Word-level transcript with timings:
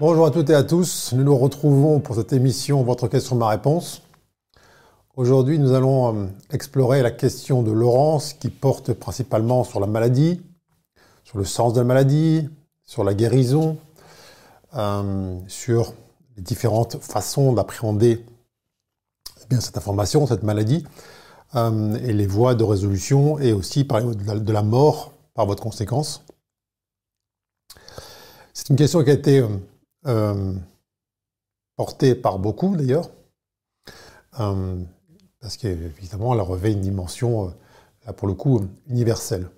Bonjour 0.00 0.26
à 0.26 0.30
toutes 0.30 0.48
et 0.50 0.54
à 0.54 0.62
tous, 0.62 1.12
nous 1.12 1.24
nous 1.24 1.36
retrouvons 1.36 1.98
pour 1.98 2.14
cette 2.14 2.32
émission 2.32 2.84
Votre 2.84 3.08
question, 3.08 3.34
ma 3.34 3.48
réponse. 3.48 4.02
Aujourd'hui, 5.16 5.58
nous 5.58 5.72
allons 5.72 6.14
euh, 6.14 6.26
explorer 6.52 7.02
la 7.02 7.10
question 7.10 7.64
de 7.64 7.72
Laurence 7.72 8.32
qui 8.32 8.48
porte 8.48 8.92
principalement 8.92 9.64
sur 9.64 9.80
la 9.80 9.88
maladie, 9.88 10.40
sur 11.24 11.36
le 11.36 11.44
sens 11.44 11.72
de 11.72 11.80
la 11.80 11.84
maladie, 11.84 12.48
sur 12.84 13.02
la 13.02 13.12
guérison, 13.12 13.76
euh, 14.76 15.36
sur 15.48 15.94
les 16.36 16.44
différentes 16.44 17.02
façons 17.02 17.52
d'appréhender 17.52 18.24
eh 19.50 19.56
cette 19.56 19.78
information, 19.78 20.28
cette 20.28 20.44
maladie, 20.44 20.84
euh, 21.56 21.96
et 22.04 22.12
les 22.12 22.26
voies 22.28 22.54
de 22.54 22.62
résolution, 22.62 23.40
et 23.40 23.52
aussi 23.52 23.82
parler 23.82 24.14
de 24.14 24.52
la, 24.52 24.62
mort 24.62 25.10
par 25.34 25.46
votre 25.46 25.64
conséquence. 25.64 26.24
C'est 28.54 28.68
une 28.68 28.76
question 28.76 29.02
qui 29.02 29.10
a 29.10 29.14
été 29.14 29.44
euh, 30.06 30.54
portée 31.76 32.14
par 32.14 32.38
beaucoup 32.38 32.76
d'ailleurs, 32.76 33.10
parce 34.32 35.56
qu'évidemment 35.56 36.34
elle 36.34 36.40
revêt 36.40 36.72
une 36.72 36.80
dimension, 36.80 37.54
là 38.06 38.12
pour 38.12 38.28
le 38.28 38.34
coup, 38.34 38.66
universelle. 38.88 39.48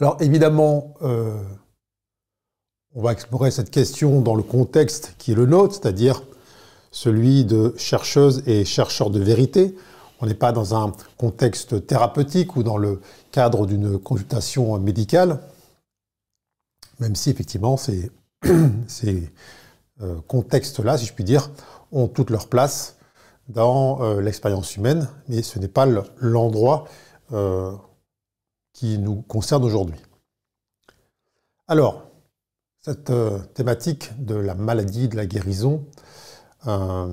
Alors 0.00 0.16
évidemment, 0.20 0.94
on 2.94 3.02
va 3.02 3.12
explorer 3.12 3.50
cette 3.50 3.70
question 3.70 4.20
dans 4.20 4.34
le 4.34 4.42
contexte 4.42 5.14
qui 5.18 5.32
est 5.32 5.34
le 5.34 5.46
nôtre, 5.46 5.74
c'est-à-dire 5.74 6.22
celui 6.90 7.44
de 7.44 7.74
chercheuses 7.76 8.42
et 8.46 8.64
chercheurs 8.64 9.10
de 9.10 9.20
vérité. 9.20 9.76
On 10.20 10.26
n'est 10.26 10.34
pas 10.34 10.52
dans 10.52 10.74
un 10.74 10.92
contexte 11.16 11.86
thérapeutique 11.86 12.56
ou 12.56 12.62
dans 12.62 12.76
le 12.76 13.00
cadre 13.30 13.66
d'une 13.66 13.98
consultation 13.98 14.78
médicale, 14.78 15.40
même 16.98 17.14
si 17.14 17.30
effectivement 17.30 17.76
ces, 18.86 19.30
euh, 20.00 20.20
contextes-là, 20.28 20.96
si 20.96 21.06
je 21.06 21.12
puis 21.12 21.24
dire, 21.24 21.50
ont 21.90 22.06
toute 22.06 22.30
leur 22.30 22.48
place 22.48 22.98
dans 23.48 24.00
euh, 24.00 24.20
l'expérience 24.20 24.76
humaine, 24.76 25.08
mais 25.26 25.42
ce 25.42 25.58
n'est 25.58 25.66
pas 25.66 25.86
l'endroit 26.18 26.86
euh, 27.32 27.72
qui 28.72 28.98
nous 28.98 29.22
concerne 29.22 29.64
aujourd'hui. 29.64 30.00
Alors, 31.66 32.04
cette 32.80 33.12
thématique 33.54 34.10
de 34.24 34.36
la 34.36 34.54
maladie, 34.54 35.08
de 35.08 35.16
la 35.16 35.26
guérison, 35.26 35.84
va 36.64 37.08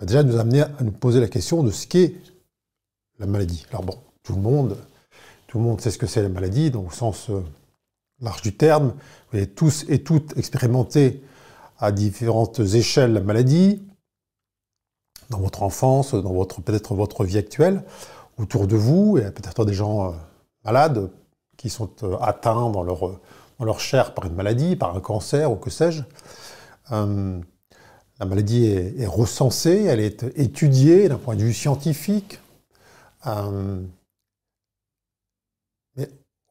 déjà 0.00 0.22
nous 0.22 0.38
amener 0.38 0.62
à 0.62 0.70
nous 0.80 0.92
poser 0.92 1.20
la 1.20 1.28
question 1.28 1.62
de 1.62 1.70
ce 1.70 1.86
qu'est 1.86 2.14
la 3.18 3.26
maladie. 3.26 3.66
Alors 3.70 3.82
bon, 3.82 3.98
tout 4.22 4.34
le 4.34 4.40
monde, 4.40 4.78
tout 5.48 5.58
le 5.58 5.64
monde 5.64 5.80
sait 5.80 5.90
ce 5.90 5.98
que 5.98 6.06
c'est 6.06 6.22
la 6.22 6.30
maladie, 6.30 6.70
dans 6.70 6.84
le 6.84 6.90
sens 6.90 7.28
large 8.22 8.42
du 8.42 8.56
terme. 8.56 8.94
Vous 9.30 9.38
avez 9.38 9.48
tous 9.48 9.84
et 9.88 10.02
toutes 10.02 10.36
expérimenté 10.36 11.22
à 11.78 11.92
différentes 11.92 12.60
échelles 12.60 13.12
la 13.12 13.20
maladie, 13.20 13.82
dans 15.30 15.38
votre 15.38 15.62
enfance, 15.62 16.14
dans 16.14 16.32
votre 16.32 16.62
peut-être 16.62 16.94
votre 16.94 17.24
vie 17.24 17.38
actuelle, 17.38 17.82
autour 18.38 18.66
de 18.66 18.76
vous, 18.76 19.18
a 19.18 19.30
peut-être 19.30 19.64
des 19.64 19.74
gens 19.74 20.14
malades 20.64 21.10
qui 21.56 21.68
sont 21.68 21.90
atteints 22.20 22.70
dans 22.70 22.82
leur 22.82 23.20
leur 23.64 23.80
chair 23.80 24.14
par 24.14 24.26
une 24.26 24.34
maladie, 24.34 24.76
par 24.76 24.96
un 24.96 25.00
cancer 25.00 25.50
ou 25.50 25.56
que 25.56 25.70
sais-je. 25.70 26.02
Euh, 26.92 27.40
la 28.18 28.26
maladie 28.26 28.66
est, 28.66 29.06
recensée, 29.06 29.84
elle 29.84 30.00
est 30.00 30.24
étudiée 30.36 31.08
d'un 31.08 31.16
point 31.16 31.34
de 31.34 31.42
vue 31.42 31.52
scientifique. 31.52 32.38
Euh, 33.26 33.80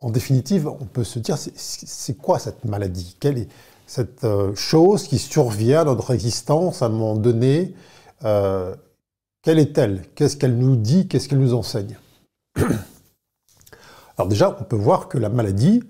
en 0.02 0.10
définitive, 0.10 0.68
on 0.68 0.86
peut 0.86 1.04
se 1.04 1.20
dire, 1.20 1.38
c'est 1.38 2.18
quoi 2.18 2.40
cette 2.40 2.66
maladie? 2.66 3.16
Quelle 3.20 3.48
cette 3.88 4.24
euh, 4.24 4.56
chose 4.56 5.08
qui 5.08 5.20
survient 5.20 5.82
à 5.82 5.86
notre 5.86 6.12
existence 6.12 6.82
à 6.82 6.86
un 6.86 6.90
moment 6.90 7.16
donné 7.16 7.74
Quelle 8.22 9.60
est-elle? 9.60 10.04
Qu'est-ce 10.16 10.38
qu'elle 10.38 10.58
nous 10.58 10.76
dit? 10.76 11.08
Qu'est-ce 11.08 11.30
qu'elle 11.30 11.40
nous 11.40 11.54
enseigne? 11.54 11.98
Alors 14.18 14.28
déjà, 14.28 14.58
on 14.60 14.64
peut 14.64 14.76
voir 14.76 15.08
que 15.08 15.18
la 15.18 15.30
maladie, 15.30 15.84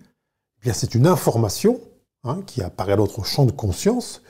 eh 0.63 0.73
c'est 0.73 0.95
une 0.95 1.07
information 1.07 1.79
hein, 2.23 2.41
qui 2.45 2.61
apparaît 2.61 2.93
à 2.93 2.97
notre 2.97 3.25
champ 3.25 3.45
de 3.45 3.51
conscience 3.51 4.21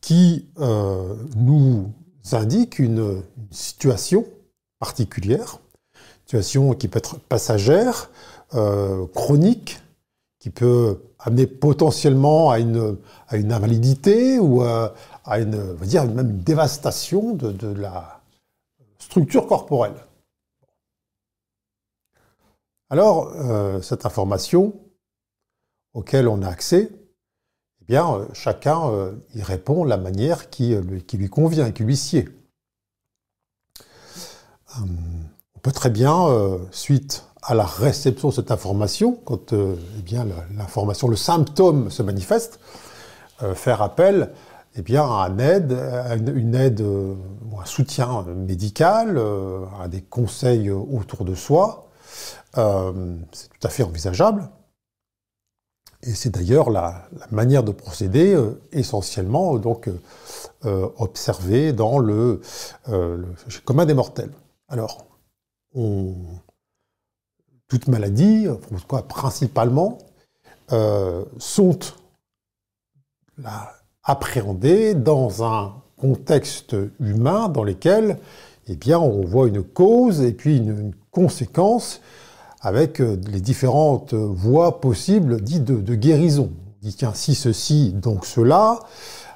qui 0.00 0.48
euh, 0.58 1.14
nous 1.36 1.92
indique 2.32 2.78
une, 2.78 3.22
situation 3.50 4.26
particulière, 4.78 5.60
situation 6.26 6.74
qui 6.74 6.88
peut 6.88 6.98
être 6.98 7.18
passagère, 7.18 8.10
euh, 8.54 9.06
chronique, 9.14 9.80
qui 10.38 10.50
peut 10.50 11.00
amener 11.18 11.46
potentiellement 11.46 12.50
à 12.50 12.58
une, 12.60 12.96
invalidité 13.32 14.38
ou 14.38 14.62
à, 14.62 14.94
une, 15.38 15.76
même 16.14 16.38
dévastation 16.38 17.34
de, 17.34 17.72
la 17.72 18.20
structure 18.98 19.46
corporelle. 19.46 19.96
Alors, 22.90 23.32
euh, 23.34 23.82
cette 23.82 24.06
information, 24.06 24.74
auquel 25.92 26.28
on 26.28 26.42
a 26.42 26.48
accès, 26.48 26.90
eh 27.80 27.84
bien, 27.86 28.14
euh, 28.14 28.26
chacun 28.32 28.90
euh, 28.90 29.12
y 29.34 29.42
répond 29.42 29.84
la 29.84 29.96
manière 29.96 30.50
qui, 30.50 30.74
euh, 30.74 31.00
qui 31.06 31.16
lui 31.16 31.28
convient, 31.28 31.70
qui 31.72 31.82
lui 31.82 31.96
sied. 31.96 32.28
on 34.78 35.58
peut 35.60 35.72
très 35.72 35.90
bien, 35.90 36.28
suite 36.70 37.24
à 37.50 37.54
la 37.54 37.64
réception 37.64 38.28
de 38.28 38.34
cette 38.34 38.50
information, 38.50 39.18
quand 39.24 39.52
eh 39.52 40.02
bien, 40.02 40.26
l'information, 40.56 41.08
le 41.08 41.16
symptôme 41.16 41.90
se 41.90 42.02
manifeste, 42.02 42.60
faire 43.54 43.80
appel 43.80 44.32
eh 44.76 44.82
bien, 44.82 45.02
à 45.04 45.28
une 45.30 45.40
aide, 45.40 45.76
une 46.34 46.54
aide 46.54 46.84
un 47.58 47.64
soutien 47.64 48.24
médical, 48.36 49.18
à 49.80 49.88
des 49.88 50.02
conseils 50.02 50.70
autour 50.70 51.24
de 51.24 51.34
soi. 51.34 51.88
c'est 52.54 53.48
tout 53.48 53.66
à 53.66 53.68
fait 53.70 53.82
envisageable. 53.82 54.50
Et 56.02 56.14
c'est 56.14 56.30
d'ailleurs 56.30 56.70
la, 56.70 57.08
manière 57.30 57.64
de 57.64 57.72
procéder 57.72 58.32
euh, 58.32 58.60
essentiellement 58.70 59.56
euh, 59.56 59.58
donc 59.58 59.90
euh, 60.64 60.88
observée 60.96 61.72
dans 61.72 61.98
le, 61.98 62.40
commun 63.64 63.84
des 63.84 63.94
mortels. 63.94 64.30
Alors, 64.68 65.06
on, 65.74 66.14
toutes 67.68 67.88
maladies, 67.88 68.46
quoi, 68.88 69.06
principalement, 69.06 69.98
sont 71.38 71.78
appréhendées 74.02 74.94
dans 74.94 75.44
un 75.44 75.74
contexte 75.96 76.76
humain 77.00 77.48
dans 77.48 77.64
lequel 77.64 78.18
eh 78.68 78.76
bien, 78.76 78.98
on 78.98 79.24
voit 79.24 79.48
une 79.48 79.62
cause 79.62 80.20
et 80.20 80.32
puis 80.32 80.58
une 80.58 80.92
conséquence 81.10 82.00
avec 82.60 83.00
euh, 83.00 83.16
les 83.30 83.40
différentes 83.40 84.12
voies 84.12 84.80
possibles 84.80 85.40
dites 85.40 85.64
de, 85.64 85.94
guérison. 85.94 86.50
On 86.52 86.86
dit 86.86 86.94
tiens, 86.94 87.12
si 87.14 87.34
ceci, 87.34 87.92
donc 87.92 88.26
cela, 88.26 88.80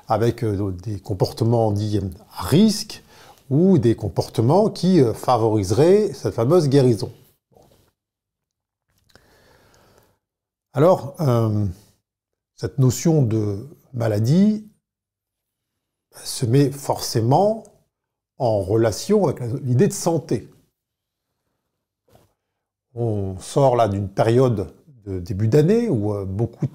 avec 0.08 0.44
euh, 0.44 0.74
des 0.82 0.98
comportements 0.98 1.72
dits 1.72 2.00
à 2.36 2.42
risque 2.42 3.02
ou 3.48 3.78
des 3.78 3.94
comportements 3.94 4.68
qui 4.68 5.00
euh, 5.00 5.14
favoriseraient 5.14 6.10
cette 6.12 6.34
fameuse 6.34 6.68
guérison. 6.68 7.10
Alors, 10.74 11.16
cette 12.54 12.78
notion 12.78 13.22
de 13.22 13.66
maladie 13.92 14.66
se 16.24 16.46
met 16.46 16.70
forcément 16.70 17.64
en 18.38 18.60
relation 18.60 19.26
avec 19.26 19.40
l'idée 19.62 19.88
de 19.88 19.92
santé. 19.92 20.48
On 22.94 23.38
sort 23.38 23.76
là 23.76 23.88
d'une 23.88 24.08
période 24.08 24.72
de 25.06 25.18
début 25.18 25.48
d'année 25.48 25.88
où 25.88 26.14
euh, 26.14 26.24
beaucoup 26.24 26.66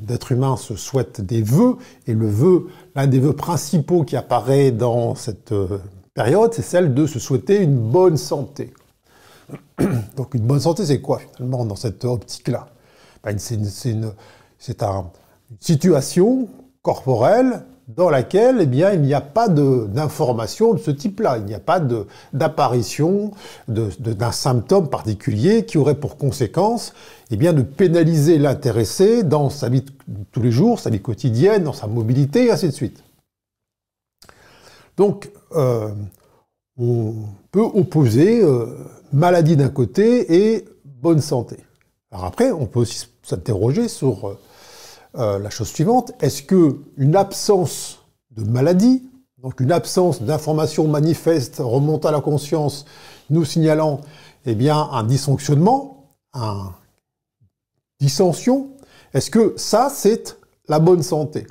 d'êtres 0.00 0.32
humains 0.32 0.56
se 0.56 0.76
souhaitent 0.76 1.20
des 1.20 1.42
vœux, 1.42 1.76
et 2.06 2.14
le 2.14 2.26
vœu, 2.26 2.68
l'un 2.94 3.06
des 3.06 3.20
vœux 3.20 3.34
principaux 3.34 4.04
qui 4.04 4.16
apparaît 4.16 4.72
dans 4.72 5.14
cette 5.14 5.52
euh, 5.52 5.78
période, 6.14 6.52
c'est 6.52 6.62
celle 6.62 6.94
de 6.94 7.06
se 7.06 7.18
souhaiter 7.18 7.62
une 7.62 7.78
bonne 7.78 8.16
santé. 8.16 8.74
Donc 10.16 10.34
une 10.34 10.46
bonne 10.46 10.60
santé, 10.60 10.84
c'est 10.84 11.00
quoi 11.00 11.20
finalement 11.36 11.64
dans 11.64 11.76
cette 11.76 12.04
optique-là? 12.04 12.68
C'est 13.38 13.54
une, 13.90 14.12
situation 15.60 16.48
corporelle 16.82 17.64
dans 17.88 18.10
laquelle 18.10 18.58
eh 18.60 18.94
il 18.94 19.00
n'y 19.02 19.14
a 19.14 19.20
pas 19.20 19.48
d'information 19.48 20.74
de, 20.74 20.78
ce 20.78 20.90
type-là. 20.90 21.38
Il 21.38 21.44
n'y 21.44 21.54
a 21.54 21.60
pas 21.60 21.80
d'apparition 22.32 23.30
d'un 23.68 24.32
symptôme 24.32 24.88
particulier 24.88 25.64
qui 25.64 25.78
aurait 25.78 25.94
pour 25.94 26.16
conséquence 26.16 26.94
eh 27.30 27.36
de 27.36 27.62
pénaliser 27.62 28.38
l'intéressé 28.38 29.22
dans 29.22 29.50
sa 29.50 29.68
vie 29.68 29.82
de 29.82 30.24
tous 30.32 30.42
les 30.42 30.50
jours, 30.50 30.80
sa 30.80 30.90
vie 30.90 31.00
quotidienne, 31.00 31.64
dans 31.64 31.72
sa 31.72 31.86
mobilité, 31.86 32.46
et 32.46 32.50
ainsi 32.50 32.66
de 32.66 32.72
suite. 32.72 33.02
Donc, 34.96 35.30
euh, 35.54 35.90
on 36.78 37.14
peut 37.52 37.60
opposer 37.60 38.42
euh, 38.42 38.66
maladie 39.12 39.56
d'un 39.56 39.68
côté 39.68 40.54
et 40.54 40.64
bonne 40.84 41.20
santé. 41.20 41.56
Alors 42.10 42.24
après, 42.24 42.50
on 42.50 42.66
peut 42.66 42.80
aussi 42.80 43.06
s'interroger 43.26 43.88
sur 43.88 44.38
la 45.14 45.50
chose 45.50 45.68
suivante. 45.68 46.12
Est-ce 46.20 46.42
que 46.42 46.78
une 46.96 47.16
absence 47.16 47.98
de 48.30 48.44
maladie, 48.44 49.02
donc 49.38 49.60
une 49.60 49.72
absence 49.72 50.22
d'information 50.22 50.86
manifeste 50.88 51.56
remontant 51.58 52.08
à 52.08 52.12
la 52.12 52.20
conscience, 52.20 52.84
nous 53.30 53.44
signalant 53.44 54.00
eh 54.44 54.54
bien 54.54 54.88
un 54.92 55.02
dysfonctionnement, 55.04 56.06
un 56.32 56.72
dissension, 58.00 58.70
est-ce 59.12 59.30
que 59.30 59.54
ça 59.56 59.88
c'est 59.92 60.38
la 60.68 60.78
bonne 60.78 61.02
santé? 61.02 61.46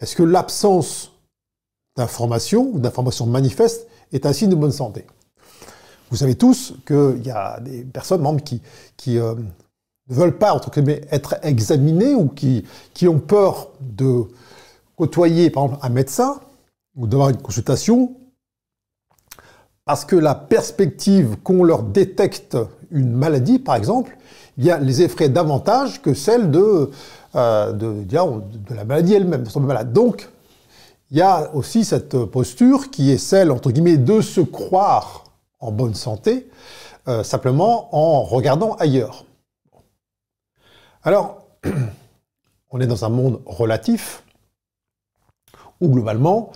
Est-ce 0.00 0.16
que 0.16 0.22
l'absence 0.22 1.12
d'information 1.96 2.70
ou 2.72 2.78
d'information 2.78 3.26
manifeste 3.26 3.88
est 4.12 4.26
un 4.26 4.32
signe 4.32 4.50
de 4.50 4.54
bonne 4.54 4.72
santé? 4.72 5.06
Vous 6.10 6.18
savez 6.18 6.36
tous 6.36 6.74
qu'il 6.86 7.22
y 7.24 7.30
a 7.30 7.58
des 7.60 7.82
personnes 7.82 8.22
membres 8.22 8.42
qui, 8.42 8.62
qui 8.96 9.18
euh, 9.18 9.34
ne 10.08 10.14
veulent 10.14 10.38
pas 10.38 10.52
entre 10.52 10.70
être 11.10 11.36
examinées 11.42 12.14
ou 12.14 12.28
qui, 12.28 12.64
ont 13.08 13.18
peur 13.18 13.68
de 13.80 14.24
côtoyer 14.96 15.50
par 15.50 15.64
exemple 15.64 15.84
un 15.84 15.88
médecin 15.88 16.40
ou 16.96 17.06
d'avoir 17.06 17.30
une 17.30 17.40
consultation 17.40 18.14
parce 19.84 20.04
que 20.04 20.16
la 20.16 20.34
perspective 20.34 21.36
qu'on 21.42 21.62
leur 21.62 21.82
détecte 21.82 22.56
une 22.90 23.12
maladie, 23.12 23.58
par 23.58 23.74
exemple, 23.74 24.16
eh 24.56 24.62
bien, 24.62 24.78
les 24.78 25.02
effraie 25.02 25.28
davantage 25.28 26.00
que 26.00 26.14
celle 26.14 26.50
de, 26.50 26.90
euh, 27.34 28.02
la 28.70 28.84
maladie 28.84 29.14
elle-même. 29.14 29.44
Donc, 29.92 30.30
il 31.10 31.18
y 31.18 31.20
a 31.20 31.54
aussi 31.54 31.84
cette 31.84 32.16
posture 32.24 32.90
qui 32.90 33.10
est 33.10 33.18
celle, 33.18 33.50
entre 33.50 33.70
guillemets, 33.70 33.98
de 33.98 34.20
se 34.20 34.40
croire 34.40 35.24
en 35.60 35.70
bonne 35.70 35.94
santé, 35.94 36.48
euh, 37.08 37.22
simplement 37.22 37.88
en 37.94 38.22
regardant 38.22 38.74
ailleurs. 38.76 39.24
Alors, 41.06 41.42
on 42.70 42.80
est 42.80 42.86
dans 42.86 43.04
un 43.04 43.10
monde 43.10 43.42
relatif, 43.44 44.24
où 45.82 45.88
globalement, 45.90 46.50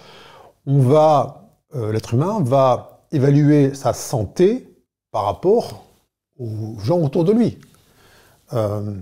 euh, 0.66 1.92
l'être 1.92 2.14
humain 2.14 2.40
va 2.40 3.04
évaluer 3.12 3.74
sa 3.74 3.92
santé 3.92 4.74
par 5.10 5.24
rapport 5.24 5.84
aux 6.38 6.78
gens 6.78 6.98
autour 6.98 7.24
de 7.24 7.32
lui. 7.32 7.58
Euh, 8.54 8.94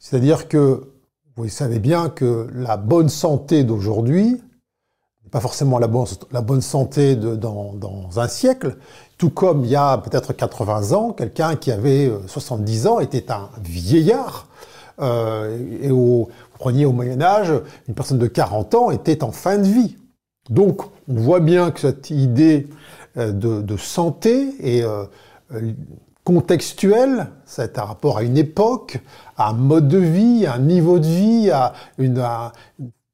c'est-à-dire 0.00 0.48
que 0.48 0.92
vous 1.36 1.48
savez 1.48 1.78
bien 1.78 2.08
que 2.08 2.48
la 2.52 2.76
bonne 2.76 3.08
santé 3.08 3.62
d'aujourd'hui 3.62 4.42
n'est 5.22 5.30
pas 5.30 5.40
forcément 5.40 5.78
la 5.78 5.86
bonne, 5.86 6.60
santé 6.62 7.14
dans, 7.14 8.18
un 8.18 8.26
siècle, 8.26 8.76
tout 9.18 9.30
comme 9.30 9.64
il 9.64 9.70
y 9.70 9.76
a 9.76 9.98
peut-être 9.98 10.32
80 10.32 10.92
ans, 10.92 11.12
quelqu'un 11.12 11.56
qui 11.56 11.70
avait 11.72 12.10
70 12.26 12.86
euh, 12.86 12.90
ans 12.90 13.00
était 13.00 13.30
un 13.30 13.50
vieillard, 13.62 14.48
euh, 15.00 15.58
et 15.82 15.90
au, 15.90 15.96
vous 15.96 16.58
preniez 16.58 16.86
au 16.86 16.92
Moyen 16.92 17.20
Âge, 17.20 17.52
une 17.86 17.94
personne 17.94 18.18
de 18.18 18.26
40 18.26 18.74
ans 18.74 18.90
était 18.90 19.22
en 19.22 19.32
fin 19.32 19.58
de 19.58 19.66
vie. 19.66 19.96
Donc 20.50 20.82
on 21.08 21.14
voit 21.14 21.40
bien 21.40 21.70
que 21.70 21.80
cette 21.80 22.10
idée 22.10 22.68
euh, 23.16 23.32
de, 23.32 23.76
santé 23.76 24.54
est 24.60 24.82
euh, 24.82 25.04
contextuelle, 26.24 27.28
c'est 27.44 27.78
un 27.78 27.84
rapport 27.84 28.18
à 28.18 28.22
une 28.22 28.36
époque, 28.36 28.98
à 29.36 29.50
un 29.50 29.52
mode 29.52 29.88
de 29.88 29.98
vie, 29.98 30.46
à 30.46 30.54
un 30.54 30.58
niveau 30.58 30.98
de 30.98 31.06
vie, 31.06 31.50
à 31.50 31.74
une, 31.98 32.22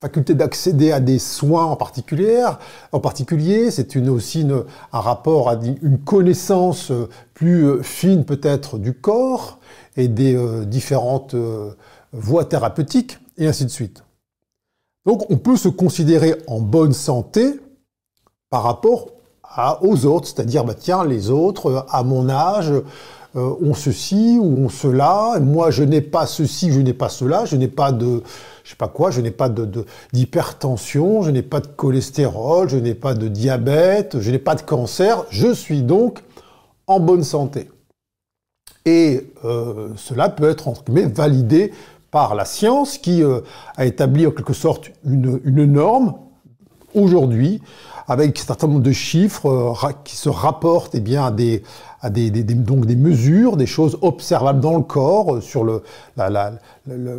faculté 0.04 0.34
d'accéder 0.34 0.92
à 0.92 1.00
des 1.00 1.18
soins 1.18 1.64
en 1.64 1.76
particulier. 1.76 2.44
En 2.92 3.00
particulier, 3.00 3.70
c'est 3.70 3.96
aussi 3.96 4.46
un 4.92 5.00
rapport 5.00 5.48
à 5.48 5.54
une 5.54 5.98
connaissance 5.98 6.92
plus 7.32 7.82
fine 7.82 8.26
peut-être 8.26 8.76
du 8.76 8.92
corps 8.92 9.58
et 9.96 10.08
des 10.08 10.36
euh, 10.36 10.66
différentes 10.66 11.32
euh, 11.32 11.70
voies 12.12 12.44
thérapeutiques, 12.44 13.18
et 13.38 13.46
ainsi 13.46 13.64
de 13.64 13.70
suite. 13.70 14.04
Donc 15.06 15.30
on 15.30 15.38
peut 15.38 15.56
se 15.56 15.68
considérer 15.68 16.34
en 16.48 16.60
bonne 16.60 16.92
santé 16.92 17.58
par 18.50 18.62
rapport 18.62 19.06
à, 19.42 19.82
aux 19.82 20.04
autres, 20.04 20.28
c'est-à-dire, 20.28 20.64
bah, 20.64 20.74
tiens, 20.78 21.04
les 21.04 21.30
autres, 21.30 21.86
à 21.88 22.02
mon 22.02 22.28
âge, 22.28 22.72
euh, 23.36 23.54
ont 23.60 23.74
ceci 23.74 24.38
ou 24.40 24.64
ont 24.64 24.68
cela, 24.68 25.40
moi 25.40 25.70
je 25.70 25.82
n'ai 25.82 26.00
pas 26.00 26.24
ceci, 26.26 26.72
je 26.72 26.80
n'ai 26.80 26.92
pas 26.92 27.08
cela, 27.08 27.44
je 27.44 27.56
n'ai 27.56 27.66
pas 27.66 27.90
de, 27.90 28.22
je 28.62 28.70
sais 28.70 28.76
pas 28.76 28.86
quoi, 28.86 29.10
je 29.10 29.20
n'ai 29.20 29.32
pas 29.32 29.48
de, 29.48 29.84
d'hypertension, 30.12 31.22
je 31.22 31.32
n'ai 31.32 31.42
pas 31.42 31.58
de 31.58 31.66
cholestérol, 31.66 32.68
je 32.68 32.76
n'ai 32.76 32.94
pas 32.94 33.14
de 33.14 33.26
diabète, 33.26 34.20
je 34.20 34.30
n'ai 34.30 34.38
pas 34.38 34.54
de 34.54 34.62
cancer, 34.62 35.24
je 35.30 35.52
suis 35.52 35.82
donc 35.82 36.22
en 36.86 37.00
bonne 37.00 37.24
santé. 37.24 37.68
Et 38.84 39.32
euh, 39.44 39.88
cela 39.96 40.28
peut 40.28 40.48
être 40.48 40.68
entre 40.68 40.84
guillemets 40.84 41.06
validé 41.06 41.72
par 42.10 42.36
la 42.36 42.44
science 42.44 42.98
qui 42.98 43.22
euh, 43.24 43.40
a 43.76 43.86
établi 43.86 44.28
en 44.28 44.30
quelque 44.30 44.52
sorte 44.52 44.92
une, 45.04 45.64
norme 45.64 46.14
aujourd'hui 46.94 47.60
avec 48.06 48.38
un 48.38 48.42
certain 48.44 48.68
nombre 48.68 48.82
de 48.82 48.92
chiffres 48.92 49.74
qui 50.04 50.14
se 50.14 50.28
rapportent 50.28 50.94
eh 50.94 51.00
bien, 51.00 51.24
à, 51.24 51.30
des, 51.32 51.64
à 52.04 52.10
des, 52.10 52.30
donc 52.30 52.84
des 52.84 52.96
mesures, 52.96 53.56
des 53.56 53.64
choses 53.64 53.96
observables 54.02 54.60
dans 54.60 54.76
le 54.76 54.82
corps 54.82 55.42
sur 55.42 55.64
le, 55.64 55.82
la, 56.18 56.52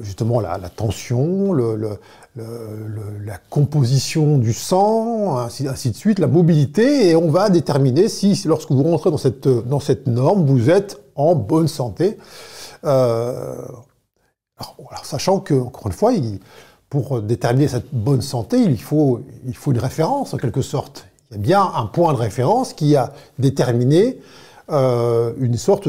justement 0.03 0.39
la, 0.39 0.59
tension, 0.69 1.53
la 1.55 3.37
composition 3.49 4.37
du 4.37 4.53
sang, 4.53 5.39
ainsi, 5.39 5.89
de 5.89 5.95
suite, 5.95 6.19
la 6.19 6.27
mobilité, 6.27 7.09
et 7.09 7.15
on 7.15 7.31
va 7.31 7.49
déterminer 7.49 8.09
si, 8.09 8.39
lorsque 8.45 8.71
vous 8.71 8.83
rentrez 8.83 9.09
dans 9.09 9.79
cette, 9.79 10.05
norme, 10.05 10.45
vous 10.45 10.69
êtes 10.69 11.01
en 11.15 11.33
bonne 11.33 11.67
santé. 11.67 12.19
Euh, 12.83 13.55
sachant 15.01 15.39
que, 15.39 15.55
encore 15.55 15.88
une 15.88 15.93
fois, 15.93 16.11
pour 16.89 17.23
déterminer 17.23 17.69
cette 17.69 17.91
bonne 17.91 18.21
santé, 18.21 18.59
il 18.59 18.79
faut, 18.79 19.21
il 19.47 19.55
faut 19.55 19.71
une 19.71 19.79
référence 19.79 20.35
en 20.35 20.38
quelque 20.38 20.61
sorte. 20.61 21.07
Il 21.31 21.38
y 21.38 21.39
a 21.39 21.41
bien 21.41 21.71
un 21.75 21.88
point 21.88 22.13
de 22.13 22.19
référence 22.19 22.74
qui 22.74 22.95
a 22.95 23.13
déterminé 23.39 24.19
euh, 24.72 25.34
une 25.39 25.57
sorte 25.57 25.88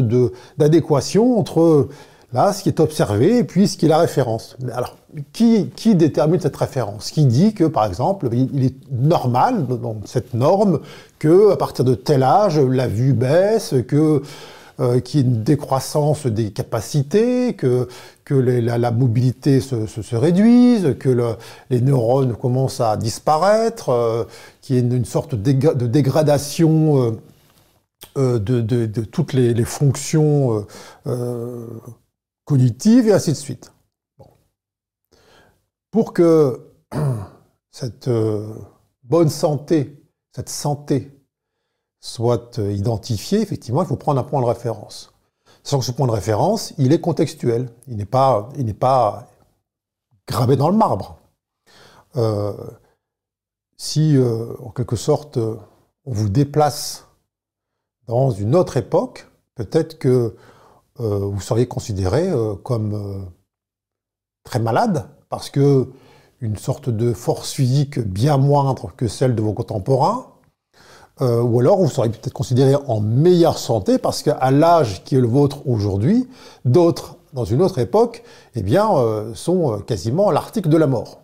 d'adéquation 0.59 1.39
entre 1.39 1.89
là 2.33 2.53
ce 2.53 2.63
qui 2.63 2.69
est 2.69 2.81
observé 2.81 3.39
et 3.39 3.45
puis 3.45 3.69
ce 3.69 3.77
qui 3.77 3.87
est 3.87 3.89
la 3.89 3.99
référence. 3.99 4.57
Alors, 4.73 4.97
qui, 5.33 5.71
qui 5.75 5.95
détermine 5.95 6.41
cette 6.41 6.57
référence? 6.57 7.11
Qui 7.11 7.25
dit 7.25 7.55
que, 7.55 7.65
par 7.65 7.87
exemple, 7.87 8.29
il 8.33 8.65
est 8.65 8.77
normal 8.91 9.67
dans 9.67 9.97
cette 10.05 10.35
norme 10.35 10.81
que 11.19 11.53
à 11.53 11.57
partir 11.57 11.85
de 11.85 11.95
tel 11.95 12.23
âge, 12.23 12.59
la 12.59 12.89
vue 12.89 13.13
baisse, 13.13 13.75
que 13.89 14.23
euh, 14.79 15.01
qu'il 15.01 15.21
y 15.21 15.23
ait 15.23 15.27
une 15.27 15.43
décroissance 15.43 16.27
des 16.27 16.51
capacités, 16.51 17.55
que, 17.55 17.89
que 18.27 18.35
la, 18.35 18.91
mobilité 18.91 19.63
se, 19.63 19.87
se, 19.87 20.15
réduise, 20.17 20.97
que 21.01 21.37
les 21.71 21.81
neurones 21.81 22.35
commencent 22.37 22.83
à 22.83 22.99
disparaître, 22.99 23.89
euh, 23.89 24.25
qu'il 24.61 24.77
y 24.77 24.79
ait 24.79 24.83
une, 24.83 25.07
sorte 25.07 25.35
de, 25.35 25.87
dégradation 25.87 27.17
de, 28.17 28.39
de, 28.61 29.05
toutes 29.05 29.33
les, 29.33 29.65
fonctions 29.65 30.67
cognitives 32.45 33.09
et 33.09 33.13
ainsi 33.13 33.31
de 33.33 33.37
suite. 33.37 33.73
Pour 35.91 36.13
que 36.13 36.73
cette 37.71 38.09
bonne 39.05 39.29
santé, 39.29 40.03
cette 40.35 40.49
santé 40.49 41.17
soit 42.01 42.59
euh, 42.59 42.73
identifié, 42.73 43.41
effectivement, 43.41 43.83
il 43.83 43.89
faut 43.89 43.97
prendre 43.97 44.21
un 44.21 44.25
point 44.25 44.41
de 44.41 44.47
référence. 44.47 45.13
Sans 45.65 45.79
que 45.79 45.85
ce 45.85 45.93
point 45.93 46.07
de 46.07 46.13
référence, 46.13 46.73
il 46.79 46.93
est 46.93 47.01
contextuel. 47.01 47.69
Il 47.89 47.97
n'est 47.97 48.05
pas, 48.05 48.49
il 48.57 48.67
n'est 48.67 48.75
pas 48.75 49.27
gravé 50.29 50.57
dans 50.57 50.69
le 50.69 50.77
marbre. 50.77 51.19
Euh, 52.17 52.53
si, 53.77 54.17
euh, 54.17 54.55
en 54.63 54.71
quelque 54.71 54.97
sorte, 54.97 55.37
on 55.39 56.13
vous 56.13 56.29
déplace 56.29 57.06
dans 58.07 58.31
une 58.31 58.55
autre 58.55 58.77
époque, 58.77 59.29
peut-être 59.55 59.99
que 59.99 60.35
vous 60.99 61.41
seriez 61.41 61.67
considéré 61.67 62.31
comme 62.63 63.27
très 64.45 64.59
malade, 64.59 65.09
parce 65.29 65.51
que 65.51 65.89
une 66.41 66.57
sorte 66.57 66.89
de 66.89 67.13
force 67.13 67.53
physique 67.53 67.99
bien 67.99 68.37
moindre 68.37 68.93
que 68.97 69.09
celle 69.09 69.35
de 69.35 69.43
vos 69.43 69.53
contemporains, 69.53 70.27
euh, 71.23 71.41
ou 71.43 71.61
alors 71.61 71.79
vous 71.79 71.89
serez 71.89 72.11
peut-être 72.11 72.35
considéré 72.35 72.75
en 72.87 73.01
meilleure 73.01 73.57
santé 73.57 73.97
parce 73.97 74.23
qu'à 74.23 74.51
l'âge 74.51 75.03
qui 75.05 75.17
est 75.17 75.21
le 75.21 75.27
vôtre 75.27 75.67
aujourd'hui, 75.67 76.29
d'autres, 76.67 77.17
dans 77.33 77.47
une 77.47 77.63
autre 77.63 77.79
époque, 77.79 78.23
eh 78.55 78.63
bien, 78.63 78.95
euh, 78.95 79.35
sont 79.35 79.73
euh, 79.73 79.79
quasiment 79.79 80.31
l'article 80.31 80.69
de 80.69 80.77
la 80.77 80.87
mort. 80.87 81.21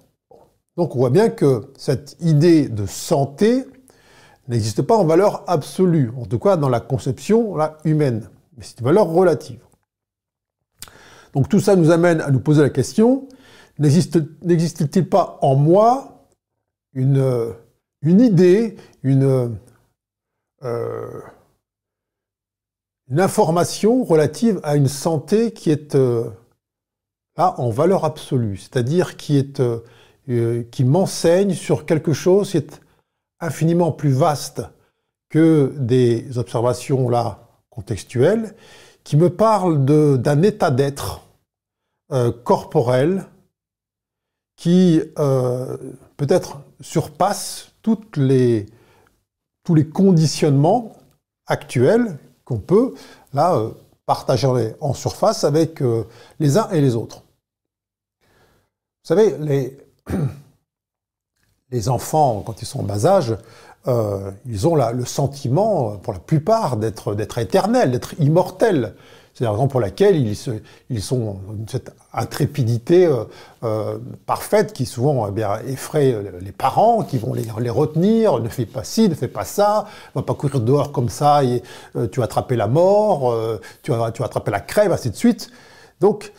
Donc 0.79 0.97
on 0.97 0.99
voit 1.01 1.11
bien 1.11 1.29
que 1.29 1.71
cette 1.77 2.17
idée 2.21 2.71
de 2.71 2.87
santé 2.87 3.67
n'existe 4.49 4.83
pas 4.83 4.97
en 4.97 5.05
valeur 5.05 5.45
absolue, 5.47 6.11
en 6.19 6.27
tout 6.27 6.39
cas 6.39 6.57
dans 6.57 6.69
la 6.69 6.81
conception 6.81 7.57
humaine, 7.85 8.29
mais 8.57 8.65
c'est 8.65 8.81
une 8.81 8.87
valeur 8.87 9.09
relative. 9.09 9.61
Donc 11.35 11.49
tout 11.49 11.61
ça 11.61 11.77
nous 11.77 11.91
amène 11.91 12.21
à 12.21 12.31
nous 12.31 12.41
poser 12.41 12.63
la 12.63 12.71
question, 12.71 13.29
n'existe-t-il 13.79 15.09
pas 15.09 15.39
en 15.41 15.57
moi 15.57 16.29
une, 16.93 17.55
idée, 18.05 18.77
une, 19.03 19.57
euh, 20.63 21.21
une 23.09 23.21
information 23.21 24.05
relative 24.05 24.61
à 24.63 24.77
une 24.77 24.89
santé 24.89 25.53
qui 25.53 25.71
est 25.71 25.95
euh, 25.95 26.29
là 27.37 27.55
en 27.59 27.71
valeur 27.71 28.05
absolue, 28.05 28.59
c'est-à-dire 28.59 29.17
qui, 29.17 29.39
est, 29.39 29.61
euh, 29.61 30.65
qui 30.71 30.85
m'enseigne 30.85 31.55
sur 31.55 31.87
quelque 31.87 32.13
chose 32.13 32.51
qui 32.51 32.59
est 32.59 32.81
infiniment 33.43 33.93
plus 33.93 34.13
vaste 34.13 34.63
que 35.29 35.75
des 35.77 36.39
observations 36.39 37.09
là 37.09 37.49
contextuelles, 37.69 38.55
qui 39.05 39.17
me 39.17 39.29
parle 39.31 39.85
d'un 39.85 40.43
état 40.43 40.71
d'être 40.71 41.23
euh, 42.13 42.31
corporel 42.31 43.27
qui 44.57 45.01
euh, 45.19 45.77
peut-être 46.17 46.61
surpasse 46.81 47.73
toutes 47.83 48.17
les, 48.17 48.67
tous 49.65 49.75
les 49.75 49.89
conditionnements 49.89 50.93
actuels 51.47 52.19
qu'on 52.45 52.59
peut 52.59 52.95
là 53.33 53.57
euh, 53.57 53.71
partager 54.07 54.75
en 54.81 54.95
surface 54.95 55.45
avec 55.45 55.83
les 56.39 56.59
uns 56.59 56.69
et 56.71 56.81
les 56.81 56.97
autres. 56.97 57.23
Vous 59.03 59.09
savez, 59.09 59.37
les, 59.39 59.79
les 61.73 61.89
enfants, 61.89 62.43
quand 62.45 62.63
ils 62.63 62.67
sont 62.67 62.81
en 62.81 62.85
bas 62.85 63.07
âge, 63.07 63.35
euh, 63.89 64.31
ils 64.47 64.69
ont 64.69 64.77
le 64.77 65.05
sentiment, 65.05 65.97
pour 66.03 66.13
la 66.13 66.21
plupart, 66.21 66.77
d'être 66.77 67.39
éternels, 67.39 67.91
d'être 67.91 68.15
immortels. 68.21 68.95
C'est 69.35 69.45
la 69.45 69.51
raison 69.51 69.67
pour 69.67 69.81
laquelle 69.81 70.15
ils, 70.17 70.37
se, 70.37 70.53
sont 71.01 71.39
cette 71.67 71.91
intrépidité 72.13 73.07
euh, 73.07 73.25
euh, 73.65 73.99
parfaite 74.27 74.75
qui 74.75 74.85
souvent 74.85 75.27
eh 75.35 75.73
effraie 75.73 76.15
les 76.43 76.53
parents, 76.53 77.03
qui 77.03 77.17
vont 77.17 77.33
les, 77.33 77.47
les, 77.59 77.71
retenir, 77.71 78.39
ne 78.41 78.49
fais 78.51 78.67
pas 78.67 78.85
ci, 78.85 79.09
ne 79.09 79.15
fais 79.15 79.29
pas 79.29 79.47
ça, 79.47 79.87
ne 80.15 80.21
va 80.21 80.27
pas 80.27 80.35
courir 80.35 80.61
dehors 80.61 80.93
comme 80.93 81.09
ça, 81.09 81.43
et, 81.43 81.63
tu 82.13 82.21
vas 82.21 82.27
attraper 82.27 82.57
la 82.57 82.69
mort, 82.69 83.35
tu, 83.83 83.91
vas, 83.91 84.13
tu 84.13 84.21
vas 84.21 84.27
attraper 84.27 84.51
la 84.51 84.61
crève, 84.61 84.93
ainsi 84.93 85.11
de 85.11 85.17
suite. 85.17 85.51
Donc, 86.01 86.31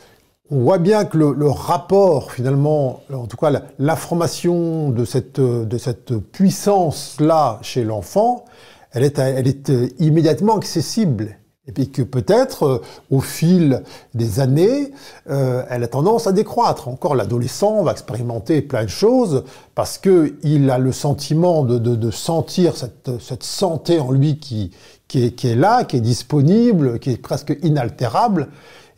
on 0.50 0.60
voit 0.60 0.78
bien 0.78 1.06
que 1.06 1.18
le, 1.18 1.50
rapport, 1.50 2.32
finalement, 2.32 3.02
en 3.14 3.28
tout 3.28 3.38
cas 3.38 3.52
l'information 3.80 4.90
de 4.90 5.06
cette, 5.06 5.40
de 5.40 5.78
cette 5.78 6.18
puissance-là 6.18 7.60
chez 7.62 7.84
l'enfant, 7.84 8.46
elle 8.92 9.04
est, 9.04 9.18
elle 9.18 9.48
est 9.48 9.70
euh, 9.70 9.90
immédiatement 10.00 10.58
accessible. 10.58 11.38
Et 11.66 11.72
puis 11.72 11.90
que 11.90 12.02
peut-être, 12.02 12.64
euh, 12.64 12.82
au 13.10 13.22
fil 13.22 13.84
des 14.14 14.42
années, 14.42 14.92
euh, 15.30 15.64
elle 15.70 15.84
a 15.84 15.88
tendance 15.88 16.28
à 16.28 16.34
décroître. 16.34 16.90
Encore, 16.90 17.16
l'adolescent 17.16 17.84
va 17.84 17.94
expérimenter 17.94 18.62
plein 18.62 18.84
de 18.84 18.90
choses 18.90 19.46
parce 19.74 19.98
qu'il 19.98 20.70
a 20.70 20.78
le 20.78 20.92
sentiment 20.92 21.64
de, 21.64 21.78
de, 21.80 21.96
de 21.96 22.12
sentir 22.12 22.76
cette, 22.76 23.10
cette, 23.22 23.44
santé 23.44 24.00
en 24.00 24.12
lui 24.12 24.38
qui, 24.38 24.72
qui, 25.08 25.26
est, 25.26 25.32
qui 25.32 25.48
est 25.48 25.56
là, 25.56 25.86
qui 25.86 25.98
est 25.98 26.02
disponible, 26.02 27.00
qui 27.00 27.12
est 27.12 27.18
presque 27.18 27.58
inaltérable. 27.64 28.50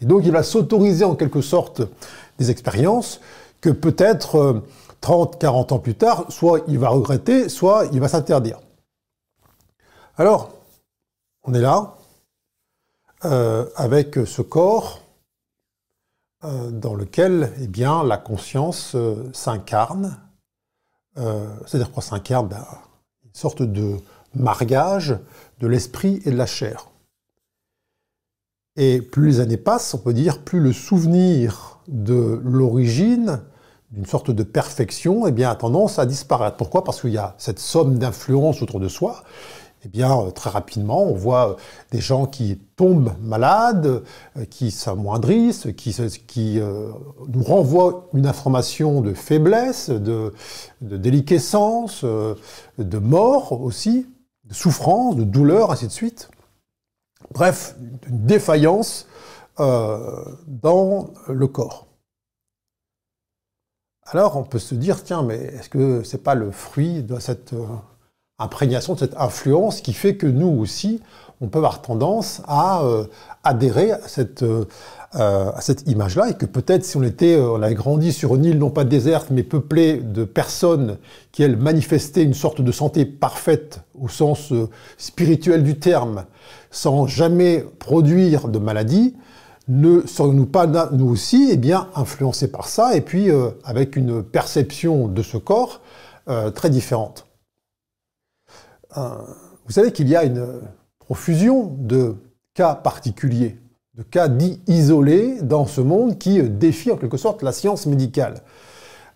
Donc 0.05 0.23
il 0.23 0.31
va 0.31 0.43
s'autoriser 0.43 1.03
en 1.03 1.15
quelque 1.15 1.41
sorte 1.41 1.81
des 2.37 2.51
expériences 2.51 3.19
que 3.59 3.71
peut-être 3.71 4.61
30, 5.01 5.35
euh, 5.35 5.37
40 5.39 5.71
ans 5.71 5.79
plus 5.79 5.95
tard, 5.95 6.25
soit 6.29 6.61
il 6.67 6.77
va 6.77 6.89
regretter, 6.89 7.49
soit 7.49 7.87
il 7.91 7.99
va 7.99 8.07
s'interdire. 8.07 8.59
Alors, 10.17 10.51
on 11.43 11.55
est 11.55 11.61
là, 11.61 11.95
euh, 13.25 13.65
avec 13.75 14.15
ce 14.27 14.43
corps 14.43 15.01
euh, 16.43 16.69
dans 16.69 16.93
lequel 16.93 17.51
eh 17.59 17.67
bien, 17.67 18.03
la 18.03 18.17
conscience 18.17 18.95
s'incarne. 19.33 20.19
C'est-à-dire 21.15 21.91
quoi 21.91 22.03
s'incarne 22.03 22.49
ben, 22.49 22.65
Une 23.23 23.33
sorte 23.33 23.61
de 23.61 23.95
mariage 24.35 25.17
de 25.59 25.67
l'esprit 25.67 26.21
et 26.25 26.31
de 26.31 26.35
la 26.35 26.45
chair. 26.45 26.89
Et 28.77 29.01
plus 29.01 29.27
les 29.27 29.39
années 29.39 29.57
passent, 29.57 29.93
on 29.93 29.99
peut 29.99 30.13
dire, 30.13 30.39
plus 30.39 30.59
le 30.59 30.73
souvenir 30.73 31.79
de 31.87 32.41
l'origine, 32.43 33.39
d'une 33.91 34.05
sorte 34.05 34.31
de 34.31 34.43
perfection, 34.43 35.27
eh 35.27 35.31
bien, 35.31 35.49
a 35.49 35.55
tendance 35.55 35.97
à 35.99 36.05
disparaître. 36.05 36.57
Pourquoi? 36.57 36.83
Parce 36.83 36.99
qu'il 36.99 37.11
y 37.11 37.17
a 37.17 37.35
cette 37.37 37.59
somme 37.59 37.97
d'influence 37.97 38.61
autour 38.61 38.81
de 38.81 38.89
soi. 38.89 39.23
Eh 39.85 39.87
bien, 39.87 40.11
euh, 40.19 40.31
très 40.31 40.49
rapidement, 40.49 41.03
on 41.03 41.13
voit 41.13 41.51
euh, 41.51 41.53
des 41.91 42.01
gens 42.01 42.25
qui 42.25 42.59
tombent 42.75 43.13
malades, 43.21 44.01
euh, 44.35 44.45
qui 44.45 44.71
s'amoindrissent, 44.71 45.67
qui, 45.77 45.95
qui 46.27 46.59
nous 47.29 47.43
renvoient 47.43 48.09
une 48.13 48.25
information 48.25 49.01
de 49.01 49.13
faiblesse, 49.13 49.89
de, 49.89 50.33
de 50.81 50.97
déliquescence, 50.97 52.03
de 52.03 52.97
mort 52.97 53.61
aussi, 53.61 54.07
de 54.45 54.53
souffrance, 54.53 55.15
de 55.15 55.23
douleur, 55.23 55.71
ainsi 55.71 55.87
de 55.87 55.91
suite. 55.91 56.29
Bref, 57.31 57.75
une 58.07 58.25
défaillance 58.25 59.07
euh, 59.59 60.23
dans 60.47 61.13
le 61.27 61.47
corps. 61.47 61.87
Alors 64.03 64.37
on 64.37 64.43
peut 64.43 64.59
se 64.59 64.75
dire, 64.75 65.03
tiens, 65.03 65.23
mais 65.23 65.35
est-ce 65.35 65.69
que 65.69 66.03
ce 66.03 66.15
n'est 66.15 66.23
pas 66.23 66.35
le 66.35 66.51
fruit 66.51 67.01
de 67.03 67.19
cette 67.19 67.53
euh, 67.53 67.65
imprégnation, 68.37 68.93
de 68.93 68.99
cette 68.99 69.17
influence 69.17 69.81
qui 69.81 69.93
fait 69.93 70.17
que 70.17 70.27
nous 70.27 70.49
aussi, 70.49 71.01
on 71.41 71.47
peut 71.47 71.57
avoir 71.57 71.81
tendance 71.81 72.41
à 72.47 72.83
euh, 72.83 73.05
adhérer 73.43 73.91
à 73.93 74.07
cette, 74.07 74.45
à 75.15 75.61
cette 75.61 75.89
image-là 75.89 76.29
et 76.29 76.33
que 76.33 76.45
peut-être 76.45 76.83
si 76.83 76.97
on 76.97 77.03
était, 77.03 77.37
on 77.39 77.61
avait 77.61 77.73
grandi 77.73 78.11
sur 78.11 78.35
une 78.35 78.45
île 78.45 78.57
non 78.57 78.69
pas 78.69 78.83
déserte 78.83 79.29
mais 79.31 79.43
peuplée 79.43 79.97
de 79.97 80.25
personnes 80.25 80.97
qui 81.31 81.41
elles 81.41 81.55
manifestaient 81.55 82.23
une 82.23 82.33
sorte 82.33 82.61
de 82.61 82.71
santé 82.71 83.05
parfaite 83.05 83.79
au 83.99 84.09
sens 84.09 84.51
spirituel 84.97 85.63
du 85.63 85.79
terme, 85.79 86.25
sans 86.69 87.07
jamais 87.07 87.65
produire 87.79 88.49
de 88.49 88.59
maladie, 88.59 89.15
ne 89.67 90.05
serions-nous 90.05 90.45
pas, 90.45 90.67
nous 90.91 91.07
aussi, 91.07 91.49
eh 91.51 91.57
bien, 91.57 91.89
influencés 91.95 92.51
par 92.51 92.67
ça, 92.67 92.95
et 92.95 93.01
puis 93.01 93.29
euh, 93.29 93.49
avec 93.63 93.95
une 93.95 94.23
perception 94.23 95.07
de 95.07 95.21
ce 95.23 95.37
corps 95.37 95.81
euh, 96.27 96.51
très 96.51 96.69
différente. 96.69 97.25
Euh, 98.97 99.09
Vous 99.65 99.71
savez 99.71 99.91
qu'il 99.91 100.07
y 100.07 100.15
a 100.15 100.23
une 100.23 100.61
profusion 100.99 101.75
de 101.79 102.15
cas 102.53 102.75
particuliers, 102.75 103.57
de 103.97 104.03
cas 104.03 104.27
dits 104.27 104.59
isolés 104.67 105.41
dans 105.41 105.65
ce 105.65 105.79
monde 105.81 106.17
qui 106.17 106.41
défient 106.43 106.91
en 106.91 106.97
quelque 106.97 107.17
sorte 107.17 107.43
la 107.43 107.51
science 107.51 107.85
médicale, 107.85 108.41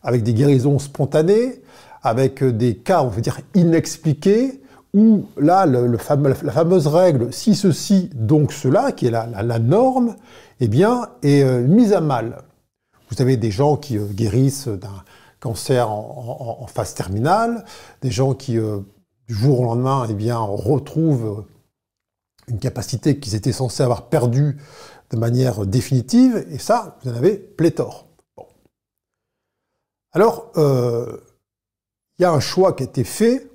avec 0.04 0.24
des 0.24 0.34
guérisons 0.34 0.80
spontanées, 0.80 1.62
avec 2.02 2.44
des 2.44 2.76
cas, 2.76 3.04
on 3.04 3.10
veut 3.10 3.22
dire, 3.22 3.42
inexpliqués, 3.56 4.62
où 4.94 5.26
là, 5.38 5.66
la 5.66 5.98
fameuse 5.98 6.88
règle 6.88 7.32
si 7.32 7.56
ceci, 7.56 8.10
donc 8.16 8.52
cela, 8.54 8.92
qui 8.92 9.08
est 9.08 9.12
la, 9.12 9.60
norme, 9.60 10.16
eh 10.60 10.68
bien, 10.68 11.10
est 11.22 11.44
euh, 11.44 11.62
mise 11.62 11.94
à 11.94 12.02
mal. 12.02 12.42
Vous 13.10 13.22
avez 13.22 13.38
des 13.38 13.52
gens 13.52 13.76
qui 13.76 13.98
euh, 13.98 14.06
guérissent 14.06 14.68
d'un 14.68 15.04
cancer 15.40 15.90
en, 15.90 16.66
phase 16.68 16.96
terminale, 16.96 17.66
des 18.02 18.12
gens 18.12 18.34
qui, 18.34 18.58
euh, 18.58 18.80
du 19.28 19.36
jour 19.36 19.60
au 19.60 19.64
lendemain, 19.66 20.06
eh 20.10 20.14
bien, 20.14 20.38
retrouvent 20.40 21.46
une 22.50 22.60
capacité 22.60 23.20
qu'ils 23.20 23.36
étaient 23.36 23.52
censés 23.52 23.84
avoir 23.84 24.10
perdue 24.10 24.58
de 25.12 25.18
manière 25.18 25.66
définitive, 25.66 26.46
et 26.52 26.60
ça, 26.60 26.98
vous 27.02 27.12
en 27.12 27.16
avez 27.16 27.36
pléthore. 27.36 28.08
Alors, 30.12 30.52
il 30.56 32.22
y 32.22 32.26
a 32.26 32.32
un 32.32 32.40
choix 32.40 32.74
qui 32.74 32.84
a 32.84 32.86
été 32.86 33.04
fait 33.04 33.50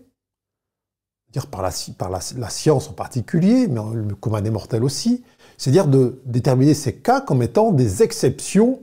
dire 1.35 1.49
par, 1.49 1.63
la, 1.63 1.71
par 1.99 2.11
la, 2.11 2.49
science 2.49 2.89
en 2.89 2.93
particulier, 2.93 3.67
mais 3.67 3.81
le 3.93 4.15
commun 4.15 4.41
des 4.41 4.51
mortels 4.51 4.85
aussi, 4.85 5.25
c'est-à-dire 5.59 5.89
de 5.89 6.21
déterminer 6.27 6.75
ces 6.75 6.95
cas 6.95 7.21
comme 7.21 7.43
étant 7.43 7.73
des 7.73 8.05
exceptions 8.05 8.81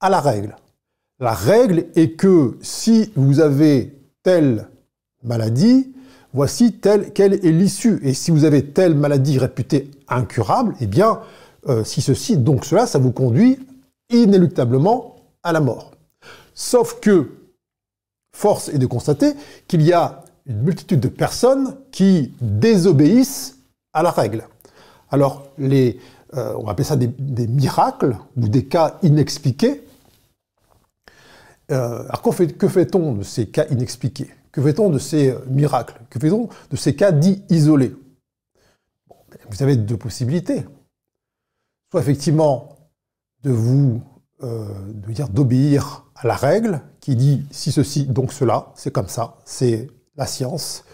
à 0.00 0.08
la 0.08 0.20
règle. 0.20 0.56
La 1.18 1.34
règle 1.34 1.86
est 1.96 2.12
que 2.12 2.56
si 2.62 3.12
vous 3.16 3.40
avez 3.40 4.00
telle 4.22 4.68
maladie, 5.24 5.92
voici 6.38 6.74
telle 6.74 7.12
quelle 7.12 7.34
est 7.34 7.50
l'issue. 7.50 7.98
Et 8.04 8.14
si 8.14 8.30
vous 8.30 8.44
avez 8.44 8.64
telle 8.66 8.94
maladie 8.94 9.40
réputée 9.40 9.90
incurable, 10.06 10.76
eh 10.80 10.86
bien, 10.86 11.18
euh, 11.66 11.82
si 11.82 12.00
ceci, 12.00 12.36
donc 12.36 12.64
cela, 12.64 12.86
ça 12.86 13.00
vous 13.00 13.10
conduit 13.10 13.58
inéluctablement 14.08 15.16
à 15.42 15.52
la 15.52 15.58
mort. 15.58 15.90
Sauf 16.54 17.00
que, 17.00 17.30
force 18.36 18.68
est 18.68 18.78
de 18.78 18.86
constater 18.86 19.32
qu'il 19.66 19.82
y 19.82 19.92
a 19.92 20.22
une 20.46 20.62
multitude 20.62 21.00
de 21.00 21.08
personnes 21.08 21.74
qui 21.90 22.32
désobéissent 22.40 23.58
à 23.92 24.04
la 24.04 24.12
règle. 24.12 24.44
Alors, 25.10 25.48
les, 25.58 25.98
euh, 26.34 26.54
on 26.56 26.62
va 26.62 26.70
appeler 26.70 26.84
ça 26.84 26.94
des, 26.94 27.48
miracles 27.48 28.16
ou 28.36 28.46
des 28.46 28.64
cas 28.64 28.96
inexpliqués. 29.02 29.82
Euh, 31.72 32.04
alors, 32.08 32.22
que 32.22 32.68
fait-on 32.68 33.14
de 33.14 33.24
ces 33.24 33.46
cas 33.46 33.66
inexpliqués? 33.72 34.30
Que 34.58 34.62
fait-on 34.64 34.90
de 34.90 34.98
ces 34.98 35.30
euh, 35.30 35.38
miracles? 35.48 35.94
Que 36.10 36.18
fait-on 36.18 36.48
de 36.68 36.74
ces 36.74 36.96
cas 36.96 37.12
dits 37.12 37.44
isolés? 37.48 37.94
Vous 39.48 39.62
avez 39.62 39.76
deux 39.76 39.96
possibilités. 39.96 40.64
Soit 41.92 42.00
effectivement 42.00 42.70
de 43.44 43.52
vous 43.52 44.02
de 44.40 45.12
dire 45.12 45.28
d'obéir 45.28 46.06
à 46.16 46.26
la 46.26 46.34
règle 46.34 46.80
qui 47.00 47.14
dit 47.14 47.44
si 47.52 47.70
ceci 47.70 48.06
donc 48.06 48.32
cela, 48.32 48.72
c'est 48.74 48.92
comme 48.92 49.08
ça, 49.08 49.36
c'est 49.44 49.88
la 50.16 50.26
science, 50.26 50.84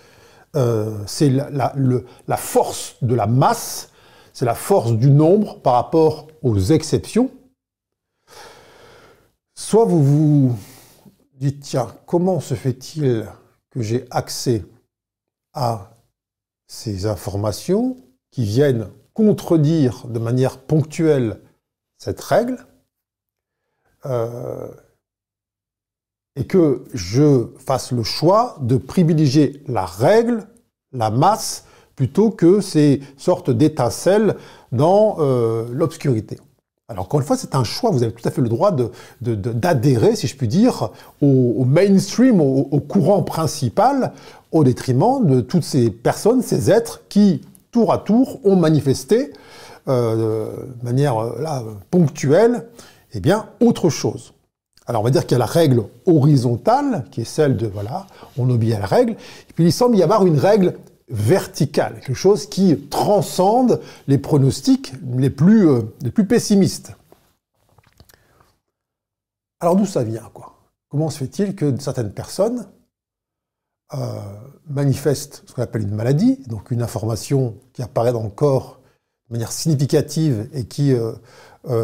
euh, 0.56 0.98
c'est 1.06 1.30
la, 1.30 2.36
force 2.36 2.96
de 3.00 3.14
la 3.14 3.26
masse, 3.26 3.90
c'est 4.34 4.44
la 4.44 4.54
force 4.54 4.92
du 4.92 5.10
nombre 5.10 5.60
par 5.60 5.74
rapport 5.74 6.26
aux 6.42 6.58
exceptions. 6.58 7.30
soit 9.54 9.86
vous 9.86 10.04
vous 10.04 10.56
dites, 11.34 11.60
tiens, 11.60 11.88
comment 12.06 12.40
se 12.40 12.54
fait-il 12.54 13.26
que 13.74 13.82
j'ai 13.82 14.06
accès 14.10 14.64
à 15.52 15.90
ces 16.68 17.06
informations 17.06 17.96
qui 18.30 18.44
viennent 18.44 18.88
contredire 19.12 20.06
de 20.06 20.18
manière 20.18 20.58
ponctuelle 20.58 21.40
cette 21.98 22.20
règle, 22.20 22.58
euh, 24.06 24.68
et 26.36 26.46
que 26.46 26.84
je 26.92 27.46
fasse 27.58 27.92
le 27.92 28.02
choix 28.02 28.56
de 28.60 28.76
privilégier 28.76 29.62
la 29.68 29.86
règle, 29.86 30.46
la 30.92 31.10
masse, 31.10 31.64
plutôt 31.96 32.30
que 32.30 32.60
ces 32.60 33.00
sortes 33.16 33.50
d'étincelles 33.50 34.36
dans 34.72 35.16
euh, 35.20 35.68
l'obscurité. 35.70 36.38
Alors 36.88 37.06
encore 37.06 37.20
une 37.20 37.26
fois, 37.26 37.38
c'est 37.38 37.54
un 37.54 37.64
choix, 37.64 37.90
vous 37.90 38.02
avez 38.02 38.12
tout 38.12 38.28
à 38.28 38.30
fait 38.30 38.42
le 38.42 38.48
droit 38.50 38.76
d'adhérer, 39.22 40.16
si 40.16 40.26
je 40.26 40.36
puis 40.36 40.48
dire, 40.48 40.90
au, 41.22 41.64
mainstream, 41.64 42.42
au, 42.42 42.80
courant 42.80 43.22
principal, 43.22 44.12
au 44.52 44.64
détriment 44.64 45.24
de 45.24 45.40
toutes 45.40 45.64
ces 45.64 45.90
personnes, 45.90 46.42
ces 46.42 46.70
êtres 46.70 47.00
qui, 47.08 47.40
tour 47.70 47.90
à 47.90 47.98
tour, 47.98 48.38
ont 48.44 48.56
manifesté 48.56 49.32
euh, 49.88 50.50
de 50.78 50.84
manière 50.84 51.16
euh, 51.16 51.40
là, 51.40 51.62
ponctuelle, 51.90 52.66
eh 53.14 53.20
bien, 53.20 53.46
autre 53.60 53.88
chose. 53.88 54.34
Alors 54.86 55.00
on 55.00 55.04
va 55.04 55.10
dire 55.10 55.22
qu'il 55.22 55.32
y 55.32 55.36
a 55.36 55.38
la 55.38 55.46
règle 55.46 55.84
horizontale, 56.04 57.04
qui 57.10 57.22
est 57.22 57.24
celle 57.24 57.56
de, 57.56 57.66
voilà, 57.66 58.06
on 58.36 58.50
obéit 58.50 58.74
à 58.74 58.80
la 58.80 58.86
règle, 58.86 59.12
et 59.12 59.52
puis 59.54 59.64
il 59.64 59.72
semble 59.72 59.96
y 59.96 60.02
avoir 60.02 60.26
une 60.26 60.38
règle 60.38 60.74
verticale, 61.08 62.00
quelque 62.00 62.14
chose 62.14 62.46
qui 62.46 62.88
transcende 62.88 63.80
les 64.06 64.18
pronostics 64.18 64.92
les 65.16 65.30
plus, 65.30 65.68
euh, 65.68 65.82
les 66.02 66.10
plus 66.10 66.26
pessimistes. 66.26 66.92
Alors 69.60 69.76
d'où 69.76 69.86
ça 69.86 70.02
vient, 70.02 70.30
quoi? 70.32 70.54
Comment 70.88 71.10
se 71.10 71.18
fait-il 71.18 71.54
que 71.54 71.78
certaines 71.78 72.12
personnes 72.12 72.68
euh, 73.94 74.20
manifestent 74.68 75.42
ce 75.46 75.52
qu'on 75.52 75.62
appelle 75.62 75.82
une 75.82 75.94
maladie, 75.94 76.38
donc 76.46 76.70
une 76.70 76.82
information 76.82 77.56
qui 77.72 77.82
apparaît 77.82 78.12
dans 78.12 78.22
le 78.22 78.30
corps 78.30 78.80
de 79.28 79.34
manière 79.34 79.52
significative 79.52 80.48
et 80.52 80.66
qui 80.66 80.92
euh, 80.92 81.12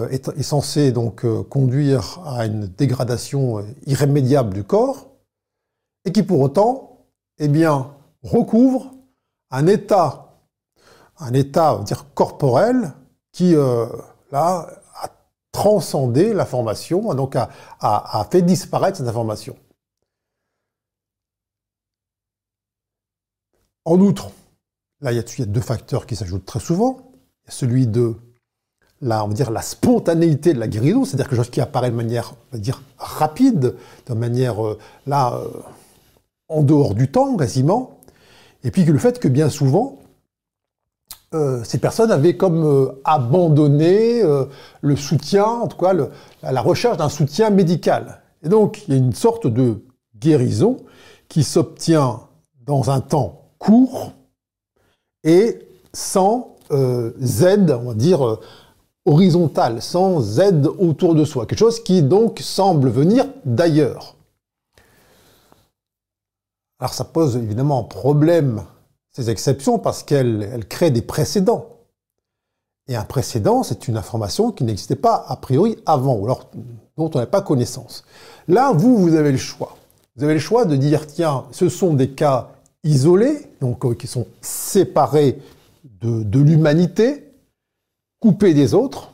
est, 0.08 0.28
est, 0.28 0.42
censée 0.42 0.92
donc 0.92 1.26
conduire 1.48 2.20
à 2.24 2.46
une 2.46 2.66
dégradation 2.66 3.64
irrémédiable 3.86 4.54
du 4.54 4.62
corps, 4.62 5.08
et 6.04 6.12
qui 6.12 6.22
pour 6.22 6.40
autant, 6.40 7.06
eh 7.38 7.48
bien, 7.48 7.94
recouvre 8.22 8.94
un 9.50 9.66
état, 9.66 10.37
un 11.19 11.33
état, 11.35 11.78
dire, 11.85 12.07
corporel 12.14 12.92
qui, 13.33 13.54
euh, 13.54 13.87
là, 14.30 14.69
a 14.95 15.09
transcendé 15.52 16.33
l'information, 16.33 17.14
donc 17.14 17.37
a, 17.37 17.49
fait 18.30 18.42
disparaître 18.42 18.99
cette 18.99 19.09
information. 19.09 19.57
En 23.85 23.99
outre, 24.00 24.30
là, 25.00 25.12
il 25.12 25.16
y, 25.16 25.43
a, 25.43 25.47
deux 25.47 25.60
facteurs 25.60 26.06
qui 26.06 26.17
s'ajoutent 26.17 26.45
très 26.45 26.60
souvent. 26.60 27.13
Il 27.45 27.47
y 27.47 27.49
a 27.49 27.52
celui 27.52 27.86
de 27.86 28.15
la, 29.00 29.25
on 29.25 29.28
va 29.28 29.34
dire, 29.34 29.50
la 29.50 29.63
spontanéité 29.63 30.52
de 30.52 30.60
la 30.60 30.69
guérison, 30.69 31.04
c'est-à-dire 31.04 31.28
quelque 31.28 31.39
chose 31.39 31.50
qui 31.50 31.60
apparaît 31.60 31.91
de 31.91 31.97
manière, 31.97 32.34
on 32.52 32.56
va 32.56 32.58
dire, 32.58 32.82
rapide, 32.99 33.75
de 34.06 34.15
manière, 34.15 34.65
euh, 34.65 34.78
là, 35.06 35.34
euh, 35.34 35.49
en 36.49 36.63
dehors 36.63 36.95
du 36.95 37.10
temps, 37.10 37.36
quasiment. 37.36 38.00
Et 38.64 38.70
puis 38.70 38.84
le 38.84 38.99
fait 38.99 39.18
que 39.18 39.28
bien 39.28 39.49
souvent, 39.49 39.99
euh, 41.32 41.62
ces 41.62 41.78
personnes 41.78 42.10
avaient 42.10 42.36
comme 42.36 42.64
euh, 42.64 43.00
abandonné 43.04 44.20
euh, 44.23 44.46
le 44.80 44.96
soutien, 44.96 45.44
en 45.44 45.68
tout 45.68 45.76
cas 45.76 45.92
la 46.42 46.60
recherche 46.60 46.96
d'un 46.96 47.08
soutien 47.08 47.50
médical. 47.50 48.20
Et 48.42 48.49
donc 48.49 48.82
il 48.88 48.94
y 48.94 48.96
a 48.96 49.00
une 49.00 49.12
sorte 49.12 49.46
de 49.46 49.84
guérison 50.18 50.78
qui 51.28 51.44
s'obtient 51.44 52.20
dans 52.66 52.90
un 52.90 53.00
temps 53.00 53.42
court 53.58 54.12
et 55.23 55.60
sans 55.92 56.56
aide, 56.70 57.70
on 57.73 57.88
va 57.88 57.94
dire, 57.94 58.38
horizontale, 59.04 59.82
sans 59.82 60.38
aide 60.38 60.68
autour 60.78 61.14
de 61.14 61.25
soi. 61.25 61.46
Quelque 61.46 61.58
chose 61.58 61.82
qui 61.82 62.02
donc 62.02 62.38
semble 62.40 62.88
venir 62.90 63.26
d'ailleurs. 63.44 64.16
Alors 66.80 66.95
ça 66.95 67.04
pose 67.04 67.36
évidemment 67.36 67.84
problème, 67.84 68.64
ces 69.12 69.28
exceptions, 69.28 69.78
parce 69.78 70.02
qu'elles 70.02 70.64
créent 70.69 70.90
des 70.90 71.02
précédents. 71.02 71.66
Et 72.88 72.97
un 72.97 73.04
précédent, 73.04 73.62
c'est 73.62 73.86
une 73.86 73.97
information 73.97 74.50
qui 74.50 74.64
n'existait 74.64 74.97
pas 74.97 75.25
a 75.28 75.36
priori 75.36 75.76
avant, 75.84 76.14
ou 76.16 76.25
alors 76.25 76.50
dont 76.97 77.10
on 77.14 77.19
n'a 77.19 77.26
pas 77.26 77.43
connaissance. 77.43 78.04
Là, 78.49 78.73
vous, 78.73 78.97
vous 78.97 79.14
avez 79.14 79.30
le 79.30 79.38
choix. 79.38 79.76
Vous 80.16 80.25
avez 80.25 80.34
le 80.34 80.40
choix 80.40 80.64
de 80.64 80.76
dire, 80.76 81.06
tiens, 81.06 81.45
ce 81.52 81.69
sont 81.69 81.95
des 81.95 82.10
cas 82.10 82.49
isolés, 82.82 83.47
donc 83.60 83.84
euh, 83.84 83.95
qui 83.95 84.06
sont 84.06 84.26
séparés 84.40 85.38
de, 86.00 86.23
de 86.23 86.40
l'humanité, 86.40 87.30
coupés 88.21 88.54
des 88.54 88.75
autres, 88.75 89.12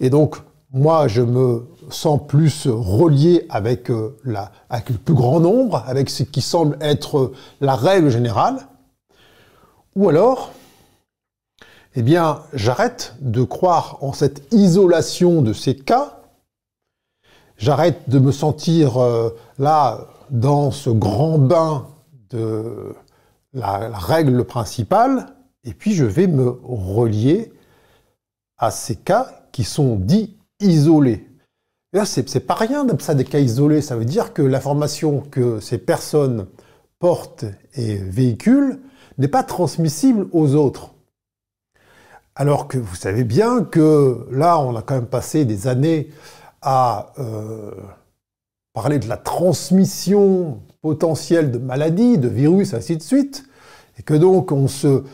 et 0.00 0.08
donc 0.08 0.36
moi, 0.72 1.08
je 1.08 1.22
me 1.22 1.66
sens 1.92 2.20
plus 2.26 2.66
relié 2.66 3.46
avec, 3.50 3.90
euh, 3.90 4.16
la, 4.24 4.52
avec 4.70 4.90
le 4.90 4.96
plus 4.96 5.14
grand 5.14 5.40
nombre, 5.40 5.82
avec 5.86 6.10
ce 6.10 6.22
qui 6.22 6.40
semble 6.40 6.76
être 6.80 7.32
la 7.60 7.76
règle 7.76 8.10
générale. 8.10 8.66
Ou 9.94 10.08
alors, 10.08 10.52
eh 11.94 12.02
bien, 12.02 12.42
j'arrête 12.54 13.14
de 13.20 13.42
croire 13.42 13.98
en 14.00 14.12
cette 14.12 14.52
isolation 14.52 15.42
de 15.42 15.52
ces 15.52 15.76
cas. 15.76 16.20
J'arrête 17.58 18.08
de 18.08 18.18
me 18.18 18.32
sentir 18.32 18.96
euh, 18.98 19.30
là 19.58 20.06
dans 20.30 20.70
ce 20.70 20.88
grand 20.88 21.38
bain 21.38 21.86
de 22.30 22.94
la 23.52 23.90
règle 23.90 24.44
principale, 24.44 25.26
et 25.64 25.74
puis 25.74 25.92
je 25.92 26.06
vais 26.06 26.26
me 26.26 26.58
relier 26.64 27.52
à 28.56 28.70
ces 28.70 28.96
cas 28.96 29.30
qui 29.52 29.64
sont 29.64 29.96
dits 29.96 30.38
isolés. 30.60 31.28
Là, 31.92 32.06
c'est 32.06 32.46
pas 32.46 32.54
rien 32.54 32.86
ça 33.00 33.14
des 33.14 33.24
cas 33.24 33.38
isolés. 33.38 33.82
Ça 33.82 33.96
veut 33.96 34.06
dire 34.06 34.32
que 34.32 34.40
l'information 34.40 35.20
que 35.20 35.60
ces 35.60 35.78
personnes 35.78 36.46
portent 36.98 37.44
et 37.74 37.96
véhiculent 37.96 38.80
n'est 39.18 39.28
pas 39.28 39.42
transmissible 39.42 40.26
aux 40.32 40.54
autres. 40.54 40.94
Alors 42.34 42.66
que 42.66 42.78
vous 42.78 42.94
savez 42.94 43.24
bien 43.24 43.62
que 43.62 44.26
là, 44.30 44.58
on 44.58 44.74
a 44.74 44.80
quand 44.80 44.94
même 44.94 45.06
passé 45.06 45.44
des 45.44 45.66
années 45.66 46.10
à 46.62 47.12
euh, 47.18 47.72
parler 48.72 48.98
de 48.98 49.08
la 49.08 49.18
transmission 49.18 50.62
potentielle 50.80 51.50
de 51.50 51.58
maladies, 51.58 52.16
de 52.16 52.28
virus, 52.28 52.72
ainsi 52.72 52.96
de 52.96 53.02
suite, 53.02 53.44
et 53.98 54.02
que 54.02 54.14
donc 54.14 54.50
on 54.50 54.66
se, 54.66 55.04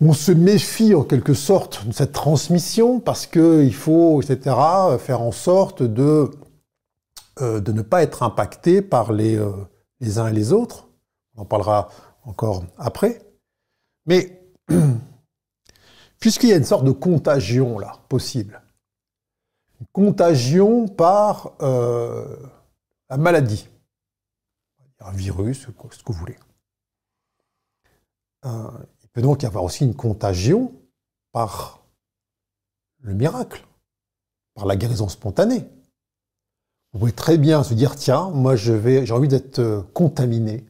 on 0.00 0.12
se 0.12 0.32
méfie 0.32 0.94
en 0.94 1.02
quelque 1.02 1.34
sorte 1.34 1.86
de 1.86 1.92
cette 1.92 2.12
transmission 2.12 3.00
parce 3.00 3.26
qu'il 3.26 3.74
faut, 3.74 4.22
etc., 4.22 4.56
faire 4.98 5.22
en 5.22 5.32
sorte 5.32 5.82
de, 5.82 6.30
euh, 7.40 7.60
de 7.60 7.72
ne 7.72 7.82
pas 7.82 8.02
être 8.02 8.22
impacté 8.22 8.80
par 8.80 9.12
les, 9.12 9.36
euh, 9.36 9.52
les 10.00 10.18
uns 10.18 10.28
et 10.28 10.32
les 10.32 10.52
autres. 10.52 10.88
On 11.34 11.42
en 11.42 11.44
parlera 11.44 11.90
encore 12.24 12.64
après. 12.76 13.20
Mais 14.06 14.40
puisqu'il 16.20 16.50
y 16.50 16.52
a 16.52 16.56
une 16.56 16.64
sorte 16.64 16.84
de 16.84 16.92
contagion 16.92 17.78
là, 17.78 17.98
possible, 18.08 18.62
une 19.80 19.86
contagion 19.92 20.86
par 20.86 21.52
euh, 21.60 22.36
la 23.10 23.16
maladie, 23.16 23.68
un 25.00 25.12
virus, 25.12 25.66
ce 25.66 26.02
que 26.02 26.12
vous 26.12 26.18
voulez 26.18 26.36
peut 29.18 29.22
donc 29.22 29.42
y 29.42 29.46
avoir 29.46 29.64
aussi 29.64 29.84
une 29.84 29.96
contagion 29.96 30.72
par 31.32 31.84
le 33.00 33.14
miracle, 33.14 33.66
par 34.54 34.64
la 34.64 34.76
guérison 34.76 35.08
spontanée. 35.08 35.68
Vous 36.92 37.00
pouvez 37.00 37.10
très 37.10 37.36
bien 37.36 37.64
se 37.64 37.74
dire, 37.74 37.96
tiens, 37.96 38.30
moi 38.30 38.54
j'ai 38.54 39.10
envie 39.10 39.26
d'être 39.26 39.58
euh, 39.58 39.82
contaminé 39.92 40.64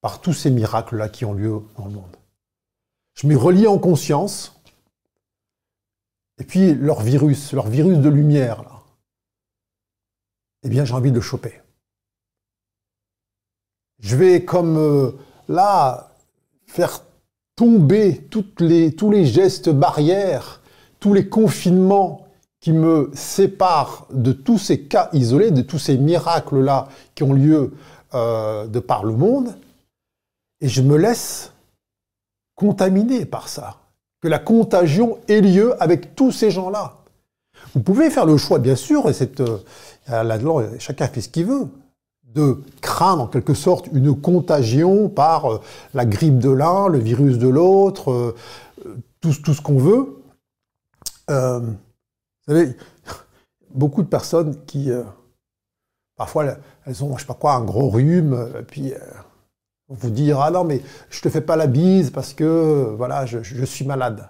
par 0.00 0.22
tous 0.22 0.32
ces 0.32 0.50
miracles-là 0.50 1.10
qui 1.10 1.26
ont 1.26 1.34
lieu 1.34 1.60
dans 1.76 1.84
le 1.84 1.90
monde. 1.90 2.16
Je 3.12 3.26
me 3.26 3.36
relie 3.36 3.66
en 3.66 3.78
conscience, 3.78 4.58
et 6.38 6.44
puis 6.44 6.74
leur 6.74 7.02
virus, 7.02 7.52
leur 7.52 7.68
virus 7.68 7.98
de 7.98 8.08
lumière, 8.08 8.62
là, 8.62 8.82
eh 10.62 10.70
bien 10.70 10.86
j'ai 10.86 10.94
envie 10.94 11.10
de 11.10 11.16
le 11.16 11.20
choper. 11.20 11.60
Je 13.98 14.16
vais 14.16 14.46
comme 14.46 14.78
euh, 14.78 15.12
là 15.48 16.10
faire 16.64 17.02
tomber 17.56 18.28
tous 18.30 19.10
les 19.10 19.24
gestes 19.24 19.70
barrières, 19.70 20.60
tous 21.00 21.14
les 21.14 21.28
confinements 21.28 22.26
qui 22.60 22.72
me 22.72 23.10
séparent 23.14 24.06
de 24.12 24.32
tous 24.32 24.58
ces 24.58 24.82
cas 24.82 25.08
isolés, 25.12 25.50
de 25.50 25.62
tous 25.62 25.78
ces 25.78 25.96
miracles-là 25.96 26.88
qui 27.14 27.22
ont 27.22 27.32
lieu 27.32 27.72
euh, 28.14 28.66
de 28.66 28.78
par 28.78 29.04
le 29.04 29.12
monde, 29.12 29.54
et 30.60 30.68
je 30.68 30.82
me 30.82 30.96
laisse 30.96 31.52
contaminer 32.54 33.24
par 33.24 33.48
ça. 33.48 33.76
Que 34.20 34.28
la 34.28 34.38
contagion 34.38 35.18
ait 35.28 35.40
lieu 35.40 35.80
avec 35.82 36.14
tous 36.14 36.32
ces 36.32 36.50
gens-là. 36.50 36.96
Vous 37.74 37.80
pouvez 37.80 38.10
faire 38.10 38.26
le 38.26 38.36
choix, 38.36 38.58
bien 38.58 38.76
sûr, 38.76 39.08
et 39.08 39.12
c'est, 39.12 39.40
euh, 39.40 39.58
là-dedans, 40.08 40.62
chacun 40.78 41.06
fait 41.08 41.20
ce 41.20 41.28
qu'il 41.28 41.46
veut, 41.46 41.68
de 42.36 42.58
craindre 42.82 43.22
en 43.22 43.26
quelque 43.26 43.54
sorte 43.54 43.88
une 43.92 44.14
contagion 44.14 45.08
par 45.08 45.50
euh, 45.50 45.60
la 45.94 46.04
grippe 46.04 46.38
de 46.38 46.50
l'un, 46.50 46.88
le 46.88 46.98
virus 46.98 47.38
de 47.38 47.48
l'autre, 47.48 48.12
euh, 48.12 48.34
tout, 49.20 49.32
ce 49.32 49.60
qu'on 49.60 49.78
veut. 49.78 50.22
Euh, 51.30 51.60
vous 51.60 52.54
savez, 52.54 52.76
beaucoup 53.74 54.02
de 54.02 54.08
personnes 54.08 54.64
qui, 54.66 54.90
parfois, 56.14 56.58
elles 56.84 57.02
ont, 57.02 57.16
je 57.16 57.22
sais 57.22 57.26
pas 57.26 57.34
quoi, 57.34 57.54
un 57.54 57.64
gros 57.64 57.88
rhume, 57.88 58.48
puis 58.68 58.92
vous 59.88 60.10
dire 60.10 60.40
ah 60.40 60.50
non 60.50 60.64
mais 60.64 60.82
je 61.10 61.20
te 61.20 61.28
fais 61.28 61.40
pas 61.40 61.54
la 61.54 61.68
bise 61.68 62.10
parce 62.10 62.34
que 62.34 62.92
voilà 62.96 63.24
je, 63.24 63.42
je 63.42 63.64
suis 63.64 63.84
malade. 63.84 64.28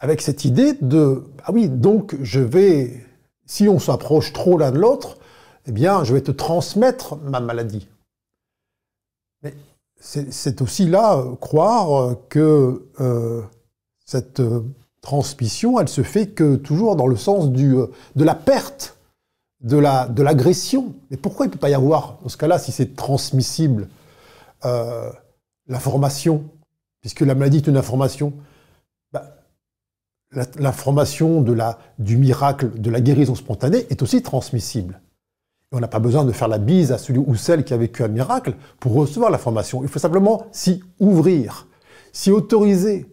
Avec 0.00 0.20
cette 0.20 0.44
idée 0.44 0.72
de 0.80 1.24
ah 1.44 1.52
oui 1.52 1.68
donc 1.68 2.16
je 2.20 2.40
vais 2.40 3.06
si 3.46 3.68
on 3.68 3.78
s'approche 3.78 4.32
trop 4.32 4.58
l'un 4.58 4.72
de 4.72 4.78
l'autre 4.78 5.18
eh 5.66 5.72
bien, 5.72 6.04
je 6.04 6.14
vais 6.14 6.22
te 6.22 6.30
transmettre 6.30 7.16
ma 7.16 7.40
maladie. 7.40 7.88
Mais 9.42 9.54
c'est 10.00 10.60
aussi 10.62 10.86
là 10.86 11.16
euh, 11.16 11.36
croire 11.36 12.16
que 12.28 12.88
euh, 13.00 13.42
cette 14.04 14.40
euh, 14.40 14.62
transmission, 15.00 15.78
elle 15.78 15.88
se 15.88 16.02
fait 16.02 16.28
que 16.28 16.56
toujours 16.56 16.96
dans 16.96 17.06
le 17.06 17.16
sens 17.16 17.50
de 17.50 17.90
la 18.16 18.34
perte, 18.34 18.98
de 19.60 19.76
l'agression. 19.76 20.86
La, 20.86 20.92
Mais 21.10 21.16
pourquoi 21.16 21.46
il 21.46 21.48
ne 21.48 21.52
peut 21.52 21.58
pas 21.58 21.70
y 21.70 21.74
avoir, 21.74 22.18
dans 22.22 22.28
ce 22.28 22.36
cas-là, 22.36 22.58
si 22.58 22.72
c'est 22.72 22.96
transmissible, 22.96 23.88
l'information? 25.66 26.44
Puisque 27.00 27.20
la 27.20 27.34
maladie 27.34 27.56
est 27.56 27.66
une 27.66 27.76
information. 27.76 28.32
Bah, 29.12 29.36
l'information 30.30 31.44
du 31.98 32.16
miracle, 32.16 32.80
de 32.80 32.90
la 32.90 33.00
guérison 33.00 33.34
spontanée 33.34 33.86
est 33.90 34.02
aussi 34.02 34.22
transmissible 34.22 35.01
on 35.72 35.80
n'a 35.80 35.88
pas 35.88 35.98
besoin 35.98 36.24
de 36.24 36.32
faire 36.32 36.48
la 36.48 36.58
bise 36.58 36.92
à 36.92 36.98
celui 36.98 37.18
ou 37.18 37.34
celle 37.34 37.64
qui 37.64 37.72
a 37.72 37.78
vécu 37.78 38.02
un 38.02 38.08
miracle 38.08 38.54
pour 38.78 38.92
recevoir 38.92 39.30
la 39.30 39.38
formation. 39.38 39.82
Il 39.82 39.88
faut 39.88 39.98
simplement 39.98 40.46
s'y 40.52 40.82
ouvrir, 41.00 41.66
s'y 42.12 42.30
autoriser. 42.30 43.06